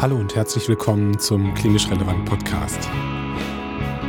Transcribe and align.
Hallo 0.00 0.16
und 0.16 0.34
herzlich 0.34 0.66
willkommen 0.66 1.18
zum 1.18 1.52
Klinisch 1.52 1.90
Relevant 1.90 2.24
Podcast. 2.24 2.88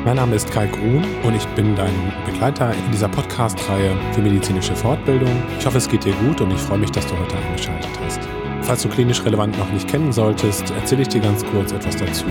Mein 0.06 0.16
Name 0.16 0.38
ist 0.38 0.50
Kai 0.50 0.68
Grun 0.68 1.04
und 1.24 1.36
ich 1.36 1.46
bin 1.48 1.76
dein 1.76 2.14
Begleiter 2.26 2.74
in 2.74 2.92
dieser 2.94 3.10
Podcast-Reihe 3.10 3.94
für 4.14 4.22
medizinische 4.22 4.74
Fortbildung. 4.74 5.30
Ich 5.60 5.66
hoffe, 5.66 5.80
es 5.80 5.90
geht 5.90 6.06
dir 6.06 6.14
gut 6.14 6.40
und 6.40 6.52
ich 6.52 6.60
freue 6.60 6.78
mich, 6.78 6.92
dass 6.92 7.06
du 7.08 7.20
heute 7.20 7.36
eingeschaltet 7.36 7.90
hast. 8.06 8.22
Falls 8.62 8.84
du 8.84 8.88
klinisch 8.88 9.22
relevant 9.26 9.60
noch 9.60 9.70
nicht 9.74 9.86
kennen 9.90 10.14
solltest, 10.14 10.72
erzähle 10.72 11.02
ich 11.02 11.10
dir 11.10 11.20
ganz 11.20 11.44
kurz 11.48 11.74
etwas 11.74 11.98
dazu. 11.98 12.24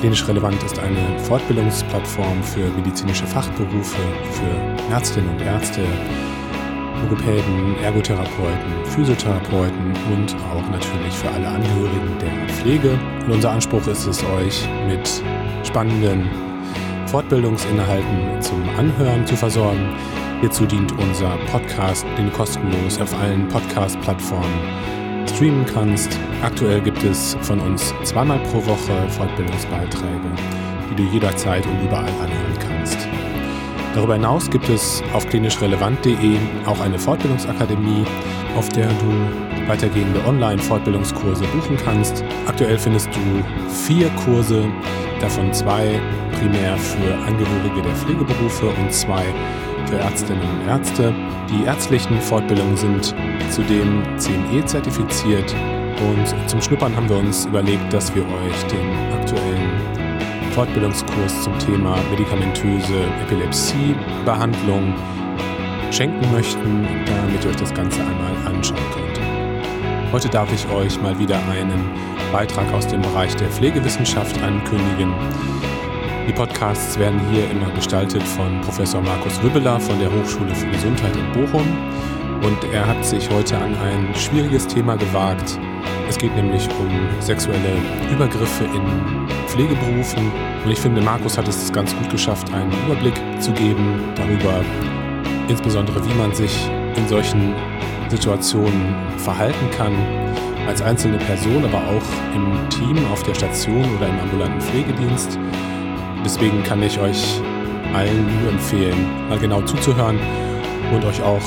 Klinisch 0.00 0.26
relevant 0.26 0.60
ist 0.64 0.80
eine 0.80 1.20
Fortbildungsplattform 1.20 2.42
für 2.42 2.66
medizinische 2.70 3.28
Fachberufe, 3.28 4.02
für 4.32 4.92
Ärztinnen 4.92 5.30
und 5.30 5.40
Ärzte, 5.40 5.82
Logopäden, 7.02 7.76
Ergotherapeuten, 7.82 8.84
Physiotherapeuten 8.84 9.92
und 10.12 10.34
auch 10.52 10.70
natürlich 10.70 11.14
für 11.14 11.30
alle 11.30 11.48
Angehörigen 11.48 12.18
der 12.20 12.54
Pflege. 12.54 12.98
Und 13.26 13.34
unser 13.34 13.50
Anspruch 13.50 13.86
ist 13.86 14.06
es, 14.06 14.22
euch 14.24 14.68
mit 14.86 15.22
spannenden 15.64 16.28
Fortbildungsinhalten 17.06 18.40
zum 18.40 18.62
Anhören 18.78 19.26
zu 19.26 19.36
versorgen. 19.36 19.94
Hierzu 20.40 20.66
dient 20.66 20.92
unser 20.92 21.36
Podcast, 21.50 22.04
den 22.18 22.26
du 22.26 22.32
kostenlos 22.32 23.00
auf 23.00 23.18
allen 23.18 23.48
Podcast-Plattformen 23.48 24.96
streamen 25.36 25.66
kannst. 25.66 26.18
Aktuell 26.42 26.80
gibt 26.80 27.02
es 27.04 27.36
von 27.42 27.60
uns 27.60 27.92
zweimal 28.04 28.38
pro 28.38 28.64
Woche 28.66 29.08
Fortbildungsbeiträge, 29.10 30.30
die 30.90 30.94
du 30.96 31.02
jederzeit 31.04 31.66
und 31.66 31.82
überall 31.82 32.08
anhören. 32.08 32.55
Darüber 33.96 34.12
hinaus 34.12 34.50
gibt 34.50 34.68
es 34.68 35.02
auf 35.14 35.26
klinischrelevant.de 35.26 36.36
auch 36.66 36.80
eine 36.80 36.98
Fortbildungsakademie, 36.98 38.04
auf 38.54 38.68
der 38.68 38.88
du 38.88 39.68
weitergehende 39.68 40.22
Online-Fortbildungskurse 40.26 41.44
buchen 41.46 41.78
kannst. 41.82 42.22
Aktuell 42.46 42.78
findest 42.78 43.08
du 43.08 43.70
vier 43.72 44.10
Kurse, 44.10 44.68
davon 45.18 45.50
zwei 45.54 45.98
primär 46.38 46.76
für 46.76 47.14
Angehörige 47.26 47.80
der 47.80 47.94
Pflegeberufe 47.94 48.66
und 48.66 48.92
zwei 48.92 49.24
für 49.86 49.96
Ärztinnen 49.96 50.42
und 50.42 50.68
Ärzte. 50.68 51.14
Die 51.50 51.64
ärztlichen 51.64 52.20
Fortbildungen 52.20 52.76
sind 52.76 53.14
zudem 53.48 54.02
CME 54.18 54.62
zertifiziert 54.66 55.54
und 56.06 56.50
zum 56.50 56.60
Schnuppern 56.60 56.94
haben 56.94 57.08
wir 57.08 57.16
uns 57.16 57.46
überlegt, 57.46 57.90
dass 57.94 58.14
wir 58.14 58.24
euch 58.24 58.62
den 58.64 59.14
aktuellen 59.14 60.05
Fortbildungskurs 60.56 61.42
zum 61.42 61.58
Thema 61.58 61.98
medikamentöse 62.10 63.04
Epilepsiebehandlung 63.22 64.94
schenken 65.90 66.32
möchten, 66.32 66.88
damit 67.04 67.44
ihr 67.44 67.50
euch 67.50 67.56
das 67.56 67.74
Ganze 67.74 68.00
einmal 68.00 68.32
anschauen 68.46 68.80
könnt. 68.94 69.20
Heute 70.14 70.30
darf 70.30 70.50
ich 70.54 70.66
euch 70.70 70.98
mal 71.02 71.18
wieder 71.18 71.36
einen 71.50 71.90
Beitrag 72.32 72.72
aus 72.72 72.86
dem 72.86 73.02
Bereich 73.02 73.36
der 73.36 73.50
Pflegewissenschaft 73.50 74.42
ankündigen. 74.42 75.12
Die 76.26 76.32
Podcasts 76.32 76.98
werden 76.98 77.20
hier 77.30 77.50
immer 77.50 77.70
gestaltet 77.72 78.22
von 78.22 78.58
Professor 78.62 79.02
Markus 79.02 79.42
Wibbeler 79.42 79.78
von 79.78 79.98
der 79.98 80.10
Hochschule 80.10 80.54
für 80.54 80.68
Gesundheit 80.68 81.14
in 81.16 81.32
Bochum. 81.32 81.66
Und 82.42 82.64
er 82.72 82.86
hat 82.86 83.04
sich 83.04 83.28
heute 83.28 83.58
an 83.58 83.74
ein 83.74 84.14
schwieriges 84.14 84.66
Thema 84.66 84.96
gewagt. 84.96 85.58
Es 86.08 86.16
geht 86.16 86.34
nämlich 86.34 86.66
um 86.80 87.20
sexuelle 87.20 87.76
Übergriffe 88.10 88.64
in 88.64 89.35
Pflegeberufen. 89.56 90.30
Und 90.64 90.70
ich 90.70 90.78
finde, 90.78 91.00
Markus 91.00 91.38
hat 91.38 91.48
es 91.48 91.72
ganz 91.72 91.96
gut 91.96 92.10
geschafft, 92.10 92.52
einen 92.52 92.70
Überblick 92.84 93.14
zu 93.40 93.52
geben 93.52 94.00
darüber, 94.14 94.62
insbesondere 95.48 96.04
wie 96.06 96.14
man 96.14 96.34
sich 96.34 96.68
in 96.94 97.08
solchen 97.08 97.54
Situationen 98.08 98.94
verhalten 99.16 99.70
kann, 99.76 99.94
als 100.66 100.82
einzelne 100.82 101.16
Person, 101.16 101.64
aber 101.64 101.78
auch 101.78 102.34
im 102.34 102.68
Team, 102.68 102.98
auf 103.10 103.22
der 103.22 103.34
Station 103.34 103.84
oder 103.96 104.08
im 104.08 104.20
ambulanten 104.20 104.60
Pflegedienst. 104.60 105.38
Deswegen 106.22 106.62
kann 106.62 106.82
ich 106.82 107.00
euch 107.00 107.40
allen 107.94 108.26
nur 108.42 108.52
empfehlen, 108.52 109.06
mal 109.30 109.38
genau 109.38 109.62
zuzuhören 109.62 110.18
und 110.92 111.04
euch 111.04 111.22
auch 111.22 111.42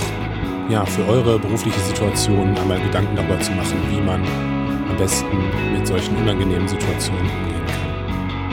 ja, 0.69 0.83
für 0.85 1.05
eure 1.07 1.37
berufliche 1.37 1.79
Situation 1.81 2.57
einmal 2.57 2.79
Gedanken 2.79 3.15
darüber 3.15 3.39
zu 3.39 3.51
machen, 3.51 3.77
wie 3.91 4.01
man 4.01 4.23
am 4.89 4.97
besten 4.97 5.37
mit 5.73 5.85
solchen 5.85 6.15
unangenehmen 6.17 6.67
Situationen 6.67 7.27
kann. 7.27 7.58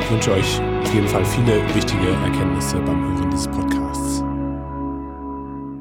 Ich 0.06 0.12
wünsche 0.12 0.30
euch 0.30 0.60
auf 0.60 0.94
jeden 0.94 1.08
Fall 1.08 1.24
viele 1.24 1.74
wichtige 1.74 2.06
Erkenntnisse 2.06 2.78
beim 2.78 3.18
Hören 3.18 3.28
dieses 3.28 3.48
Podcasts. 3.48 4.22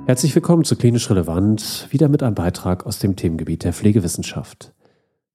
Herzlich 0.07 0.33
willkommen 0.33 0.63
zu 0.63 0.75
Klinisch 0.75 1.11
Relevant, 1.11 1.87
wieder 1.91 2.07
mit 2.07 2.23
einem 2.23 2.33
Beitrag 2.33 2.87
aus 2.87 2.97
dem 2.97 3.15
Themengebiet 3.15 3.63
der 3.63 3.71
Pflegewissenschaft. 3.71 4.73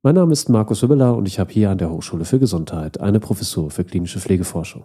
Mein 0.03 0.17
Name 0.17 0.33
ist 0.33 0.49
Markus 0.49 0.83
Hübbeler 0.83 1.17
und 1.17 1.29
ich 1.29 1.39
habe 1.39 1.53
hier 1.53 1.71
an 1.71 1.79
der 1.79 1.89
Hochschule 1.89 2.25
für 2.25 2.41
Gesundheit 2.41 2.99
eine 2.99 3.21
Professur 3.21 3.71
für 3.71 3.85
klinische 3.85 4.19
Pflegeforschung. 4.19 4.83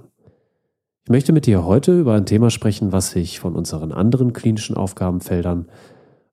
Ich 1.06 1.10
möchte 1.10 1.34
mit 1.34 1.48
dir 1.48 1.66
heute 1.66 2.00
über 2.00 2.14
ein 2.14 2.28
Thema 2.28 2.52
sprechen, 2.52 2.92
was 2.92 3.10
sich 3.10 3.40
von 3.40 3.56
unseren 3.56 3.92
anderen 3.92 4.34
klinischen 4.34 4.78
Aufgabenfeldern 4.78 5.66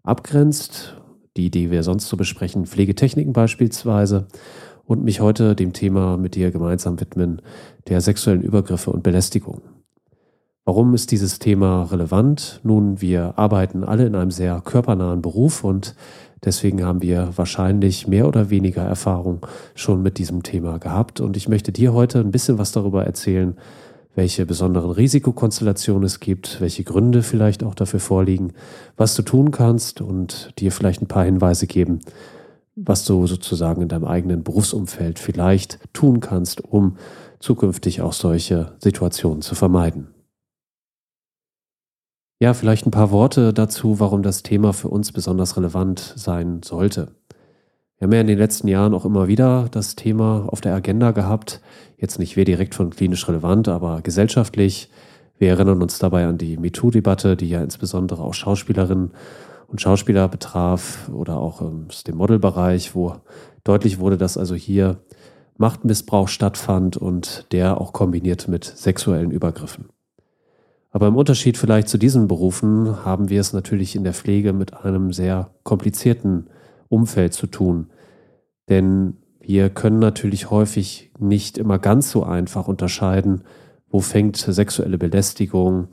abgrenzt, 0.02 1.00
die, 1.38 1.50
die 1.50 1.70
wir 1.70 1.84
sonst 1.84 2.10
so 2.10 2.18
besprechen, 2.18 2.66
Pflegetechniken 2.66 3.32
beispielsweise, 3.32 4.26
und 4.92 5.04
mich 5.04 5.20
heute 5.20 5.56
dem 5.56 5.72
Thema 5.72 6.18
mit 6.18 6.34
dir 6.34 6.50
gemeinsam 6.50 7.00
widmen, 7.00 7.40
der 7.88 8.02
sexuellen 8.02 8.42
Übergriffe 8.42 8.90
und 8.90 9.02
Belästigung. 9.02 9.62
Warum 10.66 10.92
ist 10.94 11.10
dieses 11.10 11.38
Thema 11.38 11.84
relevant? 11.84 12.60
Nun, 12.62 13.00
wir 13.00 13.38
arbeiten 13.38 13.84
alle 13.84 14.06
in 14.06 14.14
einem 14.14 14.30
sehr 14.30 14.60
körpernahen 14.60 15.22
Beruf 15.22 15.64
und 15.64 15.96
deswegen 16.44 16.84
haben 16.84 17.00
wir 17.00 17.30
wahrscheinlich 17.36 18.06
mehr 18.06 18.28
oder 18.28 18.50
weniger 18.50 18.82
Erfahrung 18.82 19.46
schon 19.74 20.02
mit 20.02 20.18
diesem 20.18 20.42
Thema 20.42 20.78
gehabt. 20.78 21.20
Und 21.20 21.38
ich 21.38 21.48
möchte 21.48 21.72
dir 21.72 21.94
heute 21.94 22.20
ein 22.20 22.30
bisschen 22.30 22.58
was 22.58 22.72
darüber 22.72 23.04
erzählen, 23.06 23.56
welche 24.14 24.44
besonderen 24.44 24.90
Risikokonstellationen 24.90 26.04
es 26.04 26.20
gibt, 26.20 26.60
welche 26.60 26.84
Gründe 26.84 27.22
vielleicht 27.22 27.64
auch 27.64 27.74
dafür 27.74 28.00
vorliegen, 28.00 28.52
was 28.98 29.14
du 29.14 29.22
tun 29.22 29.52
kannst 29.52 30.02
und 30.02 30.52
dir 30.58 30.70
vielleicht 30.70 31.00
ein 31.00 31.08
paar 31.08 31.24
Hinweise 31.24 31.66
geben, 31.66 32.00
was 32.74 33.04
du 33.04 33.26
sozusagen 33.26 33.82
in 33.82 33.88
deinem 33.88 34.04
eigenen 34.04 34.42
Berufsumfeld 34.42 35.18
vielleicht 35.18 35.78
tun 35.92 36.20
kannst, 36.20 36.62
um 36.62 36.96
zukünftig 37.38 38.00
auch 38.00 38.12
solche 38.12 38.76
Situationen 38.78 39.42
zu 39.42 39.54
vermeiden. 39.54 40.08
Ja, 42.40 42.54
vielleicht 42.54 42.86
ein 42.86 42.90
paar 42.90 43.10
Worte 43.10 43.52
dazu, 43.52 44.00
warum 44.00 44.22
das 44.22 44.42
Thema 44.42 44.72
für 44.72 44.88
uns 44.88 45.12
besonders 45.12 45.56
relevant 45.56 46.14
sein 46.16 46.62
sollte. 46.64 47.12
Wir 47.98 48.06
haben 48.06 48.14
ja 48.14 48.20
in 48.20 48.26
den 48.26 48.38
letzten 48.38 48.66
Jahren 48.66 48.94
auch 48.94 49.04
immer 49.04 49.28
wieder 49.28 49.68
das 49.70 49.94
Thema 49.94 50.48
auf 50.48 50.60
der 50.60 50.74
Agenda 50.74 51.12
gehabt. 51.12 51.60
Jetzt 51.96 52.18
nicht 52.18 52.34
wir 52.34 52.44
direkt 52.44 52.74
von 52.74 52.90
klinisch 52.90 53.28
relevant, 53.28 53.68
aber 53.68 54.00
gesellschaftlich. 54.02 54.90
Wir 55.38 55.50
erinnern 55.50 55.82
uns 55.82 56.00
dabei 56.00 56.26
an 56.26 56.36
die 56.36 56.56
MeToo-Debatte, 56.56 57.36
die 57.36 57.48
ja 57.48 57.62
insbesondere 57.62 58.22
auch 58.22 58.34
Schauspielerinnen 58.34 59.12
und 59.72 59.80
Schauspieler 59.80 60.28
betraf 60.28 61.08
oder 61.08 61.38
auch 61.38 61.62
aus 61.62 62.04
dem 62.04 62.16
Modelbereich, 62.18 62.94
wo 62.94 63.16
deutlich 63.64 63.98
wurde, 63.98 64.18
dass 64.18 64.36
also 64.36 64.54
hier 64.54 64.98
Machtmissbrauch 65.56 66.28
stattfand 66.28 66.98
und 66.98 67.46
der 67.52 67.80
auch 67.80 67.94
kombiniert 67.94 68.48
mit 68.48 68.64
sexuellen 68.64 69.30
Übergriffen. 69.30 69.88
Aber 70.90 71.08
im 71.08 71.16
Unterschied 71.16 71.56
vielleicht 71.56 71.88
zu 71.88 71.96
diesen 71.96 72.28
Berufen 72.28 73.06
haben 73.06 73.30
wir 73.30 73.40
es 73.40 73.54
natürlich 73.54 73.96
in 73.96 74.04
der 74.04 74.12
Pflege 74.12 74.52
mit 74.52 74.84
einem 74.84 75.10
sehr 75.14 75.50
komplizierten 75.62 76.50
Umfeld 76.88 77.32
zu 77.32 77.46
tun. 77.46 77.86
Denn 78.68 79.16
wir 79.40 79.70
können 79.70 80.00
natürlich 80.00 80.50
häufig 80.50 81.10
nicht 81.18 81.56
immer 81.56 81.78
ganz 81.78 82.10
so 82.10 82.24
einfach 82.24 82.68
unterscheiden, 82.68 83.44
wo 83.88 84.00
fängt 84.00 84.36
sexuelle 84.36 84.98
Belästigung, 84.98 85.88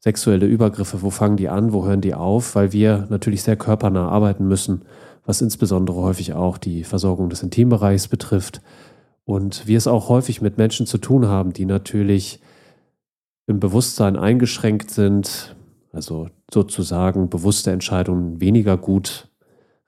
sexuelle 0.00 0.46
Übergriffe, 0.46 1.02
wo 1.02 1.10
fangen 1.10 1.36
die 1.36 1.48
an, 1.48 1.72
wo 1.72 1.84
hören 1.84 2.00
die 2.00 2.14
auf, 2.14 2.54
weil 2.54 2.72
wir 2.72 3.06
natürlich 3.10 3.42
sehr 3.42 3.56
körpernah 3.56 4.08
arbeiten 4.08 4.46
müssen, 4.46 4.82
was 5.24 5.40
insbesondere 5.40 5.96
häufig 5.96 6.34
auch 6.34 6.58
die 6.58 6.84
Versorgung 6.84 7.28
des 7.28 7.42
Intimbereichs 7.42 8.08
betrifft. 8.08 8.60
Und 9.24 9.66
wir 9.66 9.76
es 9.76 9.88
auch 9.88 10.08
häufig 10.08 10.40
mit 10.40 10.56
Menschen 10.56 10.86
zu 10.86 10.98
tun 10.98 11.26
haben, 11.26 11.52
die 11.52 11.64
natürlich 11.64 12.40
im 13.48 13.58
Bewusstsein 13.58 14.16
eingeschränkt 14.16 14.90
sind, 14.90 15.56
also 15.92 16.28
sozusagen 16.52 17.28
bewusste 17.28 17.72
Entscheidungen 17.72 18.40
weniger 18.40 18.76
gut 18.76 19.28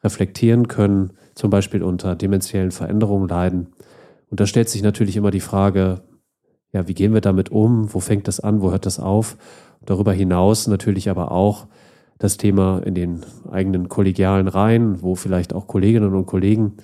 reflektieren 0.02 0.68
können, 0.68 1.12
zum 1.34 1.50
Beispiel 1.50 1.82
unter 1.82 2.16
dementiellen 2.16 2.70
Veränderungen 2.70 3.28
leiden. 3.28 3.68
Und 4.30 4.40
da 4.40 4.46
stellt 4.46 4.68
sich 4.68 4.82
natürlich 4.82 5.16
immer 5.16 5.30
die 5.30 5.40
Frage, 5.40 6.02
ja, 6.72 6.86
wie 6.86 6.94
gehen 6.94 7.14
wir 7.14 7.20
damit 7.20 7.50
um? 7.50 7.92
Wo 7.94 8.00
fängt 8.00 8.28
das 8.28 8.40
an? 8.40 8.60
Wo 8.60 8.70
hört 8.70 8.86
das 8.86 8.98
auf? 9.00 9.36
Darüber 9.88 10.12
hinaus 10.12 10.66
natürlich 10.66 11.08
aber 11.08 11.32
auch 11.32 11.66
das 12.18 12.36
Thema 12.36 12.80
in 12.80 12.94
den 12.94 13.24
eigenen 13.50 13.88
kollegialen 13.88 14.46
Reihen, 14.46 15.00
wo 15.00 15.14
vielleicht 15.14 15.54
auch 15.54 15.66
Kolleginnen 15.66 16.14
und 16.14 16.26
Kollegen 16.26 16.74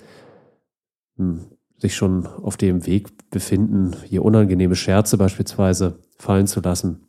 hm, 1.17 1.41
sich 1.77 1.95
schon 1.95 2.25
auf 2.25 2.57
dem 2.57 2.87
Weg 2.87 3.29
befinden, 3.29 3.95
hier 4.05 4.25
unangenehme 4.25 4.75
Scherze 4.75 5.19
beispielsweise 5.19 5.99
fallen 6.17 6.47
zu 6.47 6.61
lassen. 6.61 7.05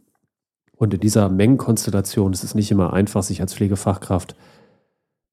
Und 0.77 0.93
in 0.93 1.01
dieser 1.01 1.31
Mengenkonstellation 1.31 2.35
ist 2.35 2.45
es 2.45 2.55
nicht 2.55 2.71
immer 2.71 2.93
einfach, 2.93 3.23
sich 3.23 3.41
als 3.41 3.55
Pflegefachkraft 3.55 4.37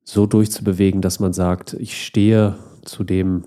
so 0.05 0.27
durchzubewegen, 0.27 1.01
dass 1.01 1.19
man 1.19 1.33
sagt, 1.33 1.73
ich 1.73 2.01
stehe 2.05 2.55
zu 2.85 3.03
dem 3.03 3.43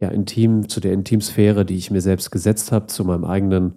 ja, 0.00 0.08
Intim, 0.08 0.70
zu 0.70 0.80
der 0.80 0.94
Intimsphäre, 0.94 1.66
die 1.66 1.76
ich 1.76 1.90
mir 1.90 2.00
selbst 2.00 2.30
gesetzt 2.30 2.72
habe, 2.72 2.86
zu 2.86 3.04
meinem 3.04 3.26
eigenen 3.26 3.74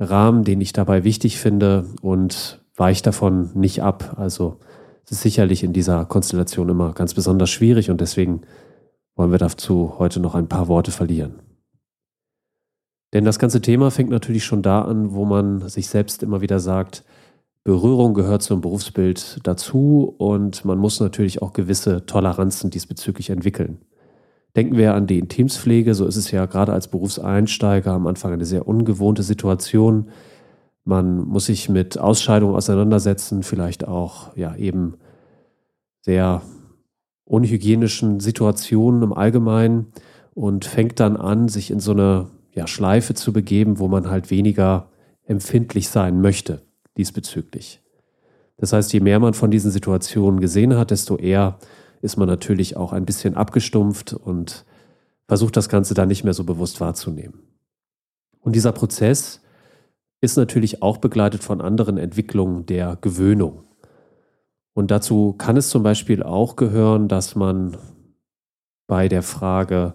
Rahmen, 0.00 0.44
den 0.44 0.60
ich 0.60 0.72
dabei 0.72 1.04
wichtig 1.04 1.38
finde 1.38 1.84
und 2.00 2.60
weiche 2.74 3.02
davon 3.02 3.50
nicht 3.54 3.82
ab. 3.82 4.16
Also 4.16 4.58
es 5.04 5.12
ist 5.12 5.22
sicherlich 5.22 5.62
in 5.62 5.72
dieser 5.72 6.06
Konstellation 6.06 6.68
immer 6.68 6.92
ganz 6.94 7.14
besonders 7.14 7.50
schwierig 7.50 7.90
und 7.90 8.00
deswegen 8.00 8.40
wollen 9.14 9.30
wir 9.30 9.38
dazu 9.38 9.94
heute 9.98 10.18
noch 10.18 10.34
ein 10.34 10.48
paar 10.48 10.68
Worte 10.68 10.90
verlieren. 10.90 11.40
Denn 13.12 13.24
das 13.24 13.38
ganze 13.38 13.60
Thema 13.60 13.90
fängt 13.90 14.10
natürlich 14.10 14.44
schon 14.44 14.62
da 14.62 14.82
an, 14.82 15.12
wo 15.12 15.24
man 15.24 15.68
sich 15.68 15.88
selbst 15.88 16.22
immer 16.22 16.40
wieder 16.40 16.60
sagt, 16.60 17.04
Berührung 17.64 18.14
gehört 18.14 18.42
zum 18.42 18.62
Berufsbild 18.62 19.40
dazu 19.42 20.14
und 20.16 20.64
man 20.64 20.78
muss 20.78 21.00
natürlich 21.00 21.42
auch 21.42 21.52
gewisse 21.52 22.06
Toleranzen 22.06 22.70
diesbezüglich 22.70 23.28
entwickeln. 23.28 23.84
Denken 24.56 24.76
wir 24.76 24.94
an 24.94 25.06
die 25.06 25.18
Intimspflege, 25.18 25.94
so 25.94 26.06
ist 26.06 26.16
es 26.16 26.30
ja 26.30 26.46
gerade 26.46 26.72
als 26.72 26.88
Berufseinsteiger 26.88 27.92
am 27.92 28.06
Anfang 28.06 28.32
eine 28.32 28.44
sehr 28.44 28.66
ungewohnte 28.66 29.22
Situation. 29.22 30.08
Man 30.84 31.18
muss 31.18 31.46
sich 31.46 31.68
mit 31.68 31.98
Ausscheidungen 31.98 32.56
auseinandersetzen, 32.56 33.42
vielleicht 33.42 33.86
auch 33.86 34.36
ja 34.36 34.56
eben 34.56 34.94
sehr 36.00 36.42
unhygienischen 37.24 38.18
Situationen 38.18 39.02
im 39.02 39.12
Allgemeinen 39.12 39.92
und 40.34 40.64
fängt 40.64 40.98
dann 40.98 41.16
an, 41.16 41.48
sich 41.48 41.70
in 41.70 41.78
so 41.78 41.92
eine 41.92 42.26
ja, 42.52 42.66
Schleife 42.66 43.14
zu 43.14 43.32
begeben, 43.32 43.78
wo 43.78 43.86
man 43.86 44.10
halt 44.10 44.30
weniger 44.30 44.88
empfindlich 45.24 45.88
sein 45.88 46.20
möchte 46.20 46.62
diesbezüglich. 46.96 47.80
Das 48.56 48.72
heißt, 48.72 48.92
je 48.92 49.00
mehr 49.00 49.20
man 49.20 49.34
von 49.34 49.50
diesen 49.50 49.70
Situationen 49.70 50.40
gesehen 50.40 50.76
hat, 50.76 50.90
desto 50.90 51.16
eher 51.16 51.58
ist 52.00 52.16
man 52.16 52.28
natürlich 52.28 52.76
auch 52.76 52.92
ein 52.92 53.04
bisschen 53.04 53.34
abgestumpft 53.36 54.12
und 54.12 54.64
versucht 55.28 55.56
das 55.56 55.68
Ganze 55.68 55.94
dann 55.94 56.08
nicht 56.08 56.24
mehr 56.24 56.34
so 56.34 56.44
bewusst 56.44 56.80
wahrzunehmen. 56.80 57.40
Und 58.40 58.56
dieser 58.56 58.72
Prozess 58.72 59.42
ist 60.20 60.36
natürlich 60.36 60.82
auch 60.82 60.98
begleitet 60.98 61.44
von 61.44 61.60
anderen 61.60 61.98
Entwicklungen 61.98 62.66
der 62.66 62.98
Gewöhnung. 63.00 63.64
Und 64.72 64.90
dazu 64.90 65.34
kann 65.34 65.56
es 65.56 65.68
zum 65.68 65.82
Beispiel 65.82 66.22
auch 66.22 66.56
gehören, 66.56 67.08
dass 67.08 67.34
man 67.34 67.76
bei 68.86 69.08
der 69.08 69.22
Frage, 69.22 69.94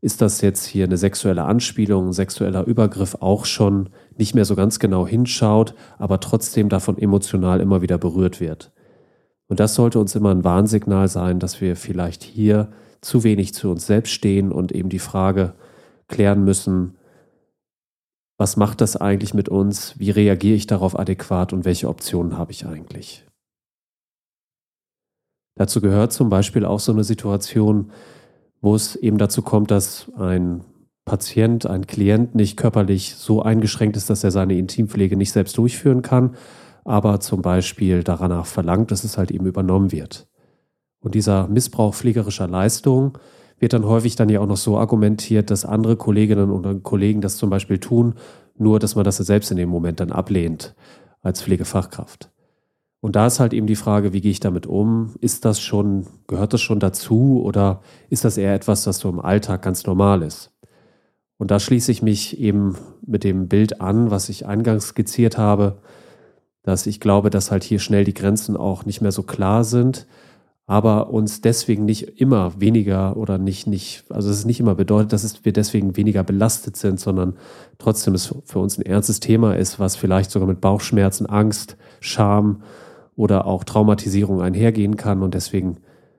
ist 0.00 0.20
das 0.20 0.40
jetzt 0.40 0.66
hier 0.66 0.84
eine 0.84 0.98
sexuelle 0.98 1.44
Anspielung, 1.44 2.08
ein 2.08 2.12
sexueller 2.12 2.64
Übergriff, 2.64 3.16
auch 3.20 3.44
schon 3.44 3.88
nicht 4.16 4.34
mehr 4.34 4.44
so 4.44 4.54
ganz 4.54 4.78
genau 4.78 5.06
hinschaut, 5.06 5.74
aber 5.98 6.20
trotzdem 6.20 6.68
davon 6.68 6.98
emotional 6.98 7.60
immer 7.60 7.82
wieder 7.82 7.98
berührt 7.98 8.40
wird. 8.40 8.72
Und 9.48 9.60
das 9.60 9.74
sollte 9.74 9.98
uns 9.98 10.14
immer 10.14 10.30
ein 10.30 10.44
Warnsignal 10.44 11.08
sein, 11.08 11.38
dass 11.38 11.60
wir 11.60 11.76
vielleicht 11.76 12.22
hier 12.22 12.72
zu 13.00 13.22
wenig 13.22 13.54
zu 13.54 13.70
uns 13.70 13.86
selbst 13.86 14.12
stehen 14.12 14.50
und 14.50 14.72
eben 14.72 14.88
die 14.88 14.98
Frage 14.98 15.54
klären 16.08 16.44
müssen, 16.44 16.96
was 18.38 18.56
macht 18.56 18.80
das 18.80 18.96
eigentlich 18.96 19.32
mit 19.32 19.48
uns, 19.48 19.98
wie 19.98 20.10
reagiere 20.10 20.56
ich 20.56 20.66
darauf 20.66 20.98
adäquat 20.98 21.52
und 21.52 21.64
welche 21.64 21.88
Optionen 21.88 22.36
habe 22.36 22.52
ich 22.52 22.66
eigentlich. 22.66 23.24
Dazu 25.54 25.80
gehört 25.80 26.12
zum 26.12 26.28
Beispiel 26.28 26.66
auch 26.66 26.80
so 26.80 26.92
eine 26.92 27.04
Situation, 27.04 27.90
wo 28.60 28.74
es 28.74 28.94
eben 28.94 29.16
dazu 29.16 29.40
kommt, 29.40 29.70
dass 29.70 30.12
ein 30.16 30.64
Patient, 31.06 31.66
ein 31.66 31.86
Klient 31.86 32.34
nicht 32.34 32.56
körperlich 32.56 33.14
so 33.14 33.40
eingeschränkt 33.40 33.96
ist, 33.96 34.10
dass 34.10 34.24
er 34.24 34.32
seine 34.32 34.58
Intimpflege 34.58 35.16
nicht 35.16 35.32
selbst 35.32 35.56
durchführen 35.56 36.02
kann, 36.02 36.36
aber 36.86 37.20
zum 37.20 37.42
Beispiel 37.42 38.04
danach 38.04 38.46
verlangt, 38.46 38.90
dass 38.90 39.04
es 39.04 39.18
halt 39.18 39.30
eben 39.30 39.46
übernommen 39.46 39.90
wird. 39.90 40.28
Und 41.00 41.14
dieser 41.14 41.48
Missbrauch 41.48 41.94
pflegerischer 41.94 42.48
Leistung 42.48 43.18
wird 43.58 43.72
dann 43.72 43.84
häufig 43.84 44.16
dann 44.16 44.28
ja 44.28 44.40
auch 44.40 44.46
noch 44.46 44.56
so 44.56 44.78
argumentiert, 44.78 45.50
dass 45.50 45.64
andere 45.64 45.96
Kolleginnen 45.96 46.50
und 46.50 46.82
Kollegen 46.82 47.20
das 47.20 47.36
zum 47.36 47.50
Beispiel 47.50 47.78
tun, 47.78 48.14
nur 48.56 48.78
dass 48.78 48.94
man 48.94 49.04
das 49.04 49.16
selbst 49.16 49.50
in 49.50 49.56
dem 49.56 49.68
Moment 49.68 50.00
dann 50.00 50.12
ablehnt 50.12 50.74
als 51.22 51.42
Pflegefachkraft. 51.42 52.30
Und 53.00 53.16
da 53.16 53.26
ist 53.26 53.40
halt 53.40 53.52
eben 53.52 53.66
die 53.66 53.76
Frage, 53.76 54.12
wie 54.12 54.20
gehe 54.20 54.30
ich 54.30 54.40
damit 54.40 54.66
um? 54.66 55.14
Ist 55.20 55.44
das 55.44 55.60
schon, 55.60 56.06
gehört 56.26 56.52
das 56.52 56.60
schon 56.60 56.80
dazu 56.80 57.42
oder 57.42 57.80
ist 58.10 58.24
das 58.24 58.38
eher 58.38 58.54
etwas, 58.54 58.84
das 58.84 58.98
so 58.98 59.08
im 59.08 59.20
Alltag 59.20 59.62
ganz 59.62 59.86
normal 59.86 60.22
ist? 60.22 60.52
Und 61.36 61.50
da 61.50 61.60
schließe 61.60 61.92
ich 61.92 62.02
mich 62.02 62.40
eben 62.40 62.76
mit 63.04 63.24
dem 63.24 63.48
Bild 63.48 63.80
an, 63.80 64.10
was 64.10 64.28
ich 64.28 64.46
eingangs 64.46 64.88
skizziert 64.88 65.36
habe, 65.36 65.78
dass 66.66 66.86
ich 66.86 66.98
glaube, 66.98 67.30
dass 67.30 67.52
halt 67.52 67.62
hier 67.62 67.78
schnell 67.78 68.02
die 68.02 68.12
Grenzen 68.12 68.56
auch 68.56 68.84
nicht 68.84 69.00
mehr 69.00 69.12
so 69.12 69.22
klar 69.22 69.62
sind, 69.62 70.08
aber 70.66 71.10
uns 71.10 71.40
deswegen 71.40 71.84
nicht 71.84 72.20
immer 72.20 72.60
weniger 72.60 73.16
oder 73.16 73.38
nicht, 73.38 73.68
nicht, 73.68 74.04
also 74.10 74.30
es 74.30 74.38
ist 74.38 74.46
nicht 74.46 74.58
immer 74.58 74.74
bedeutet, 74.74 75.12
dass 75.12 75.44
wir 75.44 75.52
deswegen 75.52 75.96
weniger 75.96 76.24
belastet 76.24 76.76
sind, 76.76 76.98
sondern 76.98 77.34
trotzdem 77.78 78.14
es 78.14 78.34
für 78.44 78.58
uns 78.58 78.76
ein 78.76 78.82
ernstes 78.82 79.20
Thema 79.20 79.54
ist, 79.54 79.78
was 79.78 79.94
vielleicht 79.94 80.32
sogar 80.32 80.48
mit 80.48 80.60
Bauchschmerzen, 80.60 81.26
Angst, 81.26 81.76
Scham 82.00 82.62
oder 83.14 83.46
auch 83.46 83.62
Traumatisierung 83.62 84.42
einhergehen 84.42 84.96
kann. 84.96 85.22
Und 85.22 85.34
deswegen 85.34 85.76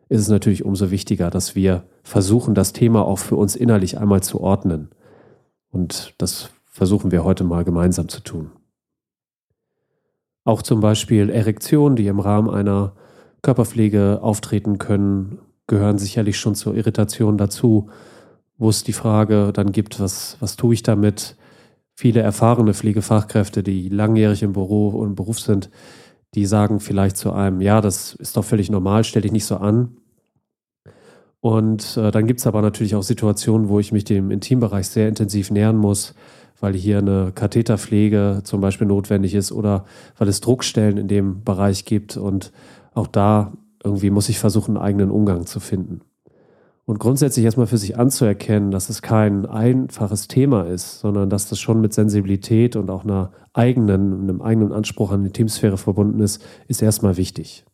ist 0.08 0.22
es 0.22 0.30
natürlich 0.30 0.64
umso 0.64 0.92
wichtiger, 0.92 1.30
dass 1.30 1.56
wir 1.56 1.84
versuchen, 2.04 2.56
das 2.56 2.72
Thema 2.72 3.04
auch 3.04 3.20
für 3.20 3.36
uns 3.36 3.58
innerlich 3.58 3.98
einmal 3.98 4.24
zu 4.24 4.40
ordnen. 4.40 4.92
Und 5.72 6.14
das 6.20 6.52
versuchen 6.64 7.12
wir 7.12 7.26
heute 7.26 7.44
mal 7.44 7.66
gemeinsam 7.66 8.08
zu 8.08 8.22
tun. 8.22 8.52
Auch 10.48 10.62
zum 10.62 10.80
Beispiel 10.80 11.30
Erektionen, 11.30 11.98
die 11.98 12.08
im 12.08 12.22
Rahmen 12.22 12.50
einer 12.50 12.94
Körperpflege 13.42 14.20
auftreten 14.22 14.78
können, 14.78 15.40
gehören 15.68 15.98
sicherlich 15.98 16.40
schon 16.40 16.56
zur 16.56 16.74
Irritation 16.74 17.38
dazu, 17.38 17.90
wo 18.58 18.70
es 18.70 18.86
die 18.86 18.94
Frage 18.94 19.52
dann 19.52 19.74
gibt, 19.74 20.00
was, 20.00 20.38
was 20.40 20.56
tue 20.56 20.74
ich 20.74 20.84
damit? 20.84 21.36
Viele 21.96 22.22
erfahrene 22.22 22.74
Pflegefachkräfte, 22.74 23.62
die 23.62 23.90
langjährig 23.90 24.42
im 24.42 24.54
Büro 24.54 24.88
und 24.88 25.16
Beruf 25.16 25.42
sind, 25.42 25.70
die 26.34 26.46
sagen 26.46 26.80
vielleicht 26.80 27.18
zu 27.18 27.34
einem, 27.34 27.60
ja, 27.60 27.82
das 27.82 28.14
ist 28.14 28.38
doch 28.38 28.46
völlig 28.46 28.72
normal, 28.72 29.04
stell 29.04 29.24
dich 29.24 29.34
nicht 29.34 29.46
so 29.46 29.58
an. 29.58 29.98
Und 31.42 31.98
äh, 31.98 32.10
dann 32.10 32.26
gibt 32.26 32.40
es 32.40 32.48
aber 32.48 32.62
natürlich 32.62 32.96
auch 32.96 33.04
Situationen, 33.04 33.68
wo 33.68 33.82
ich 33.82 33.92
mich 33.92 34.06
dem 34.06 34.32
Intimbereich 34.32 34.88
sehr 34.88 35.10
intensiv 35.10 35.52
nähern 35.52 35.76
muss, 35.76 36.16
weil 36.60 36.74
hier 36.74 37.00
eine 37.00 37.32
Katheterpflege 37.34 38.42
zum 38.44 38.62
Beispiel 38.62 38.88
notwendig 38.88 39.36
ist 39.36 39.52
oder 39.52 39.86
weil 40.18 40.28
es 40.28 40.42
Druckstellen 40.42 40.98
in 40.98 41.08
dem 41.08 41.44
Bereich 41.44 41.86
gibt. 41.86 42.18
Und 42.18 42.52
auch 42.94 43.08
da 43.08 43.54
irgendwie 43.84 44.10
muss 44.10 44.30
ich 44.30 44.40
versuchen, 44.40 44.76
einen 44.76 44.86
eigenen 44.86 45.12
Umgang 45.12 45.46
zu 45.46 45.60
finden. 45.60 46.02
Und 46.86 47.00
grundsätzlich 47.00 47.44
erstmal 47.44 47.68
für 47.68 47.78
sich 47.78 47.98
anzuerkennen, 47.98 48.72
dass 48.72 48.88
es 48.88 49.02
kein 49.02 49.46
einfaches 49.46 50.30
Thema 50.30 50.68
ist, 50.68 51.02
sondern 51.02 51.30
dass 51.30 51.50
das 51.50 51.60
schon 51.60 51.82
mit 51.82 51.94
Sensibilität 51.94 52.78
und 52.78 52.90
auch 52.90 53.04
einer 53.04 53.34
eigenen, 53.52 54.22
einem 54.22 54.42
eigenen 54.42 54.72
Anspruch 54.72 55.12
an 55.12 55.26
die 55.26 55.32
Teamsphäre 55.32 55.78
verbunden 55.78 56.22
ist, 56.22 56.42
ist 56.70 56.82
erstmal 56.82 57.18
wichtig. 57.18 57.66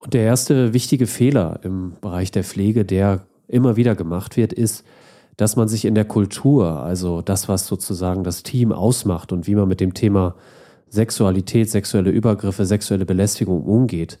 Und 0.00 0.12
der 0.12 0.22
erste 0.22 0.74
wichtige 0.74 1.06
Fehler 1.06 1.60
im 1.62 1.94
Bereich 2.02 2.30
der 2.30 2.44
Pflege, 2.44 2.84
der 2.84 3.26
immer 3.48 3.76
wieder 3.76 3.94
gemacht 3.94 4.36
wird, 4.36 4.52
ist, 4.52 4.84
dass 5.38 5.54
man 5.54 5.68
sich 5.68 5.84
in 5.84 5.94
der 5.94 6.04
Kultur, 6.04 6.82
also 6.82 7.22
das, 7.22 7.48
was 7.48 7.66
sozusagen 7.68 8.24
das 8.24 8.42
Team 8.42 8.72
ausmacht 8.72 9.32
und 9.32 9.46
wie 9.46 9.54
man 9.54 9.68
mit 9.68 9.80
dem 9.80 9.94
Thema 9.94 10.34
Sexualität, 10.90 11.70
sexuelle 11.70 12.10
Übergriffe, 12.10 12.66
sexuelle 12.66 13.06
Belästigung 13.06 13.62
umgeht, 13.62 14.18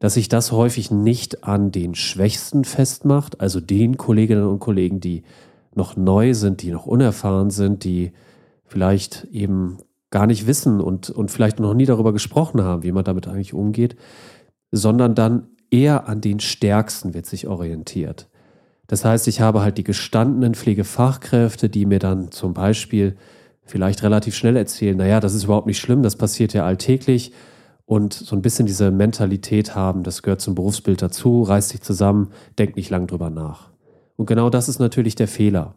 dass 0.00 0.14
sich 0.14 0.28
das 0.28 0.52
häufig 0.52 0.90
nicht 0.90 1.44
an 1.44 1.72
den 1.72 1.94
Schwächsten 1.94 2.64
festmacht, 2.64 3.40
also 3.40 3.58
den 3.58 3.96
Kolleginnen 3.96 4.46
und 4.46 4.58
Kollegen, 4.58 5.00
die 5.00 5.22
noch 5.74 5.96
neu 5.96 6.34
sind, 6.34 6.60
die 6.60 6.72
noch 6.72 6.84
unerfahren 6.84 7.48
sind, 7.48 7.84
die 7.84 8.12
vielleicht 8.66 9.24
eben 9.32 9.78
gar 10.10 10.26
nicht 10.26 10.46
wissen 10.46 10.82
und, 10.82 11.08
und 11.08 11.30
vielleicht 11.30 11.58
noch 11.58 11.72
nie 11.72 11.86
darüber 11.86 12.12
gesprochen 12.12 12.62
haben, 12.62 12.82
wie 12.82 12.92
man 12.92 13.04
damit 13.04 13.28
eigentlich 13.28 13.54
umgeht, 13.54 13.96
sondern 14.72 15.14
dann 15.14 15.48
eher 15.70 16.06
an 16.06 16.20
den 16.20 16.38
Stärksten 16.38 17.14
wird 17.14 17.24
sich 17.24 17.46
orientiert. 17.46 18.29
Das 18.90 19.04
heißt, 19.04 19.28
ich 19.28 19.40
habe 19.40 19.60
halt 19.60 19.78
die 19.78 19.84
gestandenen 19.84 20.56
Pflegefachkräfte, 20.56 21.68
die 21.68 21.86
mir 21.86 22.00
dann 22.00 22.32
zum 22.32 22.54
Beispiel 22.54 23.14
vielleicht 23.62 24.02
relativ 24.02 24.34
schnell 24.34 24.56
erzählen, 24.56 24.96
naja, 24.96 25.20
das 25.20 25.32
ist 25.32 25.44
überhaupt 25.44 25.68
nicht 25.68 25.78
schlimm, 25.78 26.02
das 26.02 26.16
passiert 26.16 26.54
ja 26.54 26.66
alltäglich 26.66 27.32
und 27.86 28.12
so 28.12 28.34
ein 28.34 28.42
bisschen 28.42 28.66
diese 28.66 28.90
Mentalität 28.90 29.76
haben, 29.76 30.02
das 30.02 30.24
gehört 30.24 30.40
zum 30.40 30.56
Berufsbild 30.56 31.00
dazu, 31.02 31.42
reißt 31.44 31.68
sich 31.68 31.82
zusammen, 31.82 32.32
denkt 32.58 32.74
nicht 32.74 32.90
lang 32.90 33.06
drüber 33.06 33.30
nach. 33.30 33.70
Und 34.16 34.26
genau 34.26 34.50
das 34.50 34.68
ist 34.68 34.80
natürlich 34.80 35.14
der 35.14 35.28
Fehler. 35.28 35.76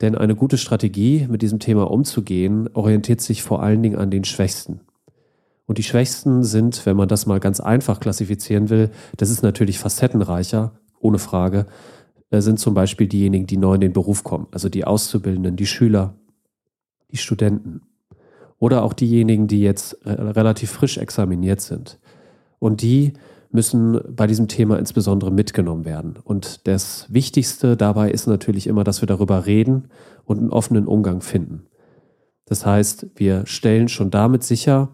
Denn 0.00 0.14
eine 0.14 0.34
gute 0.34 0.56
Strategie, 0.56 1.26
mit 1.28 1.42
diesem 1.42 1.58
Thema 1.58 1.90
umzugehen, 1.90 2.70
orientiert 2.72 3.20
sich 3.20 3.42
vor 3.42 3.62
allen 3.62 3.82
Dingen 3.82 3.98
an 3.98 4.10
den 4.10 4.24
Schwächsten. 4.24 4.80
Und 5.66 5.76
die 5.76 5.82
Schwächsten 5.82 6.42
sind, 6.42 6.86
wenn 6.86 6.96
man 6.96 7.08
das 7.08 7.26
mal 7.26 7.38
ganz 7.38 7.60
einfach 7.60 8.00
klassifizieren 8.00 8.70
will, 8.70 8.90
das 9.18 9.28
ist 9.28 9.42
natürlich 9.42 9.78
facettenreicher, 9.78 10.72
ohne 11.00 11.18
Frage, 11.18 11.66
sind 12.30 12.60
zum 12.60 12.74
Beispiel 12.74 13.08
diejenigen, 13.08 13.46
die 13.46 13.56
neu 13.56 13.74
in 13.74 13.80
den 13.80 13.92
Beruf 13.92 14.22
kommen, 14.22 14.46
also 14.52 14.68
die 14.68 14.84
Auszubildenden, 14.84 15.56
die 15.56 15.66
Schüler, 15.66 16.14
die 17.10 17.16
Studenten 17.16 17.82
oder 18.58 18.82
auch 18.82 18.92
diejenigen, 18.92 19.48
die 19.48 19.60
jetzt 19.60 19.98
relativ 20.04 20.70
frisch 20.70 20.98
examiniert 20.98 21.60
sind. 21.60 21.98
Und 22.58 22.82
die 22.82 23.14
müssen 23.50 24.00
bei 24.14 24.28
diesem 24.28 24.46
Thema 24.46 24.78
insbesondere 24.78 25.32
mitgenommen 25.32 25.84
werden. 25.84 26.16
Und 26.22 26.68
das 26.68 27.06
Wichtigste 27.12 27.76
dabei 27.76 28.10
ist 28.10 28.28
natürlich 28.28 28.68
immer, 28.68 28.84
dass 28.84 29.02
wir 29.02 29.06
darüber 29.06 29.46
reden 29.46 29.88
und 30.24 30.38
einen 30.38 30.50
offenen 30.50 30.86
Umgang 30.86 31.20
finden. 31.20 31.66
Das 32.44 32.64
heißt, 32.64 33.06
wir 33.16 33.46
stellen 33.46 33.88
schon 33.88 34.10
damit 34.10 34.44
sicher, 34.44 34.90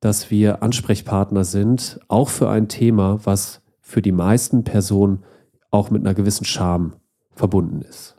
dass 0.00 0.30
wir 0.30 0.62
Ansprechpartner 0.62 1.42
sind, 1.42 1.98
auch 2.06 2.28
für 2.28 2.48
ein 2.50 2.68
Thema, 2.68 3.18
was 3.24 3.62
für 3.80 4.02
die 4.02 4.12
meisten 4.12 4.62
Personen 4.62 5.24
auch 5.70 5.90
mit 5.90 6.02
einer 6.02 6.14
gewissen 6.14 6.44
Scham 6.44 6.94
verbunden 7.32 7.82
ist. 7.82 8.16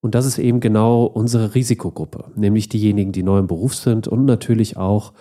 Und 0.00 0.14
das 0.14 0.26
ist 0.26 0.38
eben 0.38 0.60
genau 0.60 1.04
unsere 1.04 1.54
Risikogruppe, 1.54 2.26
nämlich 2.36 2.68
diejenigen, 2.68 3.12
die 3.12 3.22
neu 3.22 3.38
im 3.38 3.48
Beruf 3.48 3.74
sind 3.74 4.06
und 4.06 4.24
natürlich 4.24 4.76
auch 4.76 5.12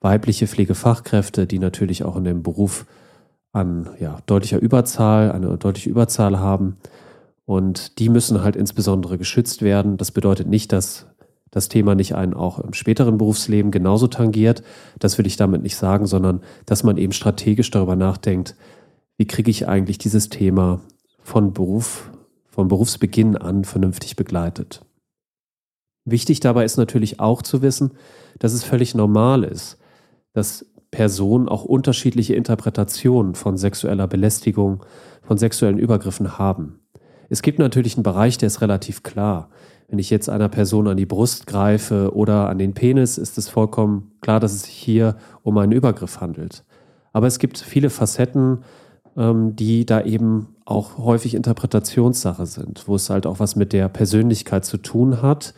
weibliche 0.00 0.46
Pflegefachkräfte, 0.46 1.46
die 1.46 1.58
natürlich 1.58 2.04
auch 2.04 2.16
in 2.16 2.24
dem 2.24 2.42
Beruf 2.42 2.86
an 3.52 3.90
ja, 3.98 4.20
deutlicher 4.26 4.58
Überzahl, 4.58 5.32
eine 5.32 5.58
deutliche 5.58 5.90
Überzahl 5.90 6.38
haben. 6.38 6.78
Und 7.44 7.98
die 7.98 8.08
müssen 8.08 8.42
halt 8.42 8.56
insbesondere 8.56 9.18
geschützt 9.18 9.60
werden. 9.60 9.96
Das 9.96 10.12
bedeutet 10.12 10.46
nicht, 10.46 10.72
dass 10.72 11.06
das 11.50 11.68
Thema 11.68 11.94
nicht 11.94 12.14
einen 12.14 12.32
auch 12.32 12.60
im 12.60 12.72
späteren 12.72 13.18
Berufsleben 13.18 13.70
genauso 13.72 14.06
tangiert. 14.06 14.62
Das 15.00 15.18
will 15.18 15.26
ich 15.26 15.36
damit 15.36 15.62
nicht 15.62 15.76
sagen, 15.76 16.06
sondern 16.06 16.40
dass 16.64 16.84
man 16.84 16.96
eben 16.96 17.12
strategisch 17.12 17.70
darüber 17.70 17.96
nachdenkt, 17.96 18.56
wie 19.20 19.26
kriege 19.26 19.50
ich 19.50 19.68
eigentlich 19.68 19.98
dieses 19.98 20.30
Thema 20.30 20.80
von 21.22 21.52
Beruf, 21.52 22.10
vom 22.48 22.68
Berufsbeginn 22.68 23.36
an 23.36 23.64
vernünftig 23.64 24.16
begleitet. 24.16 24.80
Wichtig 26.06 26.40
dabei 26.40 26.64
ist 26.64 26.78
natürlich 26.78 27.20
auch 27.20 27.42
zu 27.42 27.60
wissen, 27.60 27.90
dass 28.38 28.54
es 28.54 28.64
völlig 28.64 28.94
normal 28.94 29.44
ist, 29.44 29.76
dass 30.32 30.64
Personen 30.90 31.50
auch 31.50 31.66
unterschiedliche 31.66 32.34
Interpretationen 32.34 33.34
von 33.34 33.58
sexueller 33.58 34.06
Belästigung, 34.06 34.86
von 35.20 35.36
sexuellen 35.36 35.78
Übergriffen 35.78 36.38
haben. 36.38 36.80
Es 37.28 37.42
gibt 37.42 37.58
natürlich 37.58 37.96
einen 37.96 38.04
Bereich, 38.04 38.38
der 38.38 38.46
ist 38.46 38.62
relativ 38.62 39.02
klar. 39.02 39.50
Wenn 39.88 39.98
ich 39.98 40.08
jetzt 40.08 40.30
einer 40.30 40.48
Person 40.48 40.88
an 40.88 40.96
die 40.96 41.04
Brust 41.04 41.46
greife 41.46 42.14
oder 42.14 42.48
an 42.48 42.56
den 42.56 42.72
Penis, 42.72 43.18
ist 43.18 43.36
es 43.36 43.50
vollkommen 43.50 44.12
klar, 44.22 44.40
dass 44.40 44.54
es 44.54 44.62
sich 44.62 44.76
hier 44.76 45.18
um 45.42 45.58
einen 45.58 45.72
Übergriff 45.72 46.22
handelt. 46.22 46.64
Aber 47.12 47.26
es 47.26 47.38
gibt 47.38 47.58
viele 47.58 47.90
Facetten, 47.90 48.60
ähm, 49.20 49.54
die 49.54 49.84
da 49.84 50.00
eben 50.00 50.56
auch 50.64 50.96
häufig 50.96 51.34
Interpretationssache 51.34 52.46
sind, 52.46 52.88
wo 52.88 52.94
es 52.94 53.10
halt 53.10 53.26
auch 53.26 53.38
was 53.38 53.54
mit 53.54 53.74
der 53.74 53.88
Persönlichkeit 53.90 54.64
zu 54.64 54.78
tun 54.78 55.20
hat, 55.20 55.52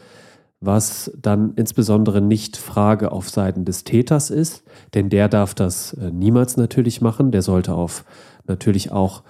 was 0.60 1.12
dann 1.20 1.54
insbesondere 1.54 2.20
nicht 2.20 2.56
Frage 2.56 3.12
auf 3.12 3.30
Seiten 3.30 3.64
des 3.64 3.84
Täters 3.84 4.30
ist, 4.30 4.64
denn 4.94 5.10
der 5.10 5.28
darf 5.28 5.54
das 5.54 5.92
äh, 5.94 6.10
niemals 6.10 6.56
natürlich 6.56 7.00
machen. 7.00 7.30
Der 7.30 7.42
sollte 7.42 7.74
auf 7.74 8.04
natürlich 8.48 8.90
auch 8.90 9.22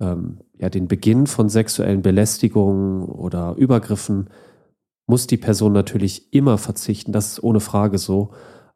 ähm, 0.00 0.38
ja, 0.58 0.68
den 0.68 0.86
Beginn 0.86 1.26
von 1.26 1.48
sexuellen 1.48 2.02
Belästigungen 2.02 3.04
oder 3.04 3.54
Übergriffen 3.56 4.28
muss 5.06 5.26
die 5.26 5.36
Person 5.38 5.72
natürlich 5.72 6.32
immer 6.34 6.58
verzichten. 6.58 7.12
Das 7.12 7.28
ist 7.28 7.42
ohne 7.42 7.60
Frage 7.60 7.96
so. 7.96 8.30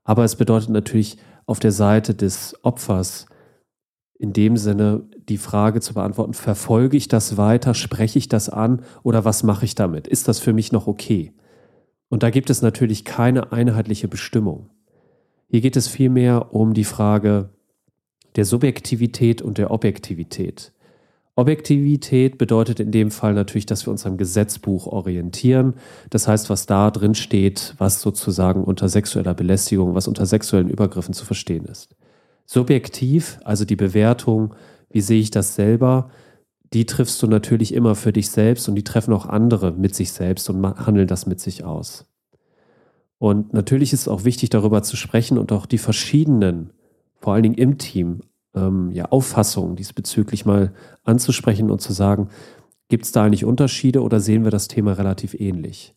Aber 0.04 0.24
es 0.24 0.36
bedeutet 0.36 0.70
natürlich 0.70 1.18
auf 1.44 1.58
der 1.58 1.72
Seite 1.72 2.14
des 2.14 2.56
Opfers 2.62 3.26
in 4.20 4.34
dem 4.34 4.58
Sinne 4.58 5.02
die 5.30 5.38
Frage 5.38 5.80
zu 5.80 5.94
beantworten, 5.94 6.34
verfolge 6.34 6.94
ich 6.94 7.08
das 7.08 7.38
weiter, 7.38 7.72
spreche 7.72 8.18
ich 8.18 8.28
das 8.28 8.50
an 8.50 8.82
oder 9.02 9.24
was 9.24 9.42
mache 9.42 9.64
ich 9.64 9.74
damit? 9.74 10.06
Ist 10.06 10.28
das 10.28 10.40
für 10.40 10.52
mich 10.52 10.72
noch 10.72 10.86
okay? 10.86 11.32
Und 12.10 12.22
da 12.22 12.28
gibt 12.28 12.50
es 12.50 12.60
natürlich 12.60 13.06
keine 13.06 13.50
einheitliche 13.50 14.08
Bestimmung. 14.08 14.68
Hier 15.48 15.62
geht 15.62 15.74
es 15.74 15.88
vielmehr 15.88 16.54
um 16.54 16.74
die 16.74 16.84
Frage 16.84 17.48
der 18.36 18.44
Subjektivität 18.44 19.40
und 19.40 19.56
der 19.56 19.70
Objektivität. 19.70 20.72
Objektivität 21.34 22.36
bedeutet 22.36 22.78
in 22.78 22.90
dem 22.90 23.10
Fall 23.10 23.32
natürlich, 23.32 23.64
dass 23.64 23.86
wir 23.86 23.90
uns 23.90 24.04
am 24.04 24.18
Gesetzbuch 24.18 24.86
orientieren. 24.86 25.74
Das 26.10 26.28
heißt, 26.28 26.50
was 26.50 26.66
da 26.66 26.90
drin 26.90 27.14
steht, 27.14 27.74
was 27.78 28.02
sozusagen 28.02 28.64
unter 28.64 28.90
sexueller 28.90 29.32
Belästigung, 29.32 29.94
was 29.94 30.08
unter 30.08 30.26
sexuellen 30.26 30.68
Übergriffen 30.68 31.14
zu 31.14 31.24
verstehen 31.24 31.64
ist. 31.64 31.96
Subjektiv, 32.52 33.38
also 33.44 33.64
die 33.64 33.76
Bewertung, 33.76 34.56
wie 34.88 35.02
sehe 35.02 35.20
ich 35.20 35.30
das 35.30 35.54
selber, 35.54 36.10
die 36.72 36.84
triffst 36.84 37.22
du 37.22 37.28
natürlich 37.28 37.72
immer 37.72 37.94
für 37.94 38.12
dich 38.12 38.28
selbst 38.28 38.68
und 38.68 38.74
die 38.74 38.82
treffen 38.82 39.14
auch 39.14 39.26
andere 39.26 39.70
mit 39.70 39.94
sich 39.94 40.10
selbst 40.10 40.50
und 40.50 40.66
handeln 40.66 41.06
das 41.06 41.26
mit 41.26 41.38
sich 41.38 41.62
aus. 41.62 42.06
Und 43.18 43.52
natürlich 43.52 43.92
ist 43.92 44.00
es 44.00 44.08
auch 44.08 44.24
wichtig, 44.24 44.50
darüber 44.50 44.82
zu 44.82 44.96
sprechen 44.96 45.38
und 45.38 45.52
auch 45.52 45.64
die 45.64 45.78
verschiedenen, 45.78 46.72
vor 47.20 47.34
allen 47.34 47.44
Dingen 47.44 47.54
im 47.54 47.78
Team, 47.78 48.22
ähm, 48.56 48.90
ja, 48.90 49.04
Auffassungen 49.04 49.76
diesbezüglich 49.76 50.44
mal 50.44 50.72
anzusprechen 51.04 51.70
und 51.70 51.80
zu 51.80 51.92
sagen, 51.92 52.30
gibt 52.88 53.04
es 53.04 53.12
da 53.12 53.22
eigentlich 53.22 53.44
Unterschiede 53.44 54.02
oder 54.02 54.18
sehen 54.18 54.42
wir 54.42 54.50
das 54.50 54.66
Thema 54.66 54.94
relativ 54.94 55.34
ähnlich? 55.34 55.94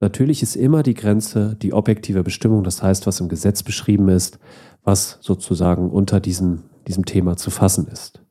Natürlich 0.00 0.42
ist 0.42 0.54
immer 0.54 0.82
die 0.82 0.94
Grenze 0.94 1.56
die 1.60 1.72
objektive 1.72 2.22
Bestimmung, 2.22 2.62
das 2.62 2.82
heißt, 2.82 3.06
was 3.06 3.20
im 3.20 3.28
Gesetz 3.28 3.62
beschrieben 3.62 4.08
ist, 4.08 4.38
was 4.84 5.18
sozusagen 5.20 5.90
unter 5.90 6.20
diesem, 6.20 6.64
diesem 6.86 7.04
Thema 7.04 7.36
zu 7.36 7.50
fassen 7.50 7.88
ist. 7.88 8.22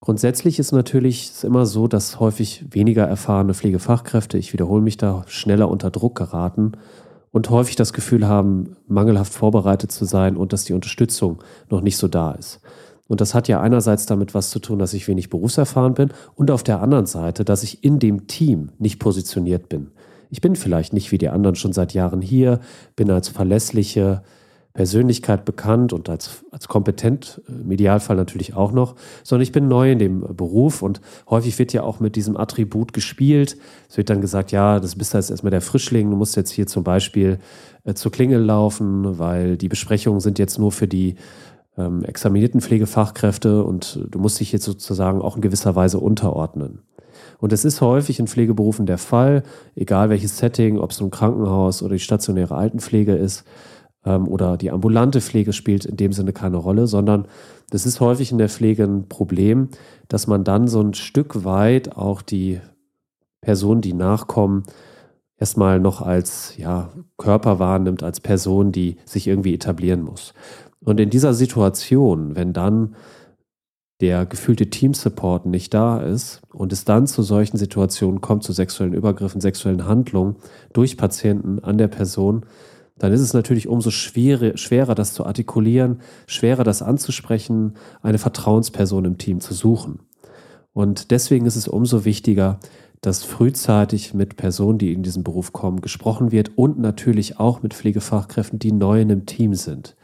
Grundsätzlich 0.00 0.58
ist 0.58 0.72
natürlich 0.72 1.30
es 1.30 1.44
immer 1.44 1.64
so, 1.64 1.86
dass 1.86 2.18
häufig 2.18 2.64
weniger 2.70 3.04
erfahrene 3.04 3.54
Pflegefachkräfte, 3.54 4.36
ich 4.36 4.52
wiederhole 4.52 4.82
mich 4.82 4.96
da, 4.96 5.24
schneller 5.28 5.68
unter 5.68 5.92
Druck 5.92 6.16
geraten 6.16 6.72
und 7.30 7.50
häufig 7.50 7.76
das 7.76 7.92
Gefühl 7.92 8.26
haben, 8.26 8.76
mangelhaft 8.88 9.32
vorbereitet 9.32 9.92
zu 9.92 10.04
sein 10.04 10.36
und 10.36 10.52
dass 10.52 10.64
die 10.64 10.72
Unterstützung 10.72 11.42
noch 11.70 11.82
nicht 11.82 11.96
so 11.96 12.08
da 12.08 12.32
ist. 12.32 12.60
Und 13.08 13.20
das 13.20 13.34
hat 13.34 13.48
ja 13.48 13.60
einerseits 13.60 14.06
damit 14.06 14.34
was 14.34 14.50
zu 14.50 14.58
tun, 14.58 14.78
dass 14.78 14.94
ich 14.94 15.08
wenig 15.08 15.28
berufserfahren 15.28 15.94
bin 15.94 16.10
und 16.34 16.50
auf 16.50 16.62
der 16.62 16.80
anderen 16.80 17.06
Seite, 17.06 17.44
dass 17.44 17.62
ich 17.62 17.84
in 17.84 17.98
dem 17.98 18.26
Team 18.26 18.70
nicht 18.78 18.98
positioniert 18.98 19.68
bin. 19.68 19.90
Ich 20.30 20.40
bin 20.40 20.56
vielleicht 20.56 20.92
nicht 20.92 21.12
wie 21.12 21.18
die 21.18 21.28
anderen 21.28 21.56
schon 21.56 21.72
seit 21.72 21.92
Jahren 21.92 22.22
hier, 22.22 22.60
bin 22.96 23.10
als 23.10 23.28
verlässliche, 23.28 24.22
Persönlichkeit 24.74 25.44
bekannt 25.44 25.92
und 25.92 26.08
als, 26.08 26.44
als 26.50 26.66
kompetent, 26.66 27.42
im 27.46 27.70
Idealfall 27.70 28.16
natürlich 28.16 28.54
auch 28.54 28.72
noch, 28.72 28.94
sondern 29.22 29.42
ich 29.42 29.52
bin 29.52 29.68
neu 29.68 29.92
in 29.92 29.98
dem 29.98 30.20
Beruf 30.34 30.80
und 30.80 31.02
häufig 31.28 31.58
wird 31.58 31.74
ja 31.74 31.82
auch 31.82 32.00
mit 32.00 32.16
diesem 32.16 32.38
Attribut 32.38 32.94
gespielt. 32.94 33.58
Es 33.90 33.98
wird 33.98 34.08
dann 34.08 34.22
gesagt, 34.22 34.50
ja, 34.50 34.80
das 34.80 34.96
bist 34.96 35.12
jetzt 35.12 35.30
erstmal 35.30 35.50
der 35.50 35.60
Frischling, 35.60 36.10
du 36.10 36.16
musst 36.16 36.36
jetzt 36.36 36.50
hier 36.50 36.66
zum 36.66 36.84
Beispiel 36.84 37.38
äh, 37.84 37.92
zur 37.92 38.12
Klingel 38.12 38.40
laufen, 38.40 39.18
weil 39.18 39.58
die 39.58 39.68
Besprechungen 39.68 40.20
sind 40.20 40.38
jetzt 40.38 40.58
nur 40.58 40.72
für 40.72 40.88
die 40.88 41.16
ähm, 41.76 42.04
examinierten 42.04 42.60
Pflegefachkräfte 42.60 43.64
und 43.64 44.00
du 44.10 44.18
musst 44.18 44.40
dich 44.40 44.52
jetzt 44.52 44.64
sozusagen 44.64 45.22
auch 45.22 45.36
in 45.36 45.42
gewisser 45.42 45.74
Weise 45.74 45.98
unterordnen. 45.98 46.82
Und 47.38 47.52
es 47.52 47.64
ist 47.64 47.80
häufig 47.80 48.18
in 48.20 48.26
Pflegeberufen 48.26 48.86
der 48.86 48.98
Fall, 48.98 49.42
egal 49.74 50.10
welches 50.10 50.38
Setting, 50.38 50.78
ob 50.78 50.90
es 50.90 51.00
ein 51.00 51.10
Krankenhaus 51.10 51.82
oder 51.82 51.94
die 51.94 52.00
stationäre 52.00 52.54
Altenpflege 52.54 53.14
ist, 53.14 53.44
ähm, 54.04 54.28
oder 54.28 54.56
die 54.56 54.70
ambulante 54.70 55.20
Pflege 55.20 55.52
spielt 55.52 55.84
in 55.84 55.96
dem 55.96 56.12
Sinne 56.12 56.32
keine 56.32 56.56
Rolle, 56.56 56.86
sondern 56.86 57.26
das 57.70 57.86
ist 57.86 58.00
häufig 58.00 58.32
in 58.32 58.38
der 58.38 58.48
Pflege 58.48 58.84
ein 58.84 59.08
Problem, 59.08 59.68
dass 60.08 60.26
man 60.26 60.44
dann 60.44 60.68
so 60.68 60.80
ein 60.80 60.94
Stück 60.94 61.44
weit 61.44 61.96
auch 61.96 62.22
die 62.22 62.60
Personen, 63.40 63.80
die 63.80 63.94
nachkommen, 63.94 64.64
erstmal 65.36 65.80
noch 65.80 66.00
als 66.00 66.56
ja, 66.56 66.90
Körper 67.18 67.58
wahrnimmt, 67.58 68.02
als 68.02 68.20
Person, 68.20 68.70
die 68.70 68.98
sich 69.04 69.26
irgendwie 69.26 69.54
etablieren 69.54 70.02
muss. 70.02 70.34
Und 70.84 71.00
in 71.00 71.10
dieser 71.10 71.34
Situation, 71.34 72.34
wenn 72.34 72.52
dann 72.52 72.96
der 74.00 74.26
gefühlte 74.26 74.68
Team-Support 74.68 75.46
nicht 75.46 75.72
da 75.74 76.00
ist 76.00 76.42
und 76.52 76.72
es 76.72 76.84
dann 76.84 77.06
zu 77.06 77.22
solchen 77.22 77.56
Situationen 77.56 78.20
kommt, 78.20 78.42
zu 78.42 78.52
sexuellen 78.52 78.94
Übergriffen, 78.94 79.40
sexuellen 79.40 79.86
Handlungen 79.86 80.36
durch 80.72 80.96
Patienten 80.96 81.60
an 81.60 81.78
der 81.78 81.86
Person, 81.86 82.44
dann 82.98 83.12
ist 83.12 83.20
es 83.20 83.32
natürlich 83.32 83.68
umso 83.68 83.90
schwere, 83.90 84.58
schwerer, 84.58 84.96
das 84.96 85.14
zu 85.14 85.24
artikulieren, 85.24 86.00
schwerer, 86.26 86.64
das 86.64 86.82
anzusprechen, 86.82 87.74
eine 88.02 88.18
Vertrauensperson 88.18 89.04
im 89.04 89.18
Team 89.18 89.40
zu 89.40 89.54
suchen. 89.54 90.00
Und 90.72 91.10
deswegen 91.10 91.46
ist 91.46 91.56
es 91.56 91.68
umso 91.68 92.04
wichtiger, 92.04 92.58
dass 93.00 93.24
frühzeitig 93.24 94.14
mit 94.14 94.36
Personen, 94.36 94.78
die 94.78 94.92
in 94.92 95.02
diesen 95.02 95.24
Beruf 95.24 95.52
kommen, 95.52 95.80
gesprochen 95.80 96.32
wird 96.32 96.56
und 96.56 96.78
natürlich 96.78 97.38
auch 97.38 97.62
mit 97.62 97.74
Pflegefachkräften, 97.74 98.58
die 98.58 98.72
neu 98.72 99.00
in 99.00 99.10
einem 99.10 99.26
Team 99.26 99.54
sind. 99.54 99.96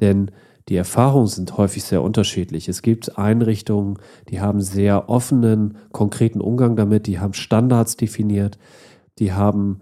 Denn 0.00 0.30
die 0.68 0.76
Erfahrungen 0.76 1.26
sind 1.26 1.58
häufig 1.58 1.84
sehr 1.84 2.02
unterschiedlich. 2.02 2.68
Es 2.68 2.80
gibt 2.80 3.18
Einrichtungen, 3.18 3.98
die 4.30 4.40
haben 4.40 4.60
sehr 4.62 5.08
offenen, 5.10 5.76
konkreten 5.92 6.40
Umgang 6.40 6.74
damit, 6.74 7.06
die 7.06 7.18
haben 7.18 7.34
Standards 7.34 7.96
definiert, 7.96 8.58
die 9.18 9.32
haben 9.32 9.80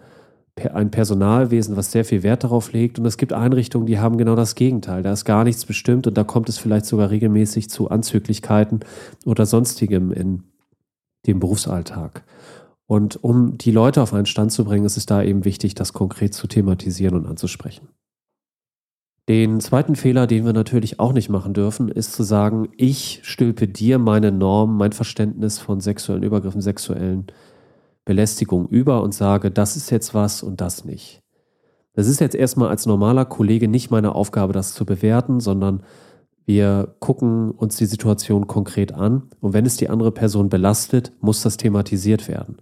ein 0.57 0.91
Personalwesen, 0.91 1.77
was 1.77 1.93
sehr 1.93 2.05
viel 2.05 2.23
Wert 2.23 2.45
darauf 2.45 2.73
legt. 2.73 2.99
Und 2.99 3.07
es 3.07 3.17
gibt 3.17 3.33
Einrichtungen, 3.33 3.87
die 3.87 3.99
haben 3.99 4.19
genau 4.19 4.37
das 4.37 4.55
Gegenteil. 4.55 5.03
Da 5.03 5.13
ist 5.13 5.25
gar 5.25 5.45
nichts 5.45 5.65
bestimmt 5.65 6.07
und 6.07 6.17
da 6.17 6.25
kommt 6.25 6.49
es 6.49 6.59
vielleicht 6.59 6.85
sogar 6.85 7.11
regelmäßig 7.11 7.71
zu 7.71 7.89
Anzüglichkeiten 7.89 8.81
oder 9.25 9.47
sonstigem 9.47 10.13
in 10.13 10.43
dem 11.27 11.41
Berufsalltag. 11.41 12.25
Und 12.87 13.23
um 13.23 13.57
die 13.57 13.71
Leute 13.71 14.03
auf 14.03 14.13
einen 14.13 14.27
Stand 14.27 14.53
zu 14.53 14.65
bringen, 14.65 14.85
ist 14.85 14.99
es 14.99 15.07
da 15.07 15.23
eben 15.23 15.45
wichtig, 15.45 15.75
das 15.75 15.93
konkret 15.93 16.35
zu 16.35 16.47
thematisieren 16.47 17.17
und 17.17 17.27
anzusprechen. 17.27 17.89
Den 19.29 19.61
zweiten 19.61 19.95
Fehler, 19.95 20.27
den 20.27 20.45
wir 20.45 20.53
natürlich 20.53 20.99
auch 20.99 21.13
nicht 21.13 21.29
machen 21.29 21.55
dürfen, 21.55 21.89
ist 21.89 22.13
zu 22.13 22.25
sagen, 22.25 22.69
ich 22.77 23.21
stülpe 23.23 23.69
dir 23.69 23.99
meine 23.99 24.33
Norm, 24.33 24.77
mein 24.77 24.93
Verständnis 24.93 25.61
von 25.61 25.81
sexuellen 25.81 26.25
Übergriffen, 26.25 26.61
sexuellen 26.61 27.27
Belästigung 28.05 28.67
über 28.69 29.03
und 29.03 29.15
sage, 29.15 29.53
das 29.53 29.77
ist 29.77 29.91
jetzt 29.91 30.13
was 30.13 30.43
und 30.43 30.61
das 30.61 30.85
nicht. 30.85 31.23
Das 31.95 32.09
ist 32.09 32.21
jetzt 32.21 32.35
erstmal 32.35 32.69
als 32.69 32.87
normaler 32.87 33.25
Kollege 33.25 33.69
nicht 33.69 33.91
meine 33.91 34.15
Aufgabe, 34.15 34.53
das 34.53 34.75
zu 34.75 34.85
bewerten, 34.85 35.39
sondern 35.39 35.85
wir 36.45 36.97
gucken 36.99 37.53
uns 37.53 37.77
die 37.77 37.87
Situation 37.87 38.49
konkret 38.49 38.93
an 38.93 39.31
und 39.41 39.53
wenn 39.53 39.67
es 39.67 39.77
die 39.77 39.89
andere 39.89 40.11
Person 40.11 40.49
belastet, 40.49 41.13
muss 41.21 41.43
das 41.43 41.59
thematisiert 41.59 42.27
werden. 42.27 42.57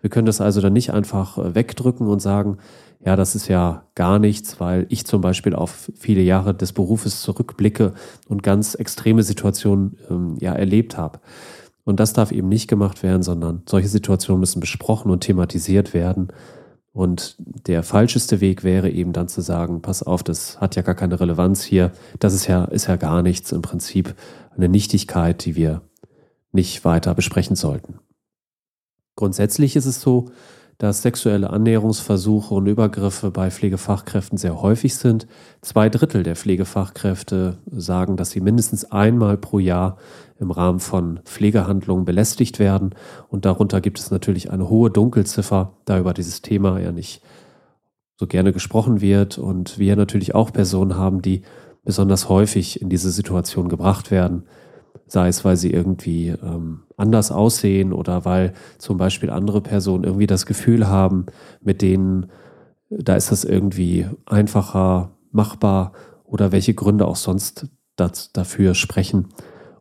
Wir 0.00 0.10
können 0.10 0.26
das 0.26 0.40
also 0.40 0.60
dann 0.60 0.72
nicht 0.72 0.92
einfach 0.92 1.36
äh, 1.36 1.54
wegdrücken 1.54 2.06
und 2.06 2.20
sagen, 2.20 2.58
ja, 3.06 3.14
das 3.14 3.36
ist 3.36 3.46
ja 3.46 3.84
gar 3.94 4.18
nichts, 4.18 4.58
weil 4.58 4.86
ich 4.88 5.06
zum 5.06 5.20
Beispiel 5.20 5.54
auf 5.54 5.92
viele 5.94 6.22
Jahre 6.22 6.54
des 6.54 6.72
Berufes 6.72 7.22
zurückblicke 7.22 7.94
und 8.26 8.42
ganz 8.42 8.74
extreme 8.74 9.22
Situationen 9.22 9.96
ähm, 10.10 10.36
ja 10.40 10.52
erlebt 10.52 10.98
habe. 10.98 11.20
Und 11.84 12.00
das 12.00 12.14
darf 12.14 12.32
eben 12.32 12.48
nicht 12.48 12.66
gemacht 12.66 13.04
werden, 13.04 13.22
sondern 13.22 13.62
solche 13.68 13.86
Situationen 13.86 14.40
müssen 14.40 14.58
besprochen 14.58 15.12
und 15.12 15.20
thematisiert 15.20 15.94
werden. 15.94 16.32
Und 16.92 17.36
der 17.38 17.84
falscheste 17.84 18.40
Weg 18.40 18.64
wäre 18.64 18.90
eben 18.90 19.12
dann 19.12 19.28
zu 19.28 19.40
sagen, 19.40 19.82
pass 19.82 20.02
auf, 20.02 20.24
das 20.24 20.60
hat 20.60 20.74
ja 20.74 20.82
gar 20.82 20.96
keine 20.96 21.20
Relevanz 21.20 21.62
hier. 21.62 21.92
Das 22.18 22.34
ist 22.34 22.48
ja, 22.48 22.64
ist 22.64 22.88
ja 22.88 22.96
gar 22.96 23.22
nichts 23.22 23.52
im 23.52 23.62
Prinzip. 23.62 24.16
Eine 24.56 24.68
Nichtigkeit, 24.68 25.44
die 25.44 25.54
wir 25.54 25.82
nicht 26.50 26.84
weiter 26.84 27.14
besprechen 27.14 27.54
sollten. 27.54 28.00
Grundsätzlich 29.14 29.76
ist 29.76 29.86
es 29.86 30.00
so, 30.00 30.30
dass 30.78 31.02
sexuelle 31.02 31.50
Annäherungsversuche 31.50 32.54
und 32.54 32.66
Übergriffe 32.66 33.30
bei 33.30 33.50
Pflegefachkräften 33.50 34.36
sehr 34.36 34.60
häufig 34.60 34.96
sind. 34.96 35.26
Zwei 35.62 35.88
Drittel 35.88 36.22
der 36.22 36.36
Pflegefachkräfte 36.36 37.58
sagen, 37.70 38.16
dass 38.16 38.30
sie 38.30 38.40
mindestens 38.40 38.84
einmal 38.92 39.38
pro 39.38 39.58
Jahr 39.58 39.96
im 40.38 40.50
Rahmen 40.50 40.80
von 40.80 41.20
Pflegehandlungen 41.24 42.04
belästigt 42.04 42.58
werden. 42.58 42.94
Und 43.28 43.46
darunter 43.46 43.80
gibt 43.80 43.98
es 43.98 44.10
natürlich 44.10 44.50
eine 44.50 44.68
hohe 44.68 44.90
Dunkelziffer, 44.90 45.72
da 45.86 45.98
über 45.98 46.12
dieses 46.12 46.42
Thema 46.42 46.78
ja 46.78 46.92
nicht 46.92 47.22
so 48.16 48.26
gerne 48.26 48.52
gesprochen 48.52 49.00
wird. 49.00 49.38
Und 49.38 49.78
wir 49.78 49.96
natürlich 49.96 50.34
auch 50.34 50.52
Personen 50.52 50.96
haben, 50.96 51.22
die 51.22 51.40
besonders 51.84 52.28
häufig 52.28 52.82
in 52.82 52.90
diese 52.90 53.10
Situation 53.10 53.70
gebracht 53.70 54.10
werden 54.10 54.44
sei 55.06 55.28
es, 55.28 55.44
weil 55.44 55.56
sie 55.56 55.70
irgendwie 55.72 56.28
ähm, 56.28 56.82
anders 56.96 57.30
aussehen 57.30 57.92
oder 57.92 58.24
weil 58.24 58.54
zum 58.78 58.98
Beispiel 58.98 59.30
andere 59.30 59.60
Personen 59.60 60.04
irgendwie 60.04 60.26
das 60.26 60.46
Gefühl 60.46 60.88
haben, 60.88 61.26
mit 61.60 61.82
denen, 61.82 62.26
da 62.90 63.16
ist 63.16 63.32
das 63.32 63.44
irgendwie 63.44 64.06
einfacher 64.24 65.10
machbar 65.30 65.92
oder 66.24 66.52
welche 66.52 66.74
Gründe 66.74 67.06
auch 67.06 67.16
sonst 67.16 67.68
das, 67.96 68.32
dafür 68.32 68.74
sprechen. 68.74 69.28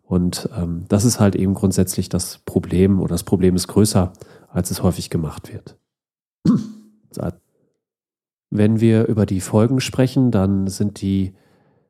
Und 0.04 0.50
ähm, 0.56 0.86
das 0.88 1.06
ist 1.06 1.20
halt 1.20 1.36
eben 1.36 1.54
grundsätzlich 1.54 2.10
das 2.10 2.40
Problem 2.46 3.00
oder 3.00 3.14
das 3.14 3.24
Problem 3.24 3.56
ist 3.56 3.68
größer, 3.68 4.14
als 4.50 4.72
es 4.72 4.84
häufig 4.84 5.10
gemacht 5.10 5.52
wird. 5.52 5.78
Wenn 8.52 8.80
wir 8.80 9.08
über 9.08 9.26
die 9.26 9.42
Folgen 9.42 9.82
sprechen, 9.82 10.32
dann 10.32 10.68
sind 10.68 11.02
die 11.02 11.34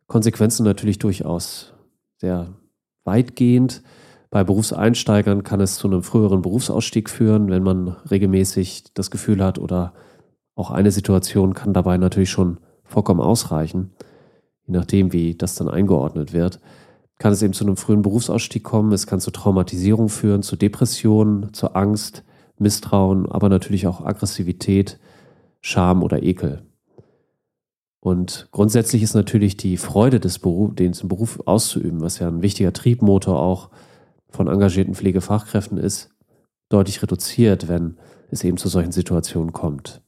Konsequenzen 0.08 0.64
natürlich 0.64 0.98
durchaus 0.98 1.74
sehr 2.18 2.56
weitgehend. 3.06 3.82
Bei 4.30 4.44
Berufseinsteigern 4.44 5.44
kann 5.44 5.62
es 5.62 5.78
zu 5.78 5.88
einem 5.88 6.04
früheren 6.04 6.42
Berufsausstieg 6.42 7.10
führen, 7.10 7.50
wenn 7.50 7.64
man 7.64 7.96
regelmäßig 8.12 8.94
das 8.94 9.10
Gefühl 9.10 9.42
hat 9.44 9.60
oder 9.60 9.94
auch 10.56 10.72
eine 10.72 10.92
Situation 10.92 11.54
kann 11.54 11.74
dabei 11.74 11.98
natürlich 11.98 12.30
schon 12.30 12.60
vollkommen 12.84 13.20
ausreichen, 13.20 13.92
je 14.66 14.74
nachdem, 14.74 15.14
wie 15.14 15.36
das 15.36 15.56
dann 15.56 15.70
eingeordnet 15.70 16.34
wird. 16.34 16.60
Kann 17.18 17.32
es 17.32 17.42
eben 17.42 17.54
zu 17.54 17.66
einem 17.66 17.78
frühen 17.78 18.02
Berufsausstieg 18.02 18.64
kommen, 18.64 18.92
es 18.92 19.08
kann 19.08 19.20
zu 19.20 19.32
Traumatisierung 19.32 20.10
führen, 20.10 20.44
zu 20.44 20.56
Depressionen, 20.56 21.54
zu 21.54 21.74
Angst, 21.74 22.24
Misstrauen, 22.58 23.26
aber 23.30 23.50
natürlich 23.50 23.88
auch 23.88 24.06
Aggressivität, 24.06 25.00
Scham 25.62 26.04
oder 26.04 26.24
Ekel. 26.24 26.64
Und 28.06 28.50
grundsätzlich 28.52 29.02
ist 29.02 29.16
natürlich 29.16 29.58
die 29.58 29.78
Freude 29.78 30.20
des 30.20 30.38
Beruf, 30.38 30.76
den 30.76 30.92
Beruf 31.06 31.42
auszuüben, 31.48 32.02
was 32.02 32.20
ja 32.20 32.28
ein 32.28 32.44
wichtiger 32.44 32.72
Triebmotor 32.72 33.42
auch 33.42 33.72
von 34.30 34.48
engagierten 34.48 34.94
Pflegefachkräften 34.94 35.80
ist, 35.80 36.12
deutlich 36.70 37.02
reduziert, 37.02 37.68
wenn 37.68 37.98
es 38.30 38.44
eben 38.44 38.58
zu 38.58 38.70
solchen 38.70 38.92
Situationen 38.92 39.54
kommt. 39.54 40.04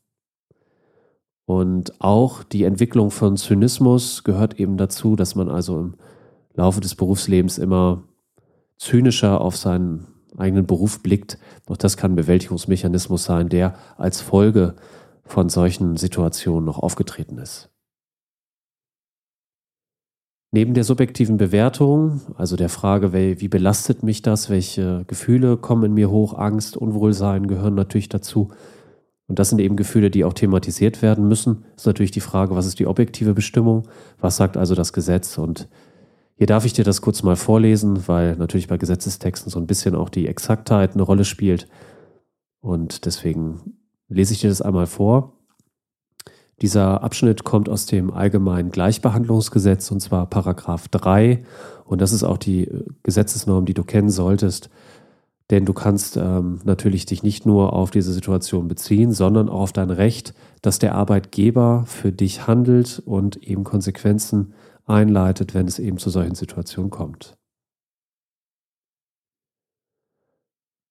Und 1.46 2.00
auch 2.00 2.44
die 2.44 2.66
Entwicklung 2.66 3.10
von 3.10 3.36
Zynismus 3.36 4.24
gehört 4.24 4.60
eben 4.60 4.78
dazu, 4.78 5.16
dass 5.16 5.34
man 5.34 5.50
also 5.50 5.80
im 5.80 5.96
Laufe 6.54 6.82
des 6.82 6.94
Berufslebens 6.94 7.58
immer 7.58 8.04
zynischer 8.78 9.42
auf 9.42 9.58
seinen 9.58 10.06
eigenen 10.38 10.68
Beruf 10.68 11.02
blickt. 11.02 11.40
Auch 11.66 11.78
das 11.78 11.98
kann 11.98 12.12
ein 12.12 12.16
Bewältigungsmechanismus 12.16 13.24
sein, 13.24 13.50
der 13.50 13.74
als 13.98 14.22
Folge 14.22 14.76
von 15.24 15.50
solchen 15.50 15.98
Situationen 15.98 16.64
noch 16.64 16.78
aufgetreten 16.78 17.40
ist. 17.40 17.72
Neben 20.52 20.74
der 20.74 20.86
subjektiven 20.86 21.38
Bewertung, 21.38 22.22
also 22.36 22.56
der 22.56 22.70
Frage, 22.70 23.12
wie 23.12 23.48
belastet 23.50 24.02
mich 24.02 24.22
das, 24.22 24.50
welche 24.50 25.04
Gefühle 25.06 25.58
kommen 25.58 25.84
in 25.84 25.94
mir 25.94 26.10
hoch, 26.10 26.34
Angst, 26.34 26.78
Unwohlsein 26.78 27.48
gehören 27.48 27.76
natürlich 27.76 28.08
dazu. 28.08 28.50
Und 29.28 29.40
das 29.40 29.50
sind 29.50 29.60
eben 29.60 29.76
Gefühle, 29.76 30.10
die 30.10 30.24
auch 30.24 30.32
thematisiert 30.32 31.02
werden 31.02 31.28
müssen. 31.28 31.66
Ist 31.76 31.86
natürlich 31.86 32.12
die 32.12 32.22
Frage, 32.22 32.56
was 32.56 32.66
ist 32.66 32.80
die 32.80 32.88
objektive 32.88 33.34
Bestimmung? 33.34 33.90
Was 34.22 34.38
sagt 34.38 34.56
also 34.56 34.74
das 34.74 34.94
Gesetz? 34.94 35.38
Und 35.38 35.68
hier 36.36 36.48
darf 36.48 36.64
ich 36.64 36.72
dir 36.72 36.86
das 36.86 37.02
kurz 37.02 37.24
mal 37.24 37.36
vorlesen, 37.36 38.08
weil 38.08 38.38
natürlich 38.38 38.70
bei 38.70 38.78
Gesetzestexten 38.78 39.52
so 39.52 39.60
ein 39.60 39.68
bisschen 39.68 39.96
auch 39.96 40.08
die 40.08 40.28
Exaktheit 40.28 40.94
eine 40.94 41.04
Rolle 41.04 41.26
spielt. 41.26 41.68
Und 42.62 43.06
deswegen 43.06 43.80
lese 44.08 44.34
ich 44.34 44.40
dir 44.40 44.50
das 44.50 44.62
einmal 44.62 44.88
vor. 44.88 45.37
Dieser 46.62 47.04
Abschnitt 47.04 47.44
kommt 47.44 47.70
aus 47.70 47.86
dem 47.86 48.12
Allgemeinen 48.12 48.72
Gleichbehandlungsgesetz 48.72 49.92
und 49.92 50.00
zwar 50.00 50.26
Paragraph 50.26 50.88
3. 50.88 51.44
Und 51.86 52.02
das 52.02 52.12
ist 52.12 52.24
auch 52.24 52.38
die 52.38 52.64
äh, 52.64 52.84
Gesetzesnorm, 53.04 53.66
die 53.66 53.76
du 53.76 53.84
kennen 53.84 54.10
solltest. 54.10 54.70
Denn 55.50 55.66
du 55.66 55.74
kannst 55.74 56.18
ähm, 56.18 56.60
natürlich 56.66 57.06
dich 57.06 57.24
nicht 57.24 57.46
nur 57.46 57.74
auf 57.74 57.92
diese 57.92 58.12
Situation 58.12 58.68
beziehen, 58.68 59.14
sondern 59.14 59.50
auch 59.50 59.62
auf 59.62 59.72
dein 59.72 59.92
Recht, 59.92 60.34
dass 60.62 60.80
der 60.80 60.96
Arbeitgeber 60.96 61.84
für 61.86 62.12
dich 62.12 62.48
handelt 62.48 63.02
und 63.06 63.38
eben 63.38 63.64
Konsequenzen 63.64 64.54
einleitet, 64.86 65.54
wenn 65.54 65.68
es 65.68 65.80
eben 65.80 66.00
zu 66.00 66.10
solchen 66.10 66.36
Situationen 66.36 66.90
kommt. 66.90 67.37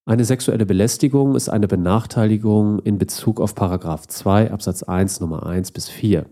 Eine 0.08 0.24
sexuelle 0.24 0.66
Belästigung 0.66 1.34
ist 1.34 1.48
eine 1.48 1.66
Benachteiligung 1.66 2.78
in 2.78 2.96
Bezug 2.96 3.40
auf 3.40 3.56
Paragraph 3.56 4.06
2 4.06 4.52
Absatz 4.52 4.84
1 4.84 5.18
Nummer 5.18 5.44
1 5.44 5.72
bis 5.72 5.88
4. 5.88 6.26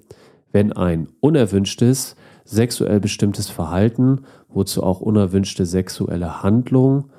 Wenn 0.53 0.73
ein 0.73 1.09
unerwünschtes, 1.19 2.15
sexuell 2.45 3.01
bestimmtes 3.01 3.51
Verhalten, 3.51 4.27
wozu 4.49 4.85
auch 4.85 5.01
unerwünschte 5.01 5.67
sexuelle 5.67 6.45
Handlung 6.45 7.11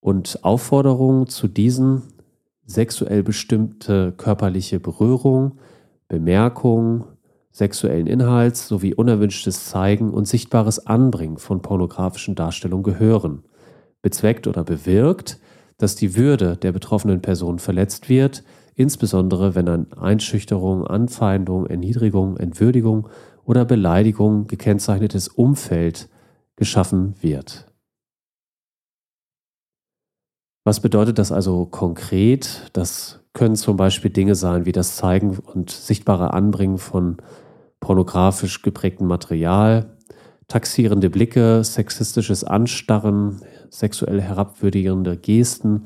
und 0.00 0.40
Aufforderung 0.42 1.28
zu 1.28 1.46
diesen 1.46 2.02
sexuell 2.66 3.22
bestimmte 3.22 4.10
körperliche 4.16 4.80
Berührung, 4.80 5.60
Bemerkung, 6.08 7.04
sexuellen 7.52 8.08
Inhalts 8.08 8.66
sowie 8.66 8.94
unerwünschtes 8.94 9.66
Zeigen 9.66 10.10
und 10.10 10.26
sichtbares 10.26 10.88
Anbringen 10.88 11.38
von 11.38 11.62
pornografischen 11.62 12.34
Darstellungen 12.34 12.82
gehören, 12.82 13.44
bezweckt 14.02 14.48
oder 14.48 14.64
bewirkt, 14.64 15.38
dass 15.78 15.96
die 15.96 16.16
Würde 16.16 16.56
der 16.56 16.72
betroffenen 16.72 17.22
Person 17.22 17.58
verletzt 17.58 18.08
wird, 18.08 18.44
insbesondere 18.74 19.54
wenn 19.54 19.68
an 19.68 19.92
Einschüchterung, 19.92 20.86
Anfeindung, 20.86 21.66
Erniedrigung, 21.66 22.36
Entwürdigung 22.36 23.08
oder 23.44 23.64
Beleidigung 23.64 24.46
gekennzeichnetes 24.46 25.28
Umfeld 25.28 26.08
geschaffen 26.56 27.14
wird. 27.20 27.66
Was 30.64 30.80
bedeutet 30.80 31.18
das 31.18 31.32
also 31.32 31.64
konkret? 31.64 32.70
Das 32.74 33.20
können 33.32 33.56
zum 33.56 33.76
Beispiel 33.76 34.10
Dinge 34.10 34.34
sein 34.34 34.66
wie 34.66 34.72
das 34.72 34.96
Zeigen 34.96 35.38
und 35.38 35.70
sichtbare 35.70 36.34
Anbringen 36.34 36.78
von 36.78 37.16
pornografisch 37.80 38.62
geprägtem 38.62 39.06
Material, 39.06 39.96
taxierende 40.48 41.10
Blicke, 41.10 41.62
sexistisches 41.62 42.42
Anstarren, 42.42 43.40
sexuell 43.70 44.20
herabwürdigende 44.20 45.16
Gesten, 45.16 45.82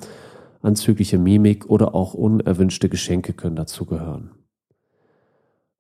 anzügliche 0.63 1.19
Mimik 1.19 1.69
oder 1.69 1.95
auch 1.95 2.15
unerwünschte 2.15 2.89
Geschenke 2.89 3.33
können 3.33 3.57
dazugehören. 3.57 4.31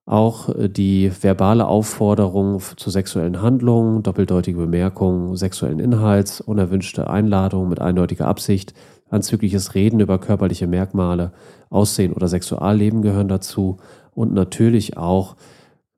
Auch 0.04 0.48
äh, 0.48 0.68
die 0.68 1.12
verbale 1.20 1.66
Aufforderung 1.66 2.60
zu 2.76 2.90
sexuellen 2.90 3.40
Handlungen, 3.40 4.02
doppeldeutige 4.02 4.58
Bemerkungen 4.58 5.36
sexuellen 5.36 5.78
Inhalts, 5.78 6.40
unerwünschte 6.40 7.08
Einladungen 7.08 7.68
mit 7.68 7.80
eindeutiger 7.80 8.26
Absicht, 8.26 8.74
anzügliches 9.10 9.76
Reden 9.76 10.00
über 10.00 10.18
körperliche 10.18 10.66
Merkmale, 10.66 11.32
Aussehen 11.70 12.12
oder 12.12 12.26
Sexualleben 12.26 13.02
gehören 13.02 13.28
dazu 13.28 13.76
und 14.12 14.34
natürlich 14.34 14.96
auch 14.96 15.36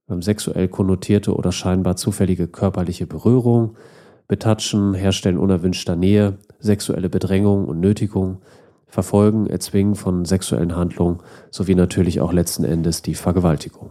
sexuell 0.08 0.68
konnotierte 0.68 1.34
oder 1.34 1.52
scheinbar 1.52 1.96
zufällige 1.96 2.48
körperliche 2.48 3.06
Berührung, 3.06 3.76
Betatschen, 4.28 4.94
Herstellen 4.94 5.38
unerwünschter 5.38 5.96
Nähe, 5.96 6.38
sexuelle 6.58 7.08
Bedrängung 7.08 7.66
und 7.66 7.80
Nötigung, 7.80 8.42
Verfolgen, 8.86 9.46
Erzwingen 9.46 9.96
von 9.96 10.24
sexuellen 10.24 10.76
Handlungen 10.76 11.18
sowie 11.50 11.74
natürlich 11.74 12.20
auch 12.20 12.32
letzten 12.32 12.64
Endes 12.64 13.02
die 13.02 13.14
Vergewaltigung. 13.14 13.90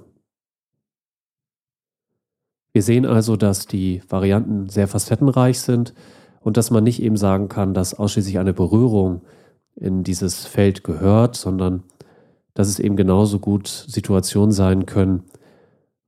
Wir 2.71 2.81
sehen 2.81 3.05
also, 3.05 3.35
dass 3.35 3.67
die 3.67 4.01
Varianten 4.09 4.69
sehr 4.69 4.87
facettenreich 4.87 5.59
sind 5.59 5.93
und 6.41 6.57
dass 6.57 6.71
man 6.71 6.83
nicht 6.83 7.01
eben 7.01 7.17
sagen 7.17 7.47
kann, 7.47 7.73
dass 7.73 7.93
ausschließlich 7.93 8.39
eine 8.39 8.53
Berührung 8.53 9.21
in 9.75 10.03
dieses 10.03 10.45
Feld 10.45 10.83
gehört, 10.83 11.35
sondern 11.35 11.83
dass 12.53 12.67
es 12.67 12.79
eben 12.79 12.95
genauso 12.95 13.39
gut 13.39 13.67
Situationen 13.67 14.51
sein 14.51 14.85
können, 14.85 15.23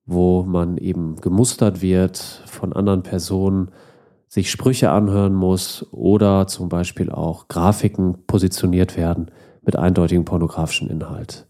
wo 0.05 0.43
man 0.43 0.77
eben 0.77 1.15
gemustert 1.17 1.81
wird 1.81 2.17
von 2.45 2.73
anderen 2.73 3.03
Personen, 3.03 3.71
sich 4.27 4.51
Sprüche 4.51 4.91
anhören 4.91 5.33
muss 5.33 5.85
oder 5.91 6.47
zum 6.47 6.69
Beispiel 6.69 7.09
auch 7.09 7.47
Grafiken 7.47 8.25
positioniert 8.27 8.97
werden 8.97 9.31
mit 9.61 9.75
eindeutigem 9.75 10.25
pornografischen 10.25 10.89
Inhalt. 10.89 11.47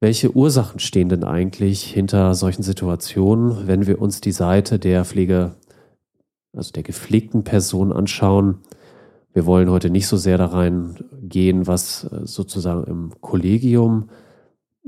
Welche 0.00 0.34
Ursachen 0.36 0.78
stehen 0.78 1.08
denn 1.08 1.24
eigentlich 1.24 1.82
hinter 1.82 2.34
solchen 2.34 2.62
Situationen, 2.62 3.66
wenn 3.66 3.86
wir 3.86 4.00
uns 4.00 4.20
die 4.20 4.32
Seite 4.32 4.78
der 4.78 5.04
Pflege, 5.04 5.56
also 6.52 6.70
der 6.70 6.84
gepflegten 6.84 7.42
Person 7.42 7.92
anschauen? 7.92 8.60
Wir 9.32 9.44
wollen 9.44 9.70
heute 9.70 9.90
nicht 9.90 10.06
so 10.06 10.16
sehr 10.16 10.38
da 10.38 10.46
reingehen, 10.46 11.66
was 11.66 12.04
äh, 12.04 12.26
sozusagen 12.26 12.84
im 12.84 13.20
Kollegium 13.20 14.08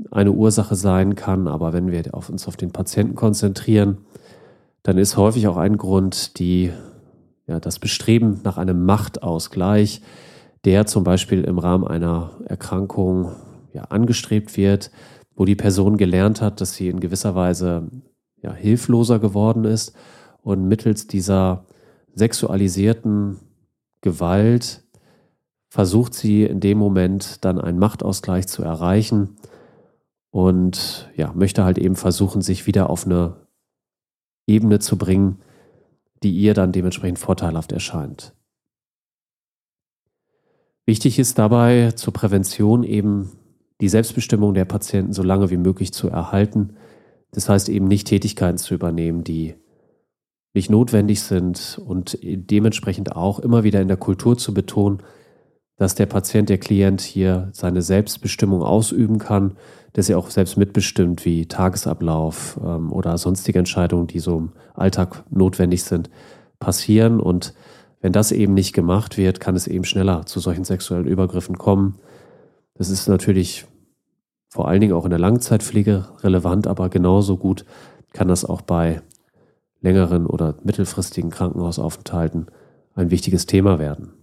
eine 0.09 0.31
Ursache 0.31 0.75
sein 0.75 1.15
kann, 1.15 1.47
aber 1.47 1.73
wenn 1.73 1.91
wir 1.91 2.03
auf 2.13 2.29
uns 2.29 2.47
auf 2.47 2.57
den 2.57 2.71
Patienten 2.71 3.15
konzentrieren, 3.15 3.99
dann 4.83 4.97
ist 4.97 5.17
häufig 5.17 5.47
auch 5.47 5.57
ein 5.57 5.77
Grund 5.77 6.39
die, 6.39 6.71
ja, 7.47 7.59
das 7.59 7.79
Bestreben 7.79 8.39
nach 8.43 8.57
einem 8.57 8.85
Machtausgleich, 8.85 10.01
der 10.65 10.85
zum 10.85 11.03
Beispiel 11.03 11.43
im 11.43 11.59
Rahmen 11.59 11.87
einer 11.87 12.31
Erkrankung 12.45 13.31
ja, 13.73 13.83
angestrebt 13.85 14.57
wird, 14.57 14.91
wo 15.35 15.45
die 15.45 15.55
Person 15.55 15.97
gelernt 15.97 16.41
hat, 16.41 16.61
dass 16.61 16.73
sie 16.73 16.87
in 16.87 16.99
gewisser 16.99 17.35
Weise 17.35 17.89
ja, 18.41 18.53
hilfloser 18.53 19.19
geworden 19.19 19.65
ist 19.65 19.93
und 20.41 20.67
mittels 20.67 21.07
dieser 21.07 21.65
sexualisierten 22.15 23.39
Gewalt 24.01 24.83
versucht 25.69 26.13
sie 26.13 26.43
in 26.43 26.59
dem 26.59 26.77
Moment 26.77 27.45
dann 27.45 27.61
einen 27.61 27.79
Machtausgleich 27.79 28.47
zu 28.47 28.63
erreichen 28.63 29.37
und 30.31 31.09
ja, 31.15 31.33
möchte 31.33 31.63
halt 31.63 31.77
eben 31.77 31.95
versuchen, 31.95 32.41
sich 32.41 32.65
wieder 32.65 32.89
auf 32.89 33.05
eine 33.05 33.35
Ebene 34.47 34.79
zu 34.79 34.97
bringen, 34.97 35.39
die 36.23 36.31
ihr 36.31 36.53
dann 36.53 36.71
dementsprechend 36.71 37.19
vorteilhaft 37.19 37.71
erscheint. 37.71 38.33
Wichtig 40.85 41.19
ist 41.19 41.37
dabei 41.37 41.91
zur 41.91 42.13
Prävention 42.13 42.83
eben 42.83 43.31
die 43.81 43.89
Selbstbestimmung 43.89 44.53
der 44.53 44.65
Patienten 44.65 45.13
so 45.13 45.23
lange 45.23 45.49
wie 45.49 45.57
möglich 45.57 45.93
zu 45.93 46.09
erhalten. 46.09 46.75
Das 47.31 47.49
heißt 47.49 47.69
eben 47.69 47.87
nicht 47.87 48.07
Tätigkeiten 48.07 48.57
zu 48.57 48.73
übernehmen, 48.73 49.23
die 49.23 49.55
nicht 50.53 50.69
notwendig 50.69 51.21
sind 51.21 51.81
und 51.83 52.17
dementsprechend 52.21 53.15
auch 53.15 53.39
immer 53.39 53.63
wieder 53.63 53.81
in 53.81 53.87
der 53.87 53.97
Kultur 53.97 54.37
zu 54.37 54.53
betonen, 54.53 55.01
dass 55.77 55.95
der 55.95 56.05
Patient, 56.05 56.49
der 56.49 56.57
Klient 56.57 57.01
hier 57.01 57.49
seine 57.53 57.81
Selbstbestimmung 57.81 58.61
ausüben 58.61 59.17
kann, 59.17 59.57
dass 59.93 60.09
er 60.09 60.17
auch 60.17 60.29
selbst 60.29 60.57
mitbestimmt, 60.57 61.25
wie 61.25 61.47
Tagesablauf 61.47 62.59
ähm, 62.63 62.91
oder 62.91 63.17
sonstige 63.17 63.59
Entscheidungen, 63.59 64.07
die 64.07 64.19
so 64.19 64.37
im 64.37 64.51
Alltag 64.73 65.23
notwendig 65.29 65.83
sind, 65.83 66.09
passieren. 66.59 67.19
Und 67.19 67.53
wenn 67.99 68.13
das 68.13 68.31
eben 68.31 68.53
nicht 68.53 68.73
gemacht 68.73 69.17
wird, 69.17 69.39
kann 69.39 69.55
es 69.55 69.67
eben 69.67 69.83
schneller 69.83 70.25
zu 70.25 70.39
solchen 70.39 70.63
sexuellen 70.63 71.07
Übergriffen 71.07 71.57
kommen. 71.57 71.95
Das 72.75 72.89
ist 72.89 73.07
natürlich 73.07 73.65
vor 74.49 74.67
allen 74.67 74.81
Dingen 74.81 74.93
auch 74.93 75.05
in 75.05 75.11
der 75.11 75.19
Langzeitpflege 75.19 76.07
relevant, 76.23 76.67
aber 76.67 76.89
genauso 76.89 77.37
gut 77.37 77.65
kann 78.13 78.27
das 78.27 78.43
auch 78.43 78.61
bei 78.61 79.01
längeren 79.81 80.25
oder 80.25 80.55
mittelfristigen 80.63 81.31
Krankenhausaufenthalten 81.31 82.47
ein 82.95 83.11
wichtiges 83.11 83.45
Thema 83.45 83.79
werden. 83.79 84.13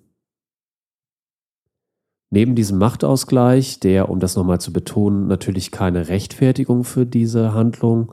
Neben 2.31 2.55
diesem 2.55 2.79
Machtausgleich, 2.79 3.81
der, 3.81 4.11
um 4.11 4.21
das 4.21 4.37
nochmal 4.37 4.61
zu 4.61 4.73
betonen, 4.73 5.29
natürlich 5.29 5.71
keine 5.71 6.09
Rechtfertigung 6.09 6.85
für 6.85 7.07
diese 7.07 7.55
Handlung 7.55 8.13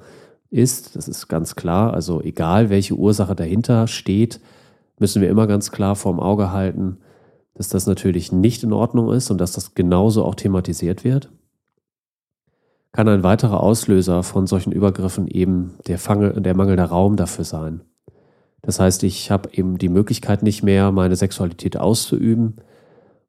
ist, 0.49 0.95
das 0.95 1.09
ist 1.09 1.27
ganz 1.27 1.55
klar, 1.55 1.93
also 1.93 2.21
egal 2.21 2.69
welche 2.69 2.95
Ursache 2.95 3.35
dahinter 3.35 3.87
steht, 3.87 4.39
müssen 4.99 5.21
wir 5.21 5.29
immer 5.29 5.47
ganz 5.47 5.71
klar 5.71 5.97
vorm 5.97 6.21
Auge 6.21 6.51
halten, 6.51 6.99
dass 7.55 7.67
das 7.67 7.87
natürlich 7.87 8.31
nicht 8.31 8.63
in 8.63 8.71
Ordnung 8.71 9.11
ist 9.11 9.31
und 9.31 9.39
dass 9.39 9.51
das 9.51 9.75
genauso 9.75 10.23
auch 10.23 10.35
thematisiert 10.35 11.03
wird. 11.03 11.29
Kann 12.93 13.09
ein 13.09 13.23
weiterer 13.23 13.61
Auslöser 13.61 14.23
von 14.23 14.47
solchen 14.47 14.71
Übergriffen 14.71 15.27
eben 15.27 15.73
der, 15.87 15.99
Fange, 15.99 16.41
der 16.41 16.55
mangelnde 16.55 16.83
Raum 16.83 17.17
dafür 17.17 17.43
sein. 17.43 17.81
Das 18.61 18.79
heißt, 18.79 19.03
ich 19.03 19.31
habe 19.31 19.49
eben 19.51 19.77
die 19.77 19.89
Möglichkeit 19.89 20.41
nicht 20.43 20.63
mehr, 20.63 20.93
meine 20.93 21.17
Sexualität 21.17 21.75
auszuüben, 21.75 22.55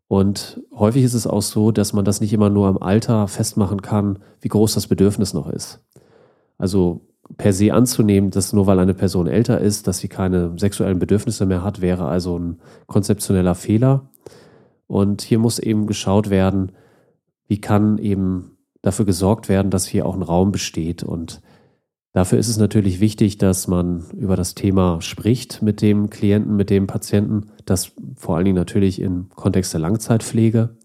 und 0.08 0.62
häufig 0.72 1.02
ist 1.02 1.14
es 1.14 1.26
auch 1.26 1.42
so, 1.42 1.72
dass 1.72 1.92
man 1.92 2.04
das 2.04 2.20
nicht 2.20 2.32
immer 2.32 2.50
nur 2.50 2.68
am 2.68 2.78
Alter 2.78 3.26
festmachen 3.26 3.82
kann, 3.82 4.20
wie 4.40 4.48
groß 4.48 4.74
das 4.74 4.86
Bedürfnis 4.86 5.34
noch 5.34 5.48
ist. 5.48 5.80
Also 6.58 7.00
per 7.36 7.52
se 7.52 7.72
anzunehmen, 7.72 8.30
dass 8.30 8.52
nur 8.52 8.66
weil 8.66 8.78
eine 8.78 8.94
Person 8.94 9.26
älter 9.26 9.60
ist, 9.60 9.88
dass 9.88 9.98
sie 9.98 10.08
keine 10.08 10.56
sexuellen 10.58 11.00
Bedürfnisse 11.00 11.44
mehr 11.44 11.64
hat, 11.64 11.80
wäre 11.80 12.06
also 12.06 12.38
ein 12.38 12.60
konzeptioneller 12.86 13.56
Fehler. 13.56 14.08
Und 14.86 15.22
hier 15.22 15.40
muss 15.40 15.58
eben 15.58 15.88
geschaut 15.88 16.30
werden, 16.30 16.72
wie 17.48 17.60
kann 17.60 17.98
eben 17.98 18.56
dafür 18.82 19.04
gesorgt 19.04 19.48
werden, 19.48 19.72
dass 19.72 19.86
hier 19.86 20.06
auch 20.06 20.14
ein 20.14 20.22
Raum 20.22 20.52
besteht 20.52 21.02
und 21.02 21.40
Dafür 22.16 22.38
ist 22.38 22.48
es 22.48 22.56
natürlich 22.56 23.00
wichtig, 23.00 23.36
dass 23.36 23.68
man 23.68 24.06
über 24.16 24.36
das 24.36 24.54
Thema 24.54 25.02
spricht 25.02 25.60
mit 25.60 25.82
dem 25.82 26.08
Klienten, 26.08 26.56
mit 26.56 26.70
dem 26.70 26.86
Patienten, 26.86 27.50
das 27.66 27.92
vor 28.16 28.36
allen 28.36 28.46
Dingen 28.46 28.56
natürlich 28.56 29.02
im 29.02 29.28
Kontext 29.34 29.74
der 29.74 29.80
Langzeitpflege. 29.80 30.78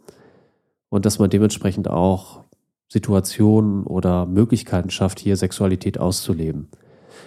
Und 0.90 1.06
dass 1.06 1.20
man 1.20 1.30
dementsprechend 1.30 1.90
auch 1.90 2.44
Situationen 2.90 3.86
oder 3.86 4.26
Möglichkeiten 4.26 4.90
schafft, 4.90 5.22
hier 5.22 5.38
Sexualität 5.38 5.98
auszuleben. 6.02 6.68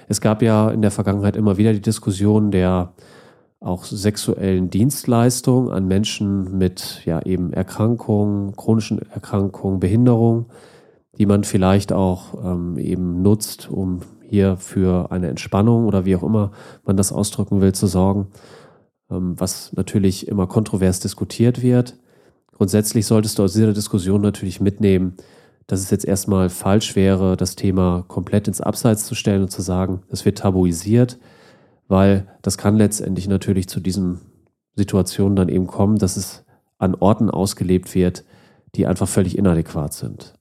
Es 0.07 0.21
gab 0.21 0.43
ja 0.43 0.69
in 0.69 0.83
der 0.83 0.91
Vergangenheit 0.91 1.35
immer 1.35 1.57
wieder 1.57 1.73
die 1.73 1.81
Diskussion 1.81 2.51
der 2.51 2.93
auch 3.59 3.85
sexuellen 3.85 4.69
Dienstleistungen 4.69 5.71
an 5.71 5.89
Menschen 5.89 6.59
mit 6.59 7.01
ja 7.07 7.23
eben 7.23 7.55
Erkrankungen, 7.55 8.55
chronischen 8.55 9.01
Erkrankungen, 9.13 9.81
Behinderungen 9.81 10.45
die 11.19 11.27
man 11.27 11.45
vielleicht 11.45 11.93
auch 11.93 12.35
ähm, 12.45 12.79
eben 12.79 13.23
nutzt, 13.23 13.71
um 13.71 14.01
hier 14.27 14.57
für 14.57 15.13
eine 15.13 15.29
Entspannung 15.29 15.87
oder 15.87 16.05
wie 16.05 16.17
auch 16.17 16.23
immer 16.23 16.51
man 16.85 16.97
das 16.97 17.13
ausdrücken 17.13 17.61
will, 17.61 17.73
zu 17.73 17.87
sorgen, 17.87 18.29
ähm, 19.11 19.39
was 19.39 19.73
natürlich 19.75 20.29
immer 20.29 20.47
kontrovers 20.47 21.01
diskutiert 21.01 21.63
wird. 21.63 21.97
Grundsätzlich 22.53 23.07
solltest 23.07 23.39
du 23.39 23.45
aus 23.45 23.53
dieser 23.53 23.73
Diskussion 23.73 24.21
natürlich 24.21 24.61
mitnehmen, 24.61 25.15
dass 25.67 25.81
es 25.81 25.91
jetzt 25.91 26.05
erstmal 26.05 26.51
falsch 26.51 26.95
wäre, 26.95 27.37
das 27.37 27.57
Thema 27.57 28.05
komplett 28.07 28.49
ins 28.49 28.61
Abseits 28.61 29.07
zu 29.07 29.15
stellen 29.15 29.43
und 29.43 29.51
zu 29.51 29.63
sagen, 29.63 30.03
es 30.09 30.25
wird 30.25 30.39
tabuisiert, 30.39 31.19
weil 31.89 32.29
das 32.43 32.59
kann 32.59 32.77
letztendlich 32.77 33.29
natürlich 33.29 33.69
zu 33.69 33.81
diesen 33.81 34.21
Situationen 34.77 35.37
dann 35.37 35.49
eben 35.49 35.67
kommen, 35.67 35.99
dass 35.99 36.17
es 36.17 36.45
an 36.79 36.95
Orten 36.95 37.31
ausgelebt 37.31 37.95
wird, 37.95 38.25
die 38.75 38.87
einfach 38.87 39.09
völlig 39.09 39.39
inadäquat 39.39 39.95
sind. 39.95 40.34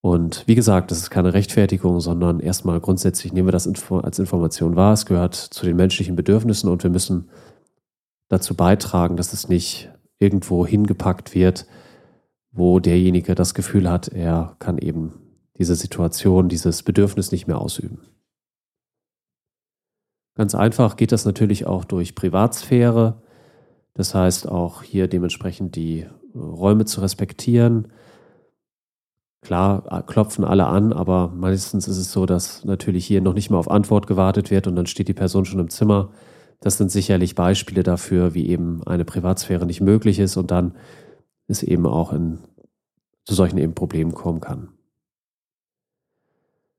Und 0.00 0.46
wie 0.46 0.54
gesagt, 0.54 0.90
das 0.90 0.98
ist 0.98 1.10
keine 1.10 1.34
Rechtfertigung, 1.34 2.00
sondern 2.00 2.40
erstmal 2.40 2.80
grundsätzlich 2.80 3.32
nehmen 3.32 3.48
wir 3.48 3.52
das 3.52 3.66
als 3.66 4.18
Information 4.18 4.76
wahr. 4.76 4.92
Es 4.92 5.06
gehört 5.06 5.34
zu 5.34 5.66
den 5.66 5.76
menschlichen 5.76 6.14
Bedürfnissen 6.14 6.70
und 6.70 6.82
wir 6.84 6.90
müssen 6.90 7.28
dazu 8.28 8.54
beitragen, 8.54 9.16
dass 9.16 9.32
es 9.32 9.48
nicht 9.48 9.90
irgendwo 10.18 10.66
hingepackt 10.66 11.34
wird, 11.34 11.66
wo 12.52 12.78
derjenige 12.80 13.34
das 13.34 13.54
Gefühl 13.54 13.90
hat, 13.90 14.08
er 14.08 14.56
kann 14.58 14.78
eben 14.78 15.14
diese 15.58 15.74
Situation, 15.74 16.48
dieses 16.48 16.82
Bedürfnis 16.82 17.32
nicht 17.32 17.46
mehr 17.46 17.58
ausüben. 17.58 18.00
Ganz 20.34 20.54
einfach 20.54 20.96
geht 20.96 21.10
das 21.10 21.24
natürlich 21.24 21.66
auch 21.66 21.84
durch 21.84 22.14
Privatsphäre. 22.14 23.20
Das 23.94 24.14
heißt 24.14 24.48
auch 24.48 24.84
hier 24.84 25.08
dementsprechend 25.08 25.74
die 25.74 26.06
Räume 26.32 26.84
zu 26.84 27.00
respektieren, 27.00 27.88
Klar 29.40 29.84
äh, 29.90 30.02
klopfen 30.02 30.44
alle 30.44 30.66
an, 30.66 30.92
aber 30.92 31.28
meistens 31.28 31.86
ist 31.86 31.98
es 31.98 32.12
so, 32.12 32.26
dass 32.26 32.64
natürlich 32.64 33.06
hier 33.06 33.20
noch 33.20 33.34
nicht 33.34 33.50
mal 33.50 33.58
auf 33.58 33.70
Antwort 33.70 34.06
gewartet 34.06 34.50
wird 34.50 34.66
und 34.66 34.76
dann 34.76 34.86
steht 34.86 35.08
die 35.08 35.14
Person 35.14 35.44
schon 35.44 35.60
im 35.60 35.70
Zimmer. 35.70 36.10
Das 36.60 36.76
sind 36.76 36.90
sicherlich 36.90 37.34
Beispiele 37.34 37.82
dafür, 37.82 38.34
wie 38.34 38.48
eben 38.48 38.82
eine 38.84 39.04
Privatsphäre 39.04 39.64
nicht 39.64 39.80
möglich 39.80 40.18
ist 40.18 40.36
und 40.36 40.50
dann 40.50 40.74
es 41.46 41.62
eben 41.62 41.86
auch 41.86 42.12
in, 42.12 42.38
zu 43.24 43.34
solchen 43.34 43.58
eben 43.58 43.74
Problemen 43.74 44.12
kommen 44.12 44.40
kann. 44.40 44.70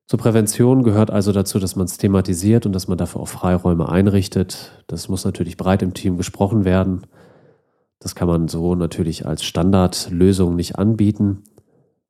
Zur 0.10 0.19
Prävention 0.19 0.84
gehört 0.84 1.12
also 1.12 1.32
dazu, 1.32 1.60
dass 1.60 1.76
man 1.76 1.86
es 1.86 1.98
thematisiert 1.98 2.65
und 2.65 2.74
dass 2.74 2.88
man 2.88 2.98
dafür 2.98 3.22
auch 3.22 3.28
Freiräume 3.28 3.89
einrichtet. 3.89 4.84
Das 4.88 5.08
muss 5.08 5.24
natürlich 5.24 5.56
breit 5.56 5.84
im 5.84 5.93
Team 5.93 6.17
gesprochen 6.17 6.65
werden. 6.65 7.06
Das 8.00 8.15
kann 8.15 8.28
man 8.28 8.48
so 8.48 8.74
natürlich 8.74 9.28
als 9.28 9.43
Standardlösung 9.43 10.56
nicht 10.56 10.78
anbieten. 10.78 11.43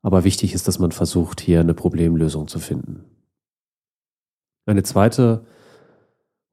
Aber 0.01 0.23
wichtig 0.23 0.53
ist, 0.53 0.67
dass 0.67 0.79
man 0.79 0.91
versucht, 0.91 1.41
hier 1.41 1.59
eine 1.59 1.73
Problemlösung 1.73 2.47
zu 2.47 2.59
finden. 2.59 3.03
Eine 4.65 4.83
zweite 4.83 5.45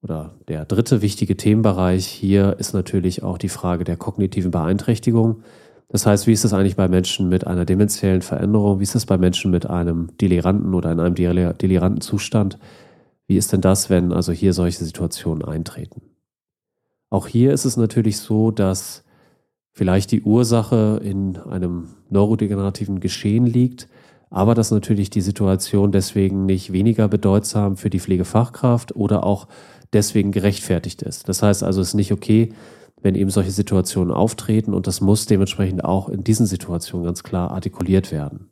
oder 0.03 0.35
der 0.49 0.65
dritte 0.65 1.03
wichtige 1.03 1.37
Themenbereich 1.37 2.07
hier 2.07 2.57
ist 2.59 2.75
natürlich 2.75 3.23
auch 3.23 3.39
die 3.39 3.49
Frage 3.49 3.85
der 3.85 3.97
kognitiven 3.97 4.51
Beeinträchtigung. 4.51 5.43
Das 5.89 6.07
heißt, 6.07 6.27
wie 6.27 6.33
ist 6.33 6.45
es 6.45 6.53
eigentlich 6.53 6.77
bei 6.77 6.89
Menschen 6.89 7.29
mit 7.29 7.47
einer 7.47 7.65
demenziellen 7.65 8.23
Veränderung? 8.23 8.81
Wie 8.81 8.85
ist 8.85 8.95
es 8.95 9.07
bei 9.07 9.19
Menschen 9.19 9.51
mit 9.51 9.69
einem 9.69 10.17
deliranten 10.19 10.75
oder 10.75 10.91
in 10.91 11.01
einem 11.01 11.15
deliranten 11.15 12.01
Zustand? 12.01 12.59
Wie 13.29 13.37
ist 13.37 13.53
denn 13.53 13.61
das, 13.61 13.91
wenn 13.91 14.13
also 14.13 14.33
hier 14.33 14.53
solche 14.53 14.85
Situationen 14.85 15.45
eintreten? 15.45 16.03
Auch 17.11 17.27
hier 17.27 17.53
ist 17.53 17.65
es 17.65 17.77
natürlich 17.77 18.19
so, 18.19 18.51
dass 18.51 19.05
vielleicht 19.77 20.11
die 20.11 20.23
Ursache 20.23 21.03
in 21.05 21.37
einem 21.37 21.89
neurodegenerativen 22.09 22.99
Geschehen 22.99 23.45
liegt, 23.45 23.89
aber 24.31 24.55
dass 24.55 24.71
natürlich 24.71 25.11
die 25.11 25.21
Situation 25.21 25.93
deswegen 25.93 26.47
nicht 26.47 26.73
weniger 26.73 27.09
bedeutsam 27.09 27.77
für 27.77 27.91
die 27.91 28.01
Pflegefachkraft 28.01 28.97
oder 28.97 29.23
auch 29.25 29.49
deswegen 29.93 30.33
gerechtfertigt 30.33 31.03
ist. 31.03 31.29
Das 31.29 31.43
heißt 31.43 31.63
also, 31.63 31.83
es 31.83 31.89
ist 31.89 31.95
nicht 31.95 32.11
okay, 32.11 32.55
wenn 33.03 33.15
eben 33.15 33.29
solche 33.29 33.51
Situationen 33.51 34.15
auftreten 34.15 34.73
und 34.73 34.87
das 34.87 35.03
muss 35.03 35.27
dementsprechend 35.27 35.85
auch 35.85 36.09
in 36.09 36.25
diesen 36.25 36.47
Situationen 36.47 37.05
ganz 37.05 37.23
klar 37.23 37.51
artikuliert 37.51 38.11
werden. 38.13 38.49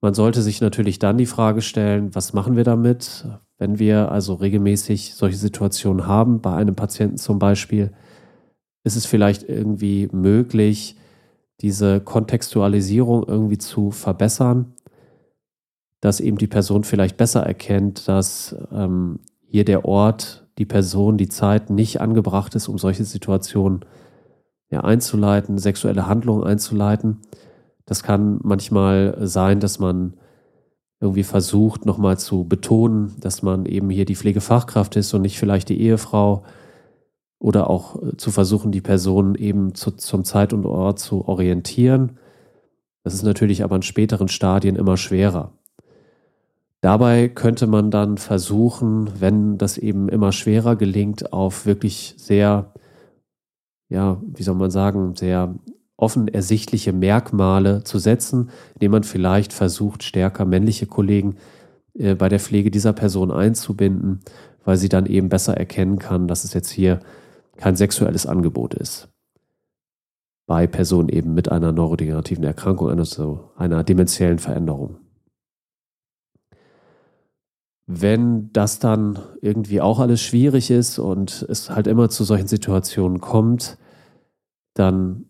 Man 0.00 0.14
sollte 0.14 0.40
sich 0.40 0.62
natürlich 0.62 0.98
dann 0.98 1.18
die 1.18 1.26
Frage 1.26 1.60
stellen, 1.60 2.14
was 2.14 2.32
machen 2.32 2.56
wir 2.56 2.64
damit, 2.64 3.26
wenn 3.58 3.78
wir 3.78 4.10
also 4.10 4.32
regelmäßig 4.32 5.14
solche 5.14 5.36
Situationen 5.36 6.06
haben, 6.06 6.40
bei 6.40 6.54
einem 6.54 6.74
Patienten 6.76 7.18
zum 7.18 7.38
Beispiel, 7.38 7.92
ist 8.84 8.96
es 8.96 9.06
vielleicht 9.06 9.48
irgendwie 9.48 10.08
möglich, 10.12 10.96
diese 11.60 12.00
Kontextualisierung 12.00 13.24
irgendwie 13.26 13.58
zu 13.58 13.90
verbessern, 13.90 14.72
dass 16.00 16.20
eben 16.20 16.38
die 16.38 16.46
Person 16.46 16.84
vielleicht 16.84 17.16
besser 17.16 17.42
erkennt, 17.42 18.08
dass 18.08 18.56
ähm, 18.72 19.20
hier 19.46 19.64
der 19.64 19.84
Ort, 19.84 20.46
die 20.56 20.64
Person, 20.64 21.18
die 21.18 21.28
Zeit 21.28 21.70
nicht 21.70 22.00
angebracht 22.00 22.54
ist, 22.54 22.68
um 22.68 22.78
solche 22.78 23.04
Situationen 23.04 23.84
ja, 24.70 24.80
einzuleiten, 24.80 25.58
sexuelle 25.58 26.06
Handlungen 26.06 26.44
einzuleiten. 26.44 27.18
Das 27.84 28.02
kann 28.02 28.38
manchmal 28.42 29.16
sein, 29.26 29.60
dass 29.60 29.78
man 29.78 30.14
irgendwie 31.00 31.24
versucht, 31.24 31.86
nochmal 31.86 32.18
zu 32.18 32.44
betonen, 32.44 33.16
dass 33.20 33.42
man 33.42 33.66
eben 33.66 33.90
hier 33.90 34.04
die 34.04 34.16
Pflegefachkraft 34.16 34.96
ist 34.96 35.12
und 35.12 35.22
nicht 35.22 35.38
vielleicht 35.38 35.68
die 35.70 35.80
Ehefrau 35.80 36.44
oder 37.40 37.68
auch 37.68 38.00
äh, 38.00 38.16
zu 38.16 38.30
versuchen, 38.30 38.70
die 38.70 38.82
Person 38.82 39.34
eben 39.34 39.74
zu, 39.74 39.90
zum 39.90 40.24
Zeit 40.24 40.52
und 40.52 40.64
Ort 40.64 41.00
zu 41.00 41.26
orientieren. 41.26 42.18
Das 43.02 43.14
ist 43.14 43.24
natürlich 43.24 43.64
aber 43.64 43.74
in 43.76 43.82
späteren 43.82 44.28
Stadien 44.28 44.76
immer 44.76 44.96
schwerer. 44.96 45.52
Dabei 46.82 47.28
könnte 47.28 47.66
man 47.66 47.90
dann 47.90 48.16
versuchen, 48.18 49.10
wenn 49.20 49.58
das 49.58 49.76
eben 49.76 50.08
immer 50.08 50.32
schwerer 50.32 50.76
gelingt, 50.76 51.32
auf 51.32 51.66
wirklich 51.66 52.14
sehr, 52.16 52.72
ja, 53.88 54.20
wie 54.22 54.42
soll 54.42 54.54
man 54.54 54.70
sagen, 54.70 55.16
sehr 55.16 55.54
offen 55.96 56.28
ersichtliche 56.28 56.92
Merkmale 56.92 57.84
zu 57.84 57.98
setzen, 57.98 58.50
indem 58.74 58.92
man 58.92 59.02
vielleicht 59.02 59.52
versucht, 59.52 60.02
stärker 60.02 60.46
männliche 60.46 60.86
Kollegen 60.86 61.36
äh, 61.94 62.14
bei 62.14 62.28
der 62.28 62.40
Pflege 62.40 62.70
dieser 62.70 62.94
Person 62.94 63.30
einzubinden, 63.30 64.20
weil 64.64 64.76
sie 64.76 64.88
dann 64.88 65.06
eben 65.06 65.28
besser 65.28 65.56
erkennen 65.56 65.98
kann, 65.98 66.28
dass 66.28 66.44
es 66.44 66.54
jetzt 66.54 66.70
hier 66.70 67.00
kein 67.60 67.76
sexuelles 67.76 68.26
Angebot 68.26 68.74
ist. 68.74 69.08
Bei 70.46 70.66
Personen 70.66 71.08
eben 71.08 71.34
mit 71.34 71.50
einer 71.50 71.72
neurodegenerativen 71.72 72.42
Erkrankung, 72.42 72.88
also 72.88 73.52
einer 73.56 73.84
demenziellen 73.84 74.38
Veränderung. 74.38 74.98
Wenn 77.86 78.52
das 78.52 78.78
dann 78.78 79.18
irgendwie 79.42 79.80
auch 79.80 79.98
alles 79.98 80.22
schwierig 80.22 80.70
ist 80.70 80.98
und 80.98 81.44
es 81.48 81.70
halt 81.70 81.86
immer 81.86 82.08
zu 82.08 82.24
solchen 82.24 82.46
Situationen 82.46 83.20
kommt, 83.20 83.78
dann 84.74 85.26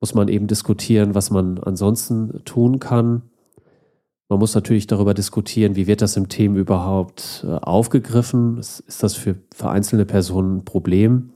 muss 0.00 0.14
man 0.14 0.28
eben 0.28 0.46
diskutieren, 0.46 1.14
was 1.14 1.30
man 1.30 1.58
ansonsten 1.58 2.44
tun 2.44 2.78
kann. 2.78 3.22
Man 4.28 4.38
muss 4.38 4.54
natürlich 4.54 4.86
darüber 4.86 5.14
diskutieren, 5.14 5.76
wie 5.76 5.86
wird 5.86 6.02
das 6.02 6.16
im 6.16 6.28
Team 6.28 6.56
überhaupt 6.56 7.44
äh, 7.46 7.52
aufgegriffen? 7.52 8.58
Ist 8.58 9.02
das 9.02 9.14
für, 9.14 9.36
für 9.54 9.70
einzelne 9.70 10.04
Personen 10.04 10.58
ein 10.58 10.64
Problem? 10.64 11.32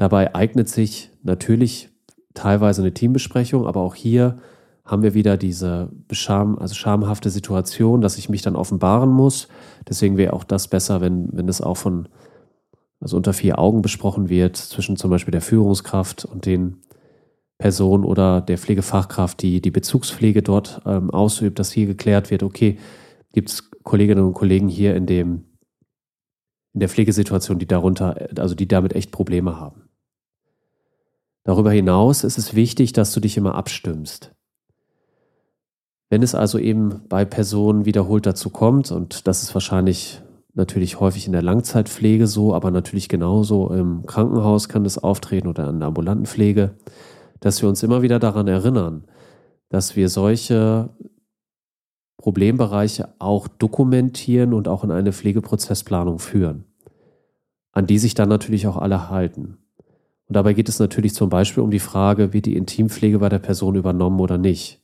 Dabei 0.00 0.34
eignet 0.34 0.66
sich 0.66 1.10
natürlich 1.22 1.90
teilweise 2.32 2.80
eine 2.80 2.94
Teambesprechung, 2.94 3.66
aber 3.66 3.82
auch 3.82 3.94
hier 3.94 4.38
haben 4.82 5.02
wir 5.02 5.12
wieder 5.12 5.36
diese 5.36 5.90
Bescham, 6.08 6.58
also 6.58 6.74
schamhafte 6.74 7.28
Situation, 7.28 8.00
dass 8.00 8.16
ich 8.16 8.30
mich 8.30 8.40
dann 8.40 8.56
offenbaren 8.56 9.10
muss. 9.10 9.48
Deswegen 9.86 10.16
wäre 10.16 10.32
auch 10.32 10.44
das 10.44 10.68
besser, 10.68 11.02
wenn, 11.02 11.28
wenn 11.32 11.46
das 11.46 11.60
auch 11.60 11.76
von, 11.76 12.08
also 12.98 13.18
unter 13.18 13.34
vier 13.34 13.58
Augen 13.58 13.82
besprochen 13.82 14.30
wird, 14.30 14.56
zwischen 14.56 14.96
zum 14.96 15.10
Beispiel 15.10 15.32
der 15.32 15.42
Führungskraft 15.42 16.24
und 16.24 16.46
den 16.46 16.78
Personen 17.58 18.04
oder 18.04 18.40
der 18.40 18.56
Pflegefachkraft, 18.56 19.42
die 19.42 19.60
die 19.60 19.70
Bezugspflege 19.70 20.42
dort 20.42 20.80
ähm, 20.86 21.10
ausübt, 21.10 21.58
dass 21.58 21.72
hier 21.72 21.84
geklärt 21.84 22.30
wird, 22.30 22.42
okay, 22.42 22.78
gibt 23.34 23.50
es 23.50 23.70
Kolleginnen 23.82 24.24
und 24.24 24.32
Kollegen 24.32 24.68
hier 24.68 24.96
in 24.96 25.04
dem, 25.04 25.44
in 26.72 26.80
der 26.80 26.88
Pflegesituation, 26.88 27.58
die 27.58 27.66
darunter, 27.66 28.30
also 28.38 28.54
die 28.54 28.66
damit 28.66 28.94
echt 28.94 29.12
Probleme 29.12 29.60
haben. 29.60 29.89
Darüber 31.44 31.72
hinaus 31.72 32.24
ist 32.24 32.38
es 32.38 32.54
wichtig, 32.54 32.92
dass 32.92 33.12
du 33.12 33.20
dich 33.20 33.36
immer 33.36 33.54
abstimmst. 33.54 34.32
Wenn 36.10 36.22
es 36.22 36.34
also 36.34 36.58
eben 36.58 37.02
bei 37.08 37.24
Personen 37.24 37.84
wiederholt 37.84 38.26
dazu 38.26 38.50
kommt, 38.50 38.90
und 38.90 39.26
das 39.26 39.42
ist 39.42 39.54
wahrscheinlich 39.54 40.20
natürlich 40.54 40.98
häufig 40.98 41.26
in 41.26 41.32
der 41.32 41.42
Langzeitpflege 41.42 42.26
so, 42.26 42.54
aber 42.54 42.70
natürlich 42.70 43.08
genauso 43.08 43.72
im 43.72 44.04
Krankenhaus 44.06 44.68
kann 44.68 44.84
das 44.84 44.98
auftreten 44.98 45.48
oder 45.48 45.68
in 45.68 45.78
der 45.78 45.88
ambulanten 45.88 46.26
Pflege, 46.26 46.74
dass 47.38 47.62
wir 47.62 47.68
uns 47.68 47.82
immer 47.82 48.02
wieder 48.02 48.18
daran 48.18 48.48
erinnern, 48.48 49.04
dass 49.68 49.94
wir 49.96 50.08
solche 50.08 50.90
Problembereiche 52.18 53.14
auch 53.18 53.48
dokumentieren 53.48 54.52
und 54.52 54.68
auch 54.68 54.84
in 54.84 54.90
eine 54.90 55.12
Pflegeprozessplanung 55.12 56.18
führen, 56.18 56.64
an 57.72 57.86
die 57.86 57.98
sich 57.98 58.14
dann 58.14 58.28
natürlich 58.28 58.66
auch 58.66 58.76
alle 58.76 59.08
halten. 59.08 59.58
Und 60.30 60.34
dabei 60.36 60.52
geht 60.52 60.68
es 60.68 60.78
natürlich 60.78 61.12
zum 61.12 61.28
Beispiel 61.28 61.60
um 61.60 61.72
die 61.72 61.80
Frage, 61.80 62.32
wird 62.32 62.46
die 62.46 62.54
Intimpflege 62.54 63.18
bei 63.18 63.28
der 63.28 63.40
Person 63.40 63.74
übernommen 63.74 64.20
oder 64.20 64.38
nicht. 64.38 64.80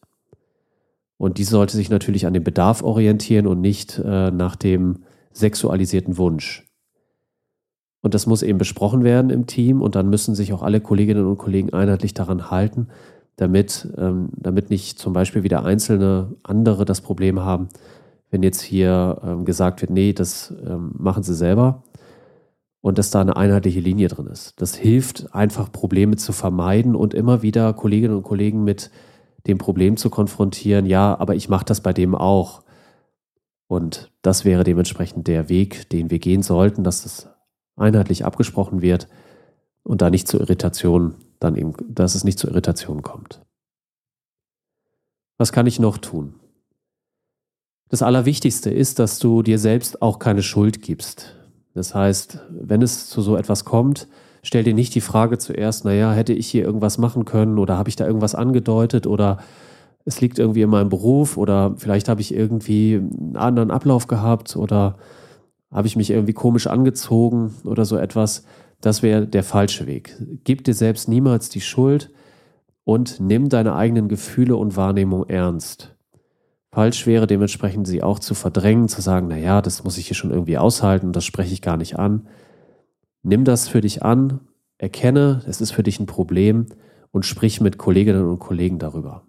Und 1.18 1.38
die 1.38 1.44
sollte 1.44 1.76
sich 1.76 1.88
natürlich 1.88 2.26
an 2.26 2.34
dem 2.34 2.42
Bedarf 2.42 2.82
orientieren 2.82 3.46
und 3.46 3.60
nicht 3.60 3.96
äh, 4.04 4.32
nach 4.32 4.56
dem 4.56 5.04
sexualisierten 5.32 6.18
Wunsch. 6.18 6.66
Und 8.02 8.14
das 8.14 8.26
muss 8.26 8.42
eben 8.42 8.58
besprochen 8.58 9.04
werden 9.04 9.30
im 9.30 9.46
Team 9.46 9.82
und 9.82 9.94
dann 9.94 10.10
müssen 10.10 10.34
sich 10.34 10.52
auch 10.52 10.64
alle 10.64 10.80
Kolleginnen 10.80 11.26
und 11.26 11.38
Kollegen 11.38 11.72
einheitlich 11.72 12.12
daran 12.12 12.50
halten, 12.50 12.88
damit, 13.36 13.86
ähm, 13.96 14.30
damit 14.32 14.68
nicht 14.68 14.98
zum 14.98 15.12
Beispiel 15.12 15.44
wieder 15.44 15.64
einzelne 15.64 16.34
andere 16.42 16.84
das 16.84 17.02
Problem 17.02 17.38
haben, 17.38 17.68
wenn 18.32 18.42
jetzt 18.42 18.62
hier 18.62 19.20
ähm, 19.22 19.44
gesagt 19.44 19.80
wird, 19.80 19.92
nee, 19.92 20.12
das 20.12 20.52
ähm, 20.66 20.90
machen 20.98 21.22
sie 21.22 21.36
selber 21.36 21.84
und 22.86 22.98
dass 22.98 23.10
da 23.10 23.20
eine 23.20 23.36
einheitliche 23.36 23.80
Linie 23.80 24.06
drin 24.06 24.28
ist. 24.28 24.60
Das 24.60 24.76
hilft 24.76 25.34
einfach 25.34 25.72
Probleme 25.72 26.14
zu 26.14 26.32
vermeiden 26.32 26.94
und 26.94 27.14
immer 27.14 27.42
wieder 27.42 27.72
Kolleginnen 27.72 28.14
und 28.14 28.22
Kollegen 28.22 28.62
mit 28.62 28.92
dem 29.48 29.58
Problem 29.58 29.96
zu 29.96 30.08
konfrontieren, 30.08 30.86
ja, 30.86 31.18
aber 31.18 31.34
ich 31.34 31.48
mache 31.48 31.64
das 31.64 31.80
bei 31.80 31.92
dem 31.92 32.14
auch. 32.14 32.62
Und 33.66 34.12
das 34.22 34.44
wäre 34.44 34.62
dementsprechend 34.62 35.26
der 35.26 35.48
Weg, 35.48 35.90
den 35.90 36.12
wir 36.12 36.20
gehen 36.20 36.44
sollten, 36.44 36.84
dass 36.84 37.02
das 37.02 37.28
einheitlich 37.74 38.24
abgesprochen 38.24 38.82
wird 38.82 39.08
und 39.82 40.00
da 40.00 40.08
nicht 40.08 40.28
zu 40.28 40.38
Irritationen, 40.38 41.16
dann 41.40 41.56
eben, 41.56 41.72
dass 41.88 42.14
es 42.14 42.22
nicht 42.22 42.38
zu 42.38 42.46
Irritationen 42.46 43.02
kommt. 43.02 43.44
Was 45.38 45.50
kann 45.50 45.66
ich 45.66 45.80
noch 45.80 45.98
tun? 45.98 46.34
Das 47.88 48.02
Allerwichtigste 48.02 48.70
ist, 48.70 49.00
dass 49.00 49.18
du 49.18 49.42
dir 49.42 49.58
selbst 49.58 50.02
auch 50.02 50.20
keine 50.20 50.44
Schuld 50.44 50.82
gibst. 50.82 51.35
Das 51.76 51.94
heißt, 51.94 52.38
wenn 52.48 52.80
es 52.80 53.10
zu 53.10 53.20
so 53.20 53.36
etwas 53.36 53.66
kommt, 53.66 54.08
stell 54.42 54.64
dir 54.64 54.72
nicht 54.72 54.94
die 54.94 55.02
Frage 55.02 55.36
zuerst, 55.36 55.84
naja, 55.84 56.10
hätte 56.12 56.32
ich 56.32 56.46
hier 56.46 56.64
irgendwas 56.64 56.96
machen 56.96 57.26
können 57.26 57.58
oder 57.58 57.76
habe 57.76 57.90
ich 57.90 57.96
da 57.96 58.06
irgendwas 58.06 58.34
angedeutet 58.34 59.06
oder 59.06 59.38
es 60.06 60.22
liegt 60.22 60.38
irgendwie 60.38 60.62
in 60.62 60.70
meinem 60.70 60.88
Beruf 60.88 61.36
oder 61.36 61.74
vielleicht 61.76 62.08
habe 62.08 62.22
ich 62.22 62.32
irgendwie 62.32 62.94
einen 62.94 63.36
anderen 63.36 63.70
Ablauf 63.70 64.06
gehabt 64.06 64.56
oder 64.56 64.96
habe 65.70 65.86
ich 65.86 65.96
mich 65.96 66.08
irgendwie 66.08 66.32
komisch 66.32 66.66
angezogen 66.66 67.52
oder 67.64 67.84
so 67.84 67.98
etwas. 67.98 68.44
Das 68.80 69.02
wäre 69.02 69.26
der 69.26 69.42
falsche 69.42 69.86
Weg. 69.86 70.16
Gib 70.44 70.64
dir 70.64 70.74
selbst 70.74 71.08
niemals 71.08 71.50
die 71.50 71.60
Schuld 71.60 72.10
und 72.84 73.20
nimm 73.20 73.50
deine 73.50 73.74
eigenen 73.74 74.08
Gefühle 74.08 74.56
und 74.56 74.76
Wahrnehmung 74.76 75.28
ernst. 75.28 75.95
Falsch 76.72 77.06
wäre 77.06 77.26
dementsprechend, 77.26 77.86
sie 77.86 78.02
auch 78.02 78.18
zu 78.18 78.34
verdrängen, 78.34 78.88
zu 78.88 79.00
sagen, 79.00 79.28
naja, 79.28 79.62
das 79.62 79.84
muss 79.84 79.98
ich 79.98 80.08
hier 80.08 80.16
schon 80.16 80.30
irgendwie 80.30 80.58
aushalten, 80.58 81.12
das 81.12 81.24
spreche 81.24 81.52
ich 81.52 81.62
gar 81.62 81.76
nicht 81.76 81.98
an. 81.98 82.28
Nimm 83.22 83.44
das 83.44 83.68
für 83.68 83.80
dich 83.80 84.02
an, 84.02 84.40
erkenne, 84.78 85.42
es 85.46 85.60
ist 85.60 85.72
für 85.72 85.82
dich 85.82 86.00
ein 86.00 86.06
Problem 86.06 86.66
und 87.12 87.24
sprich 87.24 87.60
mit 87.60 87.78
Kolleginnen 87.78 88.28
und 88.28 88.38
Kollegen 88.38 88.78
darüber. 88.78 89.26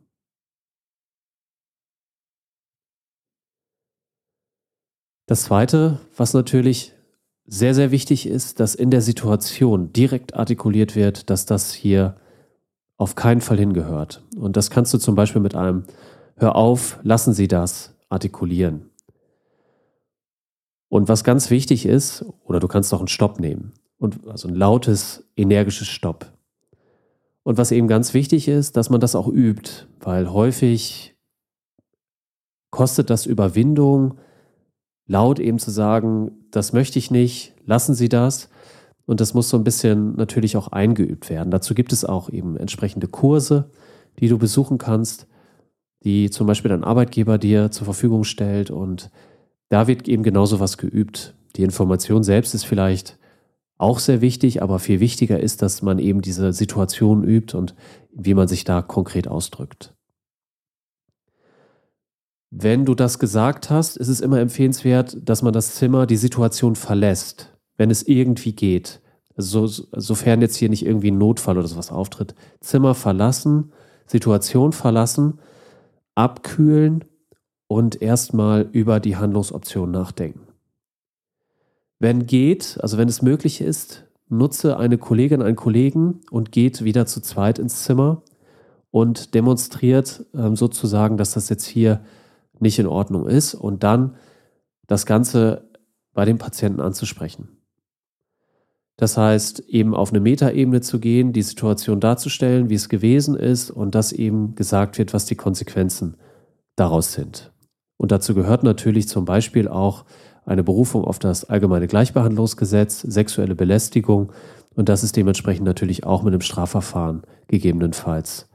Das 5.28 5.44
Zweite, 5.44 6.00
was 6.16 6.34
natürlich 6.34 6.94
sehr, 7.46 7.74
sehr 7.74 7.92
wichtig 7.92 8.28
ist, 8.28 8.60
dass 8.60 8.76
in 8.76 8.92
der 8.92 9.02
Situation 9.02 9.94
direkt 9.94 10.36
artikuliert 10.36 10.96
wird, 10.96 11.30
dass 11.30 11.46
das 11.46 11.74
hier 11.74 12.18
auf 12.98 13.16
keinen 13.16 13.42
Fall 13.42 13.58
hingehört. 13.58 14.24
Und 14.36 14.58
das 14.58 14.70
kannst 14.70 14.94
du 14.94 14.98
zum 14.98 15.16
Beispiel 15.16 15.42
mit 15.42 15.56
einem 15.56 15.84
Hör 16.40 16.56
auf, 16.56 17.00
lassen 17.02 17.34
Sie 17.34 17.48
das 17.48 17.96
artikulieren. 18.10 18.92
Und 20.88 21.10
was 21.10 21.24
ganz 21.24 21.50
wichtig 21.50 21.86
ist, 21.86 22.24
oder 22.44 22.60
du 22.60 22.68
kannst 22.68 22.94
auch 22.94 23.00
einen 23.00 23.08
Stopp 23.08 23.40
nehmen. 23.40 23.74
Und 23.98 24.28
also 24.28 24.48
ein 24.48 24.54
lautes, 24.56 25.24
energisches 25.36 25.88
Stopp. 25.88 26.32
Und 27.42 27.58
was 27.58 27.72
eben 27.72 27.88
ganz 27.88 28.14
wichtig 28.14 28.48
ist, 28.48 28.78
dass 28.78 28.92
man 28.92 29.02
das 29.02 29.16
auch 29.16 29.28
übt, 29.28 29.88
weil 30.00 30.32
häufig 30.32 31.16
kostet 32.70 33.10
das 33.10 33.26
Überwindung, 33.26 34.20
laut 35.08 35.40
eben 35.40 35.58
zu 35.58 35.72
sagen, 35.72 36.46
das 36.52 36.72
möchte 36.72 37.00
ich 37.00 37.10
nicht, 37.10 37.56
lassen 37.66 37.96
Sie 37.96 38.10
das. 38.10 38.50
Und 39.08 39.22
das 39.22 39.34
muss 39.34 39.50
so 39.50 39.58
ein 39.58 39.64
bisschen 39.64 40.16
natürlich 40.16 40.56
auch 40.56 40.68
eingeübt 40.68 41.32
werden. 41.32 41.50
Dazu 41.50 41.74
gibt 41.74 41.94
es 41.94 42.06
auch 42.06 42.30
eben 42.30 42.58
entsprechende 42.58 43.08
Kurse, 43.08 43.72
die 44.20 44.28
du 44.28 44.38
besuchen 44.38 44.78
kannst, 44.78 45.28
die 46.04 46.30
zum 46.30 46.48
Beispiel 46.48 46.70
dein 46.70 46.84
Arbeitgeber 46.84 47.38
dir 47.38 47.72
zur 47.72 47.86
Verfügung 47.86 48.24
stellt. 48.24 48.72
Und 48.72 49.10
da 49.70 49.88
wird 49.88 50.08
eben 50.08 50.24
genauso 50.24 50.60
was 50.60 50.78
geübt. 50.78 51.36
Die 51.56 51.64
Information 51.64 52.24
selbst 52.24 52.54
ist 52.54 52.66
vielleicht 52.66 53.18
auch 53.78 54.00
sehr 54.00 54.22
wichtig, 54.22 54.62
aber 54.62 54.80
viel 54.80 55.00
wichtiger 55.00 55.40
ist, 55.40 55.62
dass 55.62 55.82
man 55.82 56.00
eben 56.00 56.22
diese 56.22 56.52
Situation 56.54 57.24
übt 57.24 57.56
und 57.56 57.76
wie 58.12 58.34
man 58.34 58.48
sich 58.48 58.64
da 58.64 58.82
konkret 58.82 59.28
ausdrückt. 59.28 59.94
Wenn 62.50 62.86
du 62.86 62.96
das 62.96 63.20
gesagt 63.20 63.70
hast, 63.70 63.98
ist 63.98 64.08
es 64.08 64.22
immer 64.22 64.40
empfehlenswert, 64.40 65.18
dass 65.22 65.42
man 65.42 65.54
das 65.54 65.76
Zimmer, 65.76 66.08
die 66.08 66.18
Situation 66.18 66.76
verlässt, 66.76 67.56
wenn 67.76 67.92
es 67.92 68.04
irgendwie 68.04 68.54
geht. 68.54 69.02
So, 69.36 69.68
sofern 69.68 70.42
jetzt 70.42 70.56
hier 70.56 70.70
nicht 70.70 70.86
irgendwie 70.86 71.12
ein 71.12 71.18
Notfall 71.18 71.58
oder 71.58 71.68
sowas 71.68 71.92
auftritt. 71.92 72.34
Zimmer 72.62 72.96
verlassen, 72.96 73.72
Situation 74.08 74.72
verlassen, 74.72 75.40
abkühlen 76.18 77.06
und 77.68 78.02
erstmal 78.02 78.68
über 78.72 79.00
die 79.00 79.18
Handlungsoption 79.18 79.92
nachdenken. 79.92 80.48
Wenn 82.00 82.26
geht, 82.26 82.78
also 82.82 82.98
wenn 82.98 83.08
es 83.08 83.22
möglich 83.22 83.62
ist, 83.62 84.06
nutze 84.28 84.78
eine 84.78 84.98
Kollegin, 84.98 85.42
einen 85.42 85.56
Kollegen 85.56 86.22
und 86.32 86.52
geht 86.52 86.84
wieder 86.84 87.06
zu 87.06 87.22
zweit 87.22 87.60
ins 87.60 87.84
Zimmer 87.84 88.24
und 88.90 89.36
demonstriert 89.36 90.26
ähm, 90.34 90.56
sozusagen, 90.56 91.18
dass 91.18 91.34
das 91.34 91.50
jetzt 91.50 91.66
hier 91.66 92.02
nicht 92.60 92.80
in 92.80 92.88
Ordnung 92.88 93.28
ist 93.28 93.54
und 93.54 93.84
dann 93.84 94.16
das 94.88 95.06
Ganze 95.06 95.70
bei 96.14 96.26
dem 96.26 96.40
Patienten 96.40 96.82
anzusprechen. 96.82 97.57
Das 98.98 99.16
heißt, 99.16 99.60
eben 99.68 99.94
auf 99.94 100.10
eine 100.10 100.20
Metaebene 100.20 100.82
zu 100.82 101.00
gehen, 101.00 101.32
die 101.32 101.44
Situation 101.44 102.00
darzustellen, 102.00 102.70
wie 102.70 102.76
es 102.76 102.90
gewesen 102.90 103.36
ist 103.36 103.70
und 103.70 103.94
dass 103.94 104.12
eben 104.12 104.56
gesagt 104.56 104.98
wird, 104.98 105.14
was 105.14 105.26
die 105.26 105.36
Konsequenzen 105.36 106.18
daraus 106.76 107.14
sind. 107.14 107.54
Und 107.98 108.12
dazu 108.12 108.34
gehört 108.34 108.64
natürlich 108.64 109.08
zum 109.08 109.26
Beispiel 109.26 109.68
auch 109.68 110.06
eine 110.46 110.64
Berufung 110.64 111.04
auf 111.04 111.20
das 111.20 111.46
allgemeine 111.46 111.88
Gleichbehandlungsgesetz, 111.88 113.02
sexuelle 113.02 113.56
Belästigung 113.56 114.32
und 114.76 114.90
das 114.90 115.04
ist 115.04 115.16
dementsprechend 115.16 115.66
natürlich 115.66 116.06
auch 116.06 116.22
mit 116.24 116.34
einem 116.34 116.42
Strafverfahren 116.42 117.24
gegebenenfalls 117.48 118.48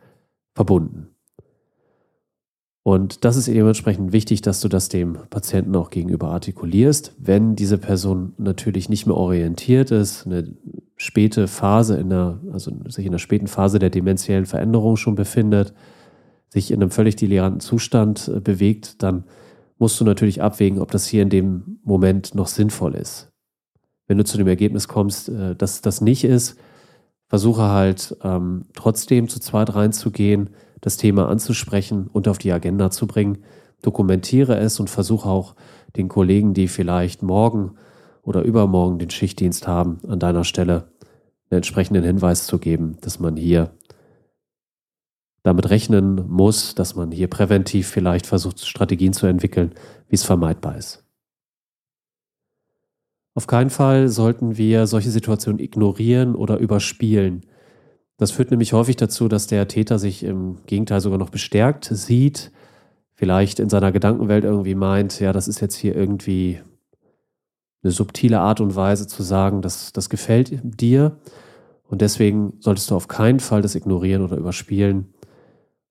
verbunden. 0.55 1.12
Und 2.85 3.25
das 3.25 3.37
ist 3.37 3.47
dementsprechend 3.47 4.12
wichtig, 4.12 4.42
dass 4.42 4.61
du 4.61 4.68
das 4.68 4.88
dem 4.88 5.16
Patienten 5.31 5.77
auch 5.77 5.90
gegenüber 5.90 6.31
artikulierst. 6.31 7.14
Wenn 7.16 7.55
diese 7.55 7.79
Person 7.79 8.33
natürlich 8.38 8.88
nicht 8.88 9.07
mehr 9.07 9.16
orientiert 9.16 9.92
ist, 9.92 10.27
eine 10.27 10.57
späte 10.97 11.47
Phase 11.47 11.97
in 11.97 12.11
der, 12.11 12.40
also 12.53 12.73
sich 12.88 13.07
in 13.07 13.12
der 13.12 13.18
späten 13.18 13.47
Phase 13.47 13.79
der 13.79 13.90
dementiellen 13.90 14.47
Veränderung 14.47 14.97
schon 14.97 15.14
befindet, 15.14 15.75
sich 16.49 16.71
in 16.71 16.83
einem 16.83 16.90
völlig 16.90 17.16
deliranten 17.16 17.61
Zustand 17.61 18.29
äh, 18.29 18.40
bewegt, 18.40 19.03
dann 19.03 19.25
musst 19.79 19.99
du 20.01 20.05
natürlich 20.05 20.42
abwägen, 20.42 20.81
ob 20.81 20.90
das 20.90 21.07
hier 21.07 21.23
in 21.23 21.31
dem 21.31 21.79
Moment 21.83 22.35
noch 22.35 22.47
sinnvoll 22.47 22.95
ist. 22.95 23.33
Wenn 24.07 24.18
du 24.18 24.25
zu 24.25 24.37
dem 24.37 24.49
Ergebnis 24.49 24.87
kommst, 24.88 25.29
äh, 25.29 25.55
dass 25.55 25.83
das 25.83 26.01
nicht 26.01 26.25
ist, 26.25 26.59
versuche 27.29 27.62
halt 27.62 28.16
ähm, 28.23 28.66
trotzdem 28.75 29.29
zu 29.29 29.40
zweit 29.40 29.75
reinzugehen, 29.75 30.51
das 30.83 30.99
Thema 30.99 31.29
anzusprechen 31.29 32.09
und 32.12 32.29
auf 32.29 32.37
die 32.37 32.53
Agenda 32.53 32.90
zu 32.90 33.07
bringen. 33.07 33.38
Dokumentiere 33.81 34.59
es 34.59 34.79
und 34.79 34.90
versuche 34.90 35.29
auch 35.29 35.55
den 35.97 36.09
Kollegen, 36.09 36.53
die 36.53 36.68
vielleicht 36.68 37.23
morgen 37.23 37.77
oder 38.23 38.42
übermorgen 38.42 38.99
den 38.99 39.11
Schichtdienst 39.11 39.66
haben, 39.66 39.99
an 40.07 40.18
deiner 40.18 40.45
Stelle 40.45 40.88
einen 41.51 41.59
entsprechenden 41.59 42.05
Hinweis 42.05 42.47
zu 42.47 42.59
geben, 42.59 42.99
dass 43.01 43.18
man 43.18 43.37
hier 43.37 43.71
damit 45.42 45.71
rechnen 45.71 46.29
muss, 46.29 46.75
dass 46.75 46.95
man 46.95 47.11
hier 47.11 47.29
präventiv 47.29 47.88
vielleicht 47.88 48.27
versucht, 48.27 48.64
Strategien 48.64 49.12
zu 49.12 49.27
entwickeln, 49.27 49.73
wie 50.09 50.14
es 50.14 50.25
vermeidbar 50.25 50.77
ist. 50.77 51.05
Auf 53.35 53.47
keinen 53.47 53.71
Fall 53.71 54.09
sollten 54.09 54.57
wir 54.57 54.87
solche 54.87 55.11
Situationen 55.11 55.59
ignorieren 55.59 56.35
oder 56.35 56.59
überspielen. 56.59 57.47
Das 58.22 58.30
führt 58.30 58.52
nämlich 58.52 58.72
häufig 58.72 58.94
dazu, 58.94 59.26
dass 59.26 59.48
der 59.48 59.66
Täter 59.66 59.98
sich 59.98 60.22
im 60.22 60.58
Gegenteil 60.66 61.00
sogar 61.00 61.18
noch 61.18 61.30
bestärkt 61.30 61.87
sieht, 61.87 62.52
vielleicht 63.14 63.58
in 63.58 63.68
seiner 63.68 63.90
Gedankenwelt 63.90 64.44
irgendwie 64.44 64.76
meint, 64.76 65.18
ja, 65.18 65.32
das 65.32 65.48
ist 65.48 65.61
jetzt 65.61 65.74
hier 65.74 65.96
irgendwie 65.96 66.61
eine 67.82 67.90
subtile 67.90 68.38
Art 68.38 68.61
und 68.61 68.76
Weise 68.76 69.08
zu 69.08 69.24
sagen, 69.24 69.61
dass 69.61 69.92
das 69.92 70.08
gefällt 70.08 70.52
dir. 70.62 71.18
Und 71.82 72.00
deswegen 72.00 72.52
solltest 72.61 72.92
du 72.92 72.94
auf 72.94 73.08
keinen 73.08 73.40
Fall 73.40 73.61
das 73.61 73.74
ignorieren 73.74 74.22
oder 74.22 74.37
überspielen 74.37 75.12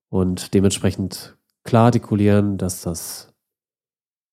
und 0.08 0.54
dementsprechend 0.54 1.36
klar 1.64 1.84
artikulieren, 1.84 2.56
dass 2.56 2.80
das 2.80 3.34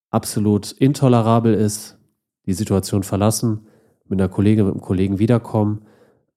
absolut 0.10 0.72
intolerabel 0.72 1.54
ist, 1.54 1.98
die 2.46 2.54
Situation 2.54 3.04
verlassen, 3.04 3.68
mit 4.08 4.22
einer 4.22 4.30
Kollegin, 4.30 4.68
mit 4.68 4.76
einem 4.76 4.82
Kollegen 4.82 5.20
wiederkommen 5.20 5.82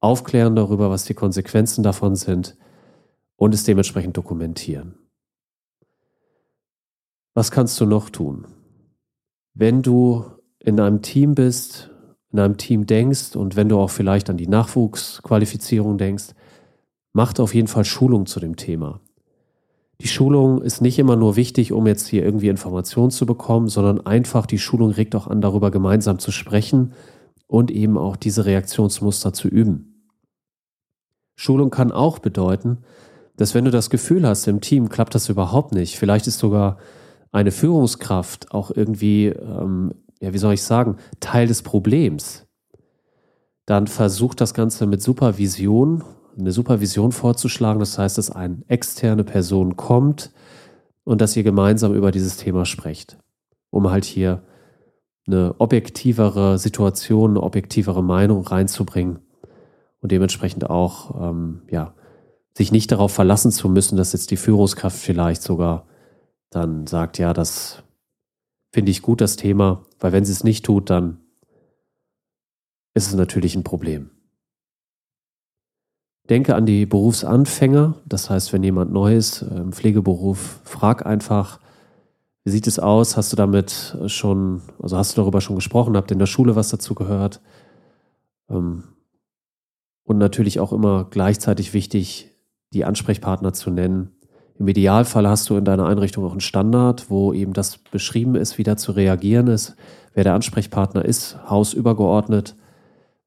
aufklären 0.03 0.57
darüber, 0.57 0.91
was 0.91 1.05
die 1.05 1.15
Konsequenzen 1.15 1.83
davon 1.83 2.17
sind 2.17 2.57
und 3.37 3.55
es 3.55 3.65
dementsprechend 3.65 4.17
dokumentieren. 4.17 4.95
Was 7.35 7.51
kannst 7.51 7.81
du 7.81 7.87
noch 7.87 8.11
tun? 8.11 8.47
Wenn 9.55 9.81
du 9.83 10.25
in 10.59 10.79
einem 10.81 11.03
Team 11.03 11.35
bist, 11.35 11.91
in 12.31 12.41
einem 12.41 12.57
Team 12.57 12.87
denkst 12.87 13.37
und 13.37 13.57
wenn 13.57 13.69
du 13.69 13.79
auch 13.79 13.91
vielleicht 13.91 14.29
an 14.29 14.37
die 14.37 14.49
Nachwuchsqualifizierung 14.49 15.99
denkst, 15.99 16.35
macht 17.13 17.41
auf 17.41 17.55
jeden 17.55 17.69
Fall 17.69 17.85
Schulung 17.85 18.27
zu 18.27 18.41
dem 18.41 18.57
Thema. 18.57 19.01
Die 20.01 20.09
Schulung 20.09 20.63
ist 20.63 20.81
nicht 20.81 20.99
immer 20.99 21.15
nur 21.15 21.37
wichtig, 21.37 21.73
um 21.73 21.87
jetzt 21.87 22.09
hier 22.09 22.25
irgendwie 22.25 22.49
Informationen 22.49 23.11
zu 23.11 23.25
bekommen, 23.25 23.69
sondern 23.69 24.05
einfach 24.05 24.47
die 24.47 24.59
Schulung 24.59 24.91
regt 24.91 25.15
auch 25.15 25.29
an, 25.29 25.41
darüber 25.41 25.71
gemeinsam 25.71 26.19
zu 26.19 26.33
sprechen 26.33 26.93
und 27.47 27.71
eben 27.71 27.97
auch 27.97 28.17
diese 28.17 28.47
Reaktionsmuster 28.47 29.33
zu 29.33 29.47
üben. 29.47 29.92
Schulung 31.35 31.71
kann 31.71 31.93
auch 31.93 32.19
bedeuten, 32.19 32.79
dass 33.37 33.55
wenn 33.55 33.65
du 33.65 33.71
das 33.71 33.91
Gefühl 33.91 34.27
hast, 34.27 34.47
im 34.47 34.61
Team 34.61 34.89
klappt 34.89 35.15
das 35.15 35.29
überhaupt 35.29 35.73
nicht, 35.73 35.99
vielleicht 35.99 36.27
ist 36.27 36.39
sogar 36.39 36.79
eine 37.33 37.51
Führungskraft 37.51 38.53
auch 38.53 38.71
irgendwie, 38.71 39.29
ähm, 39.29 39.95
ja, 40.21 40.33
wie 40.33 40.39
soll 40.39 40.55
ich 40.55 40.63
sagen, 40.63 40.97
Teil 41.21 41.47
des 41.47 41.63
Problems, 41.63 42.47
dann 43.67 43.87
versucht 43.87 44.41
das 44.41 44.55
Ganze 44.55 44.87
mit 44.87 45.03
Supervision, 45.03 46.05
eine 46.39 46.53
Supervision 46.53 47.13
vorzuschlagen. 47.13 47.81
Das 47.81 47.99
heißt, 47.99 48.19
dass 48.19 48.31
eine 48.31 48.63
externe 48.69 49.25
Person 49.25 49.77
kommt 49.77 50.33
und 51.05 51.21
dass 51.21 51.37
ihr 51.37 51.43
gemeinsam 51.43 51.95
über 51.95 52.11
dieses 52.11 52.37
Thema 52.37 52.65
sprecht, 52.65 53.19
um 53.71 53.91
halt 53.91 54.05
hier 54.05 54.43
eine 55.27 55.55
objektivere 55.59 56.59
Situation, 56.59 57.31
eine 57.31 57.43
objektivere 57.43 58.03
Meinung 58.03 58.47
reinzubringen 58.47 59.21
und 60.03 60.13
dementsprechend 60.13 60.69
auch, 60.69 61.31
ähm, 61.31 61.63
ja, 61.71 61.95
sich 62.55 62.71
nicht 62.71 62.93
darauf 62.93 63.13
verlassen 63.13 63.51
zu 63.51 63.71
müssen, 63.71 63.97
dass 63.97 64.13
jetzt 64.13 64.31
die 64.31 64.37
Führungskraft 64.37 64.99
vielleicht 64.99 65.43
sogar 65.43 65.87
dann 66.51 66.87
sagt, 66.87 67.19
ja, 67.19 67.33
das 67.33 67.83
finde 68.75 68.91
ich 68.91 69.01
gut, 69.01 69.23
das 69.23 69.37
Thema, 69.37 69.87
weil 70.01 70.13
wenn 70.13 70.27
sie 70.27 70.33
es 70.33 70.45
nicht 70.45 70.67
tut, 70.67 70.91
dann 70.91 71.19
ist 72.93 73.07
es 73.07 73.15
natürlich 73.15 73.57
ein 73.57 73.65
Problem. 73.65 74.11
Denke 76.29 76.55
an 76.55 76.67
die 76.67 76.85
Berufsanfänger, 76.85 77.95
das 78.05 78.29
heißt, 78.29 78.53
wenn 78.53 78.63
jemand 78.63 78.93
neu 78.93 79.17
ist 79.17 79.43
im 79.43 79.73
Pflegeberuf, 79.73 80.61
frag 80.65 81.07
einfach, 81.07 81.59
Wie 82.45 82.51
sieht 82.51 82.67
es 82.67 82.79
aus? 82.79 83.17
Hast 83.17 83.33
du 83.33 83.37
damit 83.37 83.97
schon, 84.07 84.63
also 84.81 84.97
hast 84.97 85.17
du 85.17 85.21
darüber 85.21 85.41
schon 85.41 85.57
gesprochen? 85.57 85.97
Habt 85.97 86.11
ihr 86.11 86.15
in 86.15 86.19
der 86.19 86.27
Schule 86.27 86.57
was 86.57 86.71
dazu 86.71 86.95
gehört? 86.95 87.41
Ähm, 88.51 88.85
und 90.05 90.19
natürlich 90.19 90.61
auch 90.61 90.73
immer 90.73 91.07
gleichzeitig 91.11 91.75
wichtig, 91.75 92.31
die 92.73 92.85
Ansprechpartner 92.85 93.53
zu 93.53 93.71
nennen. 93.71 94.13
Im 94.59 94.69
Idealfall 94.69 95.29
hast 95.29 95.49
du 95.51 95.57
in 95.57 95.65
deiner 95.65 95.87
Einrichtung 95.87 96.25
auch 96.25 96.33
einen 96.33 96.41
Standard, 96.41 97.11
wo 97.11 97.33
eben 97.33 97.53
das 97.53 97.79
beschrieben 97.79 98.35
ist, 98.35 98.59
wie 98.59 98.63
da 98.63 98.77
zu 98.77 98.93
reagieren 98.93 99.49
ist, 99.49 99.77
wer 100.15 100.25
der 100.25 100.35
Ansprechpartner 100.35 101.05
ist, 101.05 101.39
hausübergeordnet, 101.49 102.57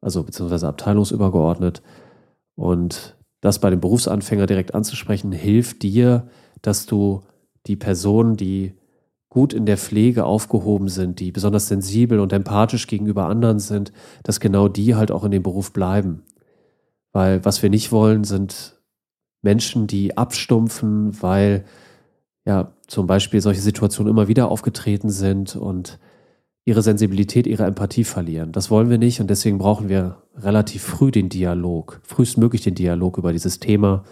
also 0.01 0.23
beziehungsweise 0.23 0.67
abteilungsübergeordnet. 0.67 1.82
Und 2.55 3.15
das 3.41 3.59
bei 3.59 3.69
dem 3.69 3.80
Berufsanfänger 3.82 4.45
direkt 4.45 4.73
anzusprechen, 4.73 5.32
hilft 5.32 5.84
dir, 5.84 6.28
dass 6.61 6.86
du 6.86 7.23
die 7.67 7.76
Personen, 7.76 8.38
die 8.38 8.73
gut 9.30 9.53
in 9.53 9.65
der 9.65 9.78
Pflege 9.78 10.23
aufgehoben 10.23 10.88
sind, 10.88 11.19
die 11.19 11.32
besonders 11.32 11.67
sensibel 11.67 12.19
und 12.21 12.32
empathisch 12.32 12.88
gegenüber 12.88 13.26
anderen 13.26 13.59
sind, 13.59 13.91
dass 14.23 14.39
genau 14.39 14.69
die 14.69 14.95
halt 14.95 15.11
auch 15.11 15.26
in 15.26 15.32
dem 15.32 15.43
Beruf 15.43 15.73
bleiben. 15.73 16.23
Weil 17.16 17.45
was 17.45 17.63
wir 17.63 17.70
nicht 17.70 17.93
wollen, 17.93 18.26
sind 18.26 18.76
Menschen, 19.41 19.88
die 19.88 20.18
abstumpfen, 20.18 21.22
weil 21.22 21.63
ja 22.45 22.74
zum 22.88 23.07
Beispiel 23.07 23.39
solche 23.39 23.61
Situationen 23.61 24.11
immer 24.11 24.28
wieder 24.28 24.51
aufgetreten 24.51 25.09
sind 25.09 25.55
und 25.55 25.97
ihre 26.66 26.82
Sensibilität, 26.82 27.47
ihre 27.47 27.63
Empathie 27.63 28.03
verlieren. 28.03 28.51
Das 28.51 28.70
wollen 28.70 28.89
wir 28.89 28.97
nicht 28.97 29.22
und 29.22 29.30
deswegen 29.30 29.59
brauchen 29.59 29.88
wir 29.88 30.24
relativ 30.36 30.84
früh 30.84 31.09
den 31.09 31.30
Dialog, 31.30 32.01
frühestmöglich 32.03 32.63
den 32.63 32.76
Dialog 32.76 33.18
über 33.18 33.32
dieses 33.32 33.61
Thema 33.61 34.03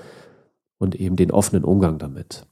und 0.77 0.95
eben 0.95 1.17
den 1.17 1.31
offenen 1.31 1.65
Umgang 1.65 1.97
damit. 1.97 2.47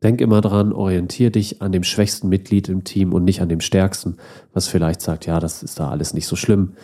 Denk 0.00 0.20
immer 0.20 0.40
dran, 0.42 0.72
orientier 0.72 1.32
dich 1.32 1.60
an 1.60 1.72
dem 1.72 1.82
schwächsten 1.82 2.28
Mitglied 2.28 2.68
im 2.68 2.84
Team 2.84 3.12
und 3.12 3.24
nicht 3.24 3.40
an 3.42 3.48
dem 3.48 3.60
stärksten, 3.60 4.18
was 4.52 4.68
vielleicht 4.68 5.00
sagt, 5.00 5.26
ja, 5.26 5.40
das 5.40 5.64
ist 5.64 5.80
da 5.80 5.90
alles 5.90 6.14
nicht 6.14 6.28
so 6.28 6.36
schlimm, 6.36 6.74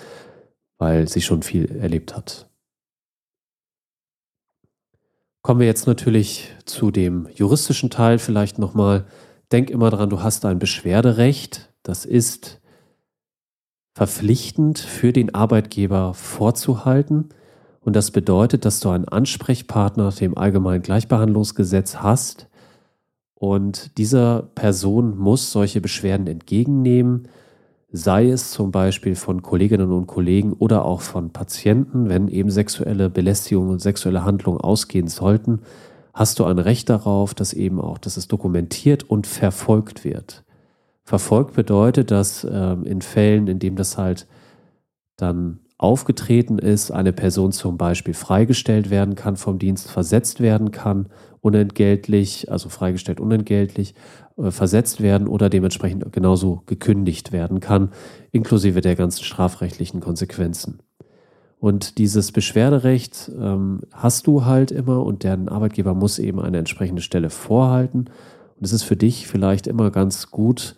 weil 0.78 1.08
sie 1.08 1.20
schon 1.20 1.42
viel 1.42 1.76
erlebt 1.76 2.16
hat. 2.16 2.48
Kommen 5.42 5.60
wir 5.60 5.66
jetzt 5.66 5.86
natürlich 5.86 6.54
zu 6.64 6.90
dem 6.90 7.28
juristischen 7.34 7.90
Teil 7.90 8.18
vielleicht 8.18 8.58
nochmal. 8.58 9.06
Denk 9.52 9.70
immer 9.70 9.90
dran, 9.90 10.10
du 10.10 10.22
hast 10.22 10.44
ein 10.44 10.58
Beschwerderecht. 10.58 11.72
Das 11.82 12.04
ist 12.04 12.60
verpflichtend 13.94 14.78
für 14.78 15.12
den 15.12 15.34
Arbeitgeber 15.34 16.14
vorzuhalten. 16.14 17.30
Und 17.80 17.96
das 17.96 18.10
bedeutet, 18.10 18.64
dass 18.64 18.80
du 18.80 18.90
einen 18.90 19.08
Ansprechpartner 19.08 20.04
nach 20.04 20.16
dem 20.16 20.36
Allgemeinen 20.36 20.82
Gleichbehandlungsgesetz 20.82 21.96
hast, 21.96 22.48
und 23.38 23.96
dieser 23.98 24.42
Person 24.56 25.16
muss 25.16 25.52
solche 25.52 25.80
Beschwerden 25.80 26.26
entgegennehmen, 26.26 27.28
sei 27.90 28.28
es 28.28 28.50
zum 28.50 28.70
Beispiel 28.70 29.16
von 29.16 29.42
Kolleginnen 29.42 29.92
und 29.92 30.06
Kollegen 30.06 30.52
oder 30.52 30.84
auch 30.84 31.00
von 31.00 31.30
Patienten, 31.30 32.08
wenn 32.08 32.28
eben 32.28 32.50
sexuelle 32.50 33.08
Belästigung 33.08 33.70
und 33.70 33.80
sexuelle 33.80 34.24
Handlungen 34.24 34.60
ausgehen 34.60 35.08
sollten, 35.08 35.60
hast 36.12 36.38
du 36.38 36.44
ein 36.44 36.58
Recht 36.58 36.90
darauf, 36.90 37.34
dass 37.34 37.52
eben 37.52 37.80
auch, 37.80 37.98
dass 37.98 38.16
es 38.16 38.28
dokumentiert 38.28 39.04
und 39.08 39.26
verfolgt 39.26 40.04
wird. 40.04 40.44
Verfolgt 41.04 41.54
bedeutet, 41.54 42.10
dass 42.10 42.44
äh, 42.44 42.76
in 42.84 43.00
Fällen, 43.00 43.46
in 43.46 43.58
denen 43.58 43.76
das 43.76 43.96
halt 43.96 44.26
dann 45.16 45.60
aufgetreten 45.78 46.58
ist, 46.58 46.90
eine 46.90 47.12
Person 47.12 47.52
zum 47.52 47.78
Beispiel 47.78 48.12
freigestellt 48.12 48.90
werden 48.90 49.14
kann 49.14 49.36
vom 49.36 49.58
Dienst, 49.58 49.90
versetzt 49.90 50.40
werden 50.40 50.72
kann, 50.72 51.06
unentgeltlich, 51.40 52.50
also 52.50 52.68
freigestellt 52.68 53.20
unentgeltlich, 53.20 53.94
versetzt 54.50 55.00
werden 55.00 55.28
oder 55.28 55.50
dementsprechend 55.50 56.12
genauso 56.12 56.62
gekündigt 56.66 57.32
werden 57.32 57.60
kann, 57.60 57.90
inklusive 58.30 58.80
der 58.80 58.96
ganzen 58.96 59.24
strafrechtlichen 59.24 60.00
Konsequenzen. 60.00 60.80
Und 61.60 61.98
dieses 61.98 62.30
Beschwerderecht 62.30 63.32
ähm, 63.36 63.80
hast 63.92 64.28
du 64.28 64.44
halt 64.44 64.70
immer 64.70 65.04
und 65.04 65.24
deren 65.24 65.48
Arbeitgeber 65.48 65.92
muss 65.92 66.20
eben 66.20 66.40
eine 66.40 66.58
entsprechende 66.58 67.02
Stelle 67.02 67.30
vorhalten. 67.30 68.06
Und 68.56 68.64
es 68.64 68.72
ist 68.72 68.84
für 68.84 68.96
dich 68.96 69.26
vielleicht 69.26 69.66
immer 69.66 69.90
ganz 69.90 70.30
gut, 70.30 70.76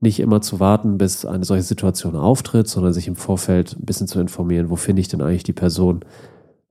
nicht 0.00 0.20
immer 0.20 0.40
zu 0.40 0.60
warten, 0.60 0.96
bis 0.96 1.26
eine 1.26 1.44
solche 1.44 1.64
Situation 1.64 2.16
auftritt, 2.16 2.68
sondern 2.68 2.94
sich 2.94 3.08
im 3.08 3.16
Vorfeld 3.16 3.76
ein 3.78 3.84
bisschen 3.84 4.06
zu 4.06 4.20
informieren, 4.20 4.70
wo 4.70 4.76
finde 4.76 5.00
ich 5.00 5.08
denn 5.08 5.20
eigentlich 5.20 5.42
die 5.42 5.52
Person, 5.52 6.04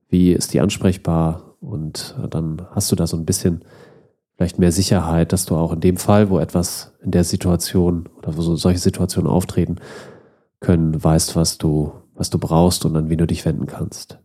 wie 0.08 0.32
ist 0.32 0.52
die 0.52 0.60
ansprechbar 0.60 1.54
und 1.60 2.16
äh, 2.22 2.28
dann 2.28 2.66
hast 2.70 2.90
du 2.90 2.96
da 2.96 3.06
so 3.06 3.16
ein 3.16 3.26
bisschen 3.26 3.62
vielleicht 4.38 4.60
mehr 4.60 4.70
Sicherheit, 4.70 5.32
dass 5.32 5.46
du 5.46 5.56
auch 5.56 5.72
in 5.72 5.80
dem 5.80 5.96
Fall, 5.96 6.30
wo 6.30 6.38
etwas 6.38 6.94
in 7.02 7.10
der 7.10 7.24
Situation 7.24 8.08
oder 8.16 8.36
wo 8.36 8.40
so 8.40 8.54
solche 8.54 8.78
Situationen 8.78 9.28
auftreten 9.28 9.76
können, 10.60 11.02
weißt, 11.02 11.34
was 11.34 11.58
du, 11.58 11.92
was 12.14 12.30
du 12.30 12.38
brauchst 12.38 12.84
und 12.84 12.96
an 12.96 13.10
wen 13.10 13.18
du 13.18 13.26
dich 13.26 13.44
wenden 13.44 13.66
kannst. 13.66 14.20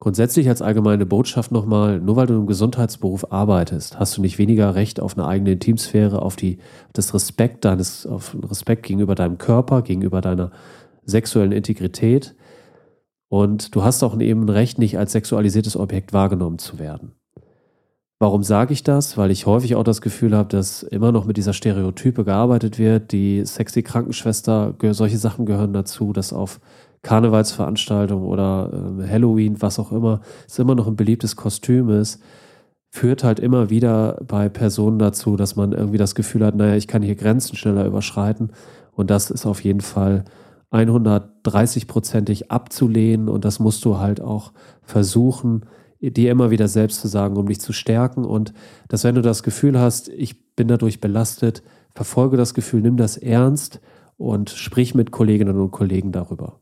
Grundsätzlich 0.00 0.48
als 0.48 0.62
allgemeine 0.62 1.04
Botschaft 1.04 1.52
nochmal, 1.52 2.00
nur 2.00 2.16
weil 2.16 2.26
du 2.26 2.34
im 2.34 2.46
Gesundheitsberuf 2.46 3.30
arbeitest, 3.30 3.98
hast 3.98 4.16
du 4.16 4.22
nicht 4.22 4.38
weniger 4.38 4.74
Recht 4.74 5.00
auf 5.00 5.18
eine 5.18 5.26
eigene 5.26 5.52
Intimsphäre, 5.52 6.22
auf 6.22 6.36
die, 6.36 6.60
das 6.94 7.12
Respekt 7.12 7.66
deines, 7.66 8.06
auf 8.06 8.34
Respekt 8.48 8.84
gegenüber 8.84 9.16
deinem 9.16 9.36
Körper, 9.36 9.82
gegenüber 9.82 10.22
deiner 10.22 10.50
sexuellen 11.04 11.52
Integrität. 11.52 12.36
Und 13.28 13.74
du 13.74 13.82
hast 13.82 14.02
auch 14.02 14.18
eben 14.18 14.44
ein 14.44 14.48
Recht, 14.48 14.78
nicht 14.78 14.96
als 14.96 15.12
sexualisiertes 15.12 15.76
Objekt 15.76 16.14
wahrgenommen 16.14 16.58
zu 16.58 16.78
werden. 16.78 17.17
Warum 18.20 18.42
sage 18.42 18.72
ich 18.72 18.82
das? 18.82 19.16
Weil 19.16 19.30
ich 19.30 19.46
häufig 19.46 19.76
auch 19.76 19.84
das 19.84 20.00
Gefühl 20.00 20.36
habe, 20.36 20.48
dass 20.48 20.82
immer 20.82 21.12
noch 21.12 21.24
mit 21.24 21.36
dieser 21.36 21.52
Stereotype 21.52 22.24
gearbeitet 22.24 22.76
wird. 22.78 23.12
Die 23.12 23.44
sexy 23.44 23.82
Krankenschwester, 23.84 24.74
solche 24.90 25.18
Sachen 25.18 25.46
gehören 25.46 25.72
dazu, 25.72 26.12
dass 26.12 26.32
auf 26.32 26.58
Karnevalsveranstaltung 27.02 28.24
oder 28.24 28.72
äh, 28.72 29.08
Halloween, 29.08 29.62
was 29.62 29.78
auch 29.78 29.92
immer, 29.92 30.20
es 30.48 30.58
immer 30.58 30.74
noch 30.74 30.88
ein 30.88 30.96
beliebtes 30.96 31.36
Kostüm 31.36 31.90
ist, 31.90 32.20
führt 32.90 33.22
halt 33.22 33.38
immer 33.38 33.70
wieder 33.70 34.18
bei 34.26 34.48
Personen 34.48 34.98
dazu, 34.98 35.36
dass 35.36 35.54
man 35.54 35.72
irgendwie 35.72 35.98
das 35.98 36.16
Gefühl 36.16 36.44
hat, 36.44 36.56
naja, 36.56 36.74
ich 36.74 36.88
kann 36.88 37.02
hier 37.02 37.14
Grenzen 37.14 37.56
schneller 37.56 37.86
überschreiten. 37.86 38.50
Und 38.92 39.10
das 39.10 39.30
ist 39.30 39.46
auf 39.46 39.62
jeden 39.62 39.80
Fall 39.80 40.24
130-prozentig 40.72 42.50
abzulehnen. 42.50 43.28
Und 43.28 43.44
das 43.44 43.60
musst 43.60 43.84
du 43.84 43.98
halt 43.98 44.20
auch 44.20 44.52
versuchen, 44.82 45.66
dir 46.00 46.30
immer 46.30 46.50
wieder 46.50 46.68
selbst 46.68 47.00
zu 47.00 47.08
sagen, 47.08 47.36
um 47.36 47.46
dich 47.46 47.60
zu 47.60 47.72
stärken. 47.72 48.24
Und 48.24 48.52
dass, 48.88 49.04
wenn 49.04 49.14
du 49.14 49.22
das 49.22 49.42
Gefühl 49.42 49.78
hast, 49.78 50.08
ich 50.08 50.54
bin 50.54 50.68
dadurch 50.68 51.00
belastet, 51.00 51.62
verfolge 51.94 52.36
das 52.36 52.54
Gefühl, 52.54 52.82
nimm 52.82 52.96
das 52.96 53.16
ernst 53.16 53.80
und 54.16 54.50
sprich 54.50 54.94
mit 54.94 55.10
Kolleginnen 55.10 55.58
und 55.58 55.70
Kollegen 55.70 56.12
darüber. 56.12 56.60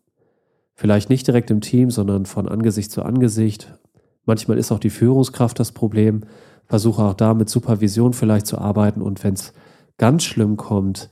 Vielleicht 0.75 1.09
nicht 1.09 1.27
direkt 1.27 1.51
im 1.51 1.61
Team, 1.61 1.91
sondern 1.91 2.27
von 2.27 2.49
Angesicht 2.49 2.91
zu 2.91 3.03
Angesicht. 3.03 3.79
Manchmal 4.25 4.59
ist 4.59 4.73
auch 4.73 4.79
die 4.79 4.91
Führungskraft 4.91 5.59
das 5.59 5.73
Problem. 5.73 6.25
Versuche 6.67 7.03
auch 7.03 7.15
da 7.15 7.33
mit 7.33 7.49
Supervision 7.49 8.13
vielleicht 8.13 8.47
zu 8.47 8.59
arbeiten 8.59 9.01
und 9.01 9.23
wenn 9.25 9.35
es 9.35 9.53
ganz 9.99 10.25
schlimm 10.25 10.57
kommt 10.57 11.11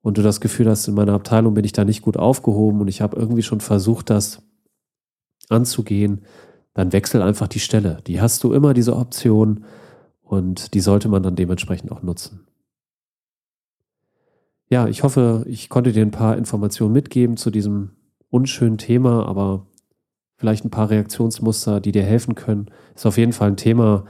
und 0.00 0.16
du 0.16 0.22
das 0.22 0.40
Gefühl 0.40 0.68
hast, 0.68 0.88
in 0.88 0.94
meiner 0.94 1.12
Abteilung 1.14 1.54
bin 1.54 1.64
ich 1.64 1.72
da 1.72 1.84
nicht 1.84 2.02
gut 2.02 2.16
aufgehoben 2.16 2.80
und 2.80 2.88
ich 2.88 3.02
habe 3.02 3.16
irgendwie 3.16 3.42
schon 3.42 3.60
versucht, 3.60 4.10
das 4.10 4.42
anzugehen, 5.48 6.22
dann 6.74 6.92
wechsel 6.92 7.22
einfach 7.22 7.48
die 7.48 7.60
Stelle. 7.60 7.98
Die 8.06 8.20
hast 8.20 8.42
du 8.44 8.52
immer, 8.52 8.74
diese 8.74 8.96
Option 8.96 9.64
und 10.22 10.74
die 10.74 10.80
sollte 10.80 11.08
man 11.08 11.22
dann 11.22 11.36
dementsprechend 11.36 11.92
auch 11.92 12.02
nutzen. 12.02 12.46
Ja, 14.68 14.88
ich 14.88 15.02
hoffe, 15.02 15.44
ich 15.46 15.68
konnte 15.68 15.92
dir 15.92 16.02
ein 16.02 16.10
paar 16.10 16.38
Informationen 16.38 16.94
mitgeben 16.94 17.36
zu 17.36 17.50
diesem 17.50 17.90
unschönen 18.30 18.78
Thema, 18.78 19.26
aber 19.26 19.66
vielleicht 20.36 20.64
ein 20.64 20.70
paar 20.70 20.88
Reaktionsmuster, 20.88 21.80
die 21.80 21.92
dir 21.92 22.04
helfen 22.04 22.34
können. 22.34 22.70
Ist 22.94 23.04
auf 23.04 23.18
jeden 23.18 23.34
Fall 23.34 23.48
ein 23.48 23.58
Thema, 23.58 24.06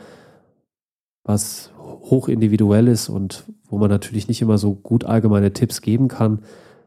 was 1.24 1.72
hoch 1.76 2.28
individuell 2.28 2.88
ist 2.88 3.08
und 3.08 3.44
wo 3.68 3.78
man 3.78 3.90
natürlich 3.90 4.28
nicht 4.28 4.40
immer 4.40 4.58
so 4.58 4.74
gut 4.74 5.04
allgemeine 5.04 5.52
Tipps 5.52 5.80
geben 5.80 6.08
kann. 6.08 6.40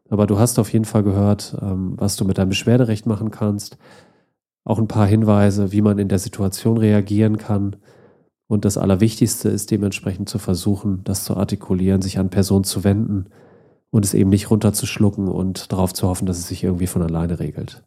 Aber 0.10 0.28
du 0.28 0.40
hast 0.40 0.58
auf 0.60 0.72
jeden 0.72 0.86
Fall 0.86 1.04
gehört, 1.04 1.58
ähm, 1.62 1.94
was 1.98 2.16
du 2.16 2.26
mit 2.26 2.38
deinem 2.38 2.50
Beschwerderecht 2.50 3.06
machen 3.06 3.32
kannst. 3.32 3.78
Auch 4.66 4.80
ein 4.80 4.90
paar 4.90 5.08
Hinweise, 5.08 5.72
wie 5.72 5.82
man 5.82 5.98
in 5.98 6.10
der 6.10 6.20
Situation 6.20 6.78
reagieren 6.78 7.38
kann. 7.38 7.78
Und 8.48 8.66
das 8.66 8.78
Allerwichtigste 8.78 9.48
ist 9.48 9.72
dementsprechend 9.72 10.28
zu 10.28 10.38
versuchen, 10.38 11.00
das 11.06 11.24
zu 11.24 11.38
artikulieren, 11.38 12.02
sich 12.02 12.20
an 12.20 12.30
Personen 12.30 12.66
zu 12.66 12.84
wenden, 12.84 13.28
und 13.96 14.04
es 14.04 14.14
eben 14.14 14.30
nicht 14.30 14.52
runterzuschlucken 14.52 15.30
und 15.30 15.72
darauf 15.72 15.94
zu 15.94 16.10
hoffen, 16.10 16.26
dass 16.26 16.38
es 16.38 16.50
sich 16.50 16.66
irgendwie 16.66 16.86
von 16.86 17.02
alleine 17.02 17.40
regelt. 17.40 17.82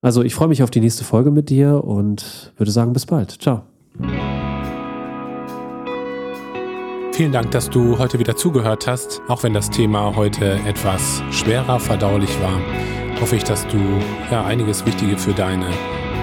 Also 0.00 0.22
ich 0.22 0.32
freue 0.32 0.46
mich 0.46 0.62
auf 0.62 0.70
die 0.70 0.80
nächste 0.80 1.02
Folge 1.02 1.32
mit 1.32 1.50
dir 1.50 1.82
und 1.82 2.52
würde 2.56 2.70
sagen, 2.70 2.92
bis 2.92 3.06
bald. 3.06 3.32
Ciao. 3.42 3.62
Vielen 7.12 7.32
Dank, 7.32 7.50
dass 7.50 7.68
du 7.68 7.98
heute 7.98 8.20
wieder 8.20 8.36
zugehört 8.36 8.86
hast. 8.86 9.20
Auch 9.26 9.42
wenn 9.42 9.54
das 9.54 9.70
Thema 9.70 10.14
heute 10.14 10.60
etwas 10.66 11.20
schwerer 11.30 11.80
verdaulich 11.80 12.40
war, 12.40 12.60
hoffe 13.22 13.36
ich, 13.36 13.44
dass 13.44 13.64
du 13.68 13.78
ja 14.32 14.44
einiges 14.44 14.84
Wichtige 14.84 15.16
für 15.16 15.32
deine 15.32 15.66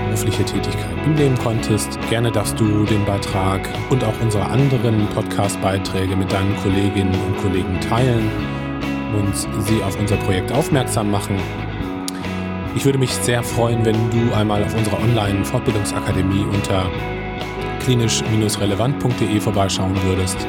berufliche 0.07 0.43
Tätigkeit 0.43 1.07
mitnehmen 1.07 1.37
konntest. 1.37 1.97
Gerne 2.09 2.29
darfst 2.29 2.59
du 2.59 2.83
den 2.83 3.05
Beitrag 3.05 3.69
und 3.89 4.03
auch 4.03 4.13
unsere 4.21 4.43
anderen 4.45 5.07
Podcast-Beiträge 5.07 6.17
mit 6.17 6.29
deinen 6.29 6.57
Kolleginnen 6.57 7.15
und 7.25 7.37
Kollegen 7.37 7.79
teilen 7.79 8.29
und 9.17 9.33
sie 9.63 9.81
auf 9.81 9.97
unser 9.97 10.17
Projekt 10.17 10.51
aufmerksam 10.51 11.09
machen. 11.09 11.37
Ich 12.75 12.83
würde 12.83 12.97
mich 12.97 13.11
sehr 13.11 13.43
freuen, 13.43 13.85
wenn 13.85 13.95
du 14.09 14.35
einmal 14.35 14.61
auf 14.61 14.75
unserer 14.75 14.99
Online-Fortbildungsakademie 14.99 16.43
unter 16.53 16.85
klinisch-relevant.de 17.79 19.39
vorbeischauen 19.39 19.95
würdest. 20.03 20.45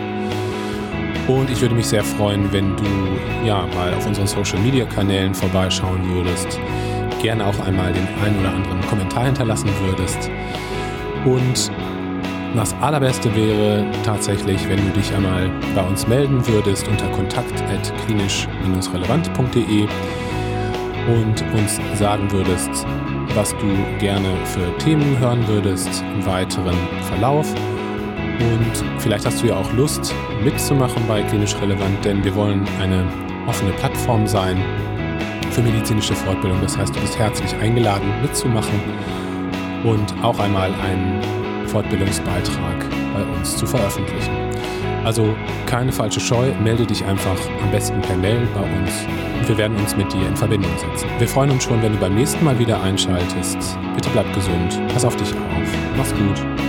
Und 1.31 1.49
ich 1.49 1.61
würde 1.61 1.77
mich 1.77 1.87
sehr 1.87 2.03
freuen, 2.03 2.53
wenn 2.53 2.77
du 2.77 2.83
ja 3.47 3.65
mal 3.77 3.95
auf 3.95 4.05
unseren 4.05 4.27
Social 4.27 4.59
Media 4.59 4.85
Kanälen 4.85 5.33
vorbeischauen 5.33 6.03
würdest. 6.13 6.59
Gerne 7.23 7.47
auch 7.47 7.57
einmal 7.61 7.93
den 7.93 8.09
einen 8.25 8.41
oder 8.41 8.53
anderen 8.53 8.81
Kommentar 8.89 9.27
hinterlassen 9.27 9.71
würdest. 9.87 10.29
Und 11.25 11.71
das 12.57 12.75
Allerbeste 12.81 13.33
wäre 13.37 13.87
tatsächlich, 14.03 14.69
wenn 14.69 14.79
du 14.79 14.91
dich 14.99 15.15
einmal 15.15 15.49
bei 15.77 15.83
uns 15.83 16.09
melden 16.09 16.45
würdest 16.49 16.89
unter 16.89 17.07
kontakt.klinisch-relevant.de 17.11 19.87
und 21.07 21.45
uns 21.57 21.79
sagen 21.95 22.29
würdest, 22.33 22.85
was 23.37 23.55
du 23.59 23.69
gerne 24.01 24.27
für 24.47 24.77
Themen 24.79 25.17
hören 25.21 25.47
würdest 25.47 26.03
im 26.13 26.27
weiteren 26.27 26.75
Verlauf. 27.09 27.55
Und 28.41 28.85
vielleicht 28.99 29.27
hast 29.27 29.43
du 29.43 29.49
ja 29.49 29.57
auch 29.57 29.73
Lust 29.75 30.15
mitzumachen 30.43 31.03
bei 31.07 31.23
Klinisch 31.23 31.55
Relevant, 31.61 32.05
denn 32.05 32.25
wir 32.25 32.35
wollen 32.35 32.67
eine 32.81 33.07
offene 33.47 33.73
Plattform 33.73 34.27
sein 34.27 34.57
für 35.51 35.63
medizinische 35.63 36.15
Fortbildung. 36.15 36.61
Das 36.63 36.77
heißt, 36.79 36.95
du 36.95 37.01
bist 37.01 37.19
herzlich 37.19 37.55
eingeladen 37.57 38.09
mitzumachen 38.23 38.81
und 39.85 40.15
auch 40.23 40.39
einmal 40.39 40.73
einen 40.75 41.21
Fortbildungsbeitrag 41.67 42.87
bei 43.15 43.23
uns 43.37 43.57
zu 43.57 43.67
veröffentlichen. 43.67 44.33
Also 45.05 45.35
keine 45.67 45.93
falsche 45.93 46.21
Scheu, 46.21 46.53
melde 46.63 46.87
dich 46.87 47.05
einfach 47.05 47.39
am 47.63 47.71
besten 47.71 48.01
per 48.01 48.17
Mail 48.17 48.47
bei 48.55 48.61
uns 48.61 48.93
und 49.39 49.49
wir 49.49 49.57
werden 49.57 49.77
uns 49.79 49.97
mit 49.97 50.13
dir 50.13 50.27
in 50.27 50.37
Verbindung 50.37 50.73
setzen. 50.79 51.09
Wir 51.19 51.29
freuen 51.29 51.51
uns 51.51 51.65
schon, 51.65 51.83
wenn 51.83 51.93
du 51.93 51.99
beim 51.99 52.15
nächsten 52.15 52.45
Mal 52.45 52.59
wieder 52.59 52.83
einschaltest. 52.83 53.79
Bitte 53.95 54.11
bleib 54.11 54.33
gesund, 54.35 54.81
pass 54.93 55.05
auf 55.05 55.17
dich 55.17 55.33
auf, 55.33 55.97
mach's 55.97 56.13
gut. 56.13 56.60